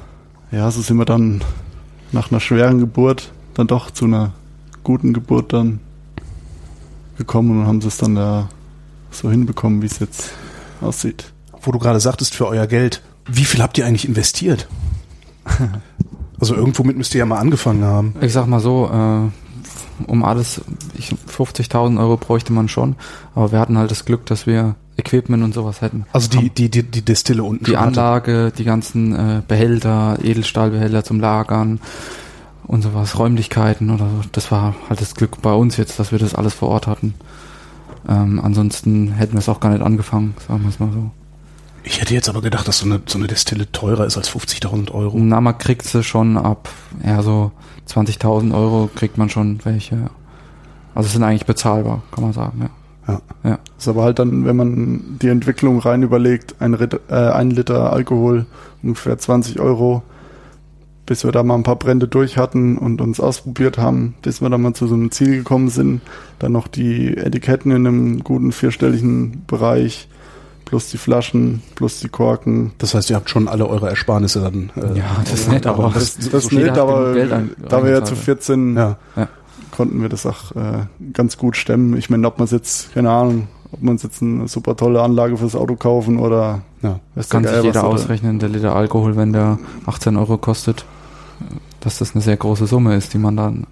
[0.53, 1.41] ja, so sind wir dann
[2.11, 4.33] nach einer schweren Geburt dann doch zu einer
[4.83, 5.79] guten Geburt dann
[7.17, 8.49] gekommen und haben es dann da
[9.09, 10.31] so hinbekommen, wie es jetzt
[10.79, 11.33] aussieht.
[11.61, 14.67] Wo du gerade sagtest, für euer Geld, wie viel habt ihr eigentlich investiert?
[16.39, 18.15] also irgendwo mit müsst ihr ja mal angefangen haben.
[18.21, 20.61] Ich sag mal so, äh, um alles,
[20.99, 22.95] 50.000 Euro bräuchte man schon,
[23.33, 26.05] aber wir hatten halt das Glück, dass wir Equipment und sowas hätten.
[26.13, 27.65] Also die, die, die, die Destille unten.
[27.65, 31.79] Die Anlage, die ganzen äh, Behälter, Edelstahlbehälter zum Lagern
[32.65, 34.29] und sowas, Räumlichkeiten oder so.
[34.31, 37.13] Das war halt das Glück bei uns jetzt, dass wir das alles vor Ort hatten.
[38.07, 41.11] Ähm, ansonsten hätten wir es auch gar nicht angefangen, sagen wir es mal so.
[41.85, 44.91] Ich hätte jetzt aber gedacht, dass so eine, so eine Destille teurer ist als 50.000
[44.91, 45.17] Euro.
[45.19, 46.69] Na, man kriegt sie schon ab,
[47.05, 47.51] ja, so
[47.89, 50.09] 20.000 Euro kriegt man schon welche.
[50.95, 52.69] Also sind eigentlich bezahlbar, kann man sagen, ja.
[53.07, 53.21] Ja.
[53.43, 53.59] ja.
[53.77, 58.45] Ist aber halt dann, wenn man die Entwicklung rein überlegt, ein, äh, ein Liter Alkohol,
[58.81, 60.03] ungefähr 20 Euro,
[61.05, 64.49] bis wir da mal ein paar Brände durch hatten und uns ausprobiert haben, bis wir
[64.49, 66.01] dann mal zu so einem Ziel gekommen sind.
[66.39, 70.07] Dann noch die Etiketten in einem guten vierstelligen Bereich,
[70.63, 72.71] plus die Flaschen, plus die Korken.
[72.77, 74.71] Das heißt, ihr habt schon alle eure Ersparnisse dann.
[74.77, 77.13] Äh, ja, das ist nett, aber das, das, das ist nett, aber
[77.67, 78.97] da wir ja zu 14 ja.
[79.17, 79.27] Ja
[79.73, 81.97] konnten wir das auch äh, ganz gut stemmen.
[81.97, 85.55] Ich meine, ob man jetzt, keine Ahnung, ob man jetzt eine super tolle Anlage fürs
[85.55, 89.57] Auto kaufen oder ja, das kann sich jeder ausrechnen, der Liter Alkohol, wenn der
[89.87, 90.85] 18 Euro kostet,
[91.79, 93.65] dass das eine sehr große Summe ist, die man dann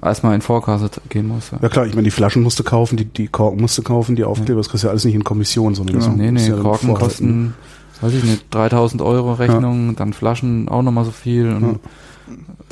[0.00, 1.50] erstmal in Vorkasse gehen muss.
[1.50, 1.58] Ja.
[1.60, 4.16] ja klar, ich meine, die Flaschen musst du kaufen, die, die Korken musst du kaufen,
[4.16, 6.12] die Aufkleber, das kriegst du ja alles nicht in Kommission, sondern genau.
[6.12, 7.54] Nee, nee, ja Korken kosten,
[8.00, 9.92] weiß ich nicht, 3000 Euro Rechnung, ja.
[9.96, 11.78] dann Flaschen auch nochmal so viel und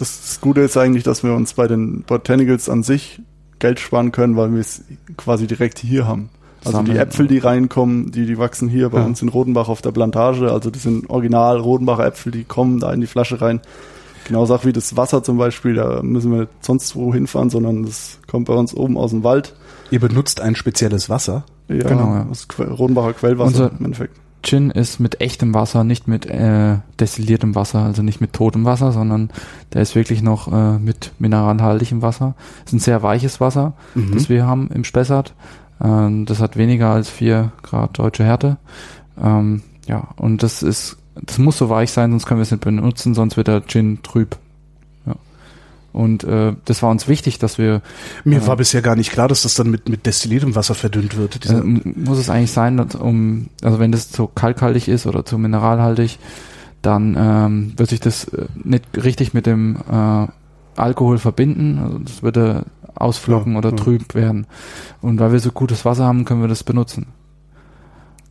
[0.01, 3.21] das Gute ist eigentlich, dass wir uns bei den Botanicals an sich
[3.59, 4.83] Geld sparen können, weil wir es
[5.17, 6.31] quasi direkt hier haben.
[6.65, 6.95] Also Sammeln.
[6.95, 9.07] die Äpfel, die reinkommen, die, die wachsen hier bei ja.
[9.07, 10.51] uns in Rodenbach auf der Plantage.
[10.51, 13.61] Also das sind original Rodenbacher Äpfel, die kommen da in die Flasche rein.
[14.25, 17.85] Genauso auch wie das Wasser zum Beispiel, da müssen wir nicht sonst wo hinfahren, sondern
[17.85, 19.55] das kommt bei uns oben aus dem Wald.
[19.91, 21.45] Ihr benutzt ein spezielles Wasser?
[21.69, 22.27] Ja, genau, ja.
[22.29, 24.17] das Rodenbacher Quellwasser Unser im Endeffekt.
[24.43, 28.93] Gin ist mit echtem Wasser, nicht mit äh, destilliertem Wasser, also nicht mit totem Wasser,
[28.93, 29.31] sondern
[29.73, 32.35] der ist wirklich noch äh, mit mineralhaltigem Wasser.
[32.65, 34.13] ist ein sehr weiches Wasser, mhm.
[34.13, 35.35] das wir haben im Spessart.
[35.83, 38.57] Ähm, das hat weniger als vier Grad deutsche Härte.
[39.23, 42.65] Ähm, ja, und das ist, das muss so weich sein, sonst können wir es nicht
[42.65, 44.37] benutzen, sonst wird der Gin trüb.
[45.93, 47.83] Und äh, das war uns wichtig, dass wir.
[48.25, 51.17] Mir äh, war bisher gar nicht klar, dass das dann mit, mit destilliertem Wasser verdünnt
[51.17, 51.45] wird.
[51.51, 55.37] Äh, muss es eigentlich sein, dass, um, also wenn das zu kalkhaltig ist oder zu
[55.39, 56.19] mineralhaltig,
[56.83, 60.27] dann ähm, wird sich das äh, nicht richtig mit dem äh,
[60.77, 61.79] Alkohol verbinden.
[61.83, 62.65] Also das würde
[62.95, 63.77] ausflocken Ja, oder ja.
[63.77, 64.47] trüb werden.
[65.01, 67.07] Und weil wir so gutes Wasser haben, können wir das benutzen.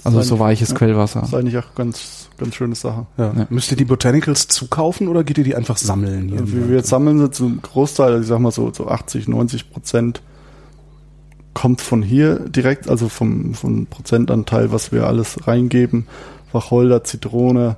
[0.04, 0.76] Also so weiches ja.
[0.76, 1.22] Quellwasser.
[1.22, 3.06] Das ist eigentlich auch ganz, ganz schöne Sache.
[3.18, 3.34] Ja.
[3.38, 3.48] Ja.
[3.50, 6.30] Müsst ihr die Botanicals zukaufen oder geht ihr die einfach sammeln?
[6.30, 9.28] Hier wie wir jetzt sammeln, so ein Großteil, also ich sag mal so, so 80,
[9.28, 10.22] 90 Prozent
[11.54, 16.08] kommt von hier direkt, also vom, vom Prozentanteil, was wir alles reingeben.
[16.52, 17.78] Wacholder, Zitrone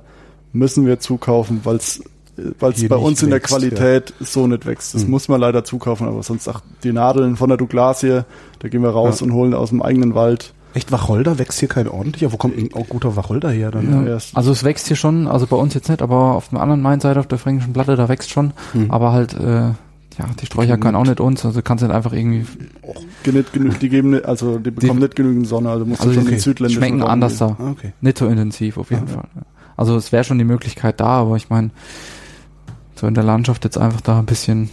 [0.52, 2.02] müssen wir zukaufen, weil es
[2.58, 4.94] weil es bei uns in der wächst, Qualität so nicht wächst.
[4.94, 5.10] Das Hm.
[5.10, 8.22] muss man leider zukaufen, aber sonst auch die Nadeln von der Douglasie,
[8.60, 9.26] da gehen wir raus Ja.
[9.26, 10.54] und holen aus dem eigenen Wald.
[10.74, 12.32] Echt Wacholder wächst hier kein ordentlicher?
[12.32, 14.06] Wo kommt auch guter Wacholder her dann?
[14.06, 16.80] Ja, Also es wächst hier schon, also bei uns jetzt nicht, aber auf der anderen
[16.82, 18.52] Mainseite, auf der fränkischen Platte, da wächst schon.
[18.72, 18.90] Hm.
[18.90, 19.70] Aber halt, äh,
[20.18, 22.44] ja, die Sträucher können auch nicht uns, also kannst nicht einfach irgendwie,
[23.24, 26.16] Nicht genü- die geben, nicht- also die bekommen nicht genügend Sonne, also musst also du
[26.18, 27.56] schon die den südländischen schmecken Raum anders gehen.
[27.58, 27.64] da.
[27.64, 27.92] Ah, okay.
[28.00, 29.12] Nicht so intensiv auf jeden Ah.
[29.14, 29.28] Fall.
[29.36, 29.42] ja.
[29.76, 31.70] Also es wäre schon die Möglichkeit da, aber ich meine,
[32.94, 34.68] so in der Landschaft jetzt einfach da ein bisschen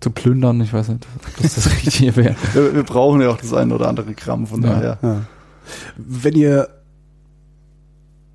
[0.00, 2.36] zu plündern, ich weiß nicht, ob das das Richtige wäre.
[2.54, 4.68] Wir, wir brauchen ja auch das ein oder andere Gramm, von Ja.
[4.70, 4.98] daher.
[5.02, 5.20] Ja.
[5.96, 6.68] Wenn ihr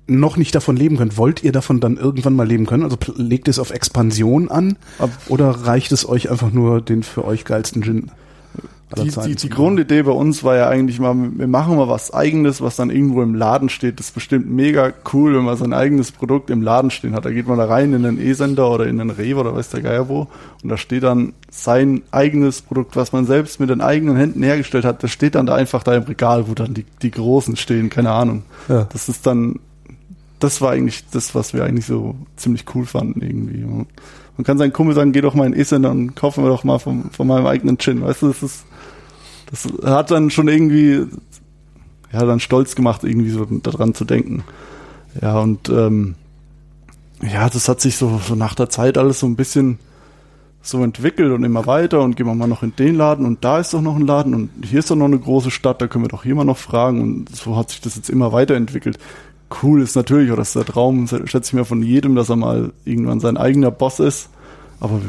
[0.06, 2.84] noch nicht davon leben könnt, wollt ihr davon dann irgendwann mal leben können?
[2.84, 7.24] Also legt es auf Expansion an Ab- oder reicht es euch einfach nur den für
[7.24, 8.10] euch geilsten Gin?
[8.94, 9.48] Die, die, die?
[9.48, 13.20] Grundidee bei uns war ja eigentlich mal, wir machen mal was eigenes, was dann irgendwo
[13.20, 13.98] im Laden steht.
[13.98, 17.24] Das ist bestimmt mega cool, wenn man sein eigenes Produkt im Laden stehen hat.
[17.24, 19.82] Da geht man da rein in den E-Sender oder in den Rewe oder weiß der
[19.82, 20.28] Geier wo
[20.62, 24.84] und da steht dann sein eigenes Produkt, was man selbst mit den eigenen Händen hergestellt
[24.84, 25.02] hat.
[25.02, 28.12] Das steht dann da einfach da im Regal, wo dann die, die Großen stehen, keine
[28.12, 28.44] Ahnung.
[28.68, 28.86] Ja.
[28.92, 29.58] Das ist dann,
[30.38, 33.64] das war eigentlich das, was wir eigentlich so ziemlich cool fanden irgendwie.
[34.36, 36.78] Man kann seinen Kumpel sagen, geh doch mal in E-Sender und kaufen wir doch mal
[36.78, 38.02] von, von meinem eigenen Gin.
[38.02, 38.64] Weißt du, das ist,
[39.50, 41.06] das hat dann schon irgendwie,
[42.12, 44.44] ja, dann stolz gemacht, irgendwie so daran zu denken.
[45.20, 46.14] Ja, und ähm,
[47.22, 49.78] ja, das hat sich so, so nach der Zeit alles so ein bisschen
[50.62, 53.60] so entwickelt und immer weiter und gehen wir mal noch in den Laden und da
[53.60, 56.04] ist doch noch ein Laden und hier ist doch noch eine große Stadt, da können
[56.04, 58.98] wir doch hier mal noch fragen und so hat sich das jetzt immer weiterentwickelt.
[59.62, 62.72] Cool ist natürlich, oder ist der Traum, schätze ich mir von jedem, dass er mal
[62.84, 64.28] irgendwann sein eigener Boss ist.
[64.80, 65.00] Aber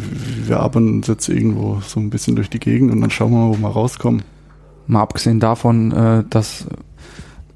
[0.45, 3.37] wir- arbeiten uns jetzt irgendwo so ein bisschen durch die Gegend und dann schauen wir
[3.39, 4.23] mal, wo wir rauskommen.
[4.87, 6.65] Mal abgesehen davon, äh, dass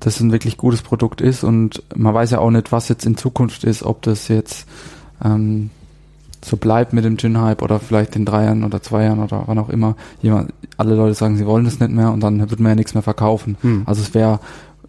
[0.01, 3.15] das ein wirklich gutes Produkt ist und man weiß ja auch nicht, was jetzt in
[3.17, 4.67] Zukunft ist, ob das jetzt
[5.23, 5.69] ähm,
[6.43, 9.59] so bleibt mit dem Gin-Hype oder vielleicht in drei Jahren oder zwei Jahren oder wann
[9.59, 9.95] auch immer.
[10.23, 12.95] Jemand, alle Leute sagen, sie wollen das nicht mehr und dann wird man ja nichts
[12.95, 13.57] mehr verkaufen.
[13.61, 13.83] Hm.
[13.85, 14.39] Also es wäre,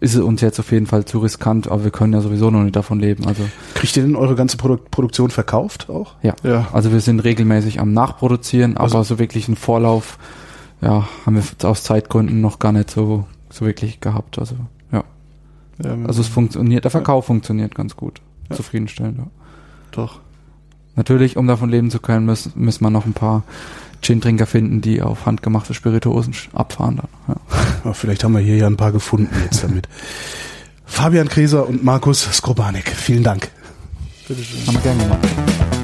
[0.03, 2.61] ist es uns jetzt auf jeden Fall zu riskant, aber wir können ja sowieso noch
[2.61, 3.25] nicht davon leben.
[3.25, 3.43] Also
[3.73, 6.15] Kriegt ihr denn eure ganze Produ Produktion verkauft auch?
[6.21, 6.35] ja.
[6.43, 10.17] Ja, Also wir sind regelmäßig am Nachproduzieren, Also- aber so wirklich einen Vorlauf,
[10.81, 14.37] ja, haben wir aus Zeitgründen noch gar nicht so, so wirklich gehabt.
[14.39, 14.55] Also
[14.91, 15.03] ja.
[15.83, 18.19] ja Also es funktioniert, der Verkauf funktioniert ganz gut.
[18.49, 18.57] Ja.
[18.57, 19.17] Zufriedenstellend.
[19.19, 19.27] Ja.
[19.91, 20.19] doch.
[20.95, 23.41] Natürlich, um davon leben zu können, müssen, müssen wir noch ein paar
[24.03, 27.37] Gin-Trinker finden, die auf handgemachte Spirituosen abfahren dann.
[27.85, 27.93] Ja.
[27.93, 29.87] Vielleicht haben wir hier ja ein paar gefunden jetzt damit.
[30.85, 33.49] Fabian Kreser und Markus Skrobanek, vielen Dank.
[34.27, 34.67] Bitteschön.
[34.67, 35.82] Haben wir gerne gemacht.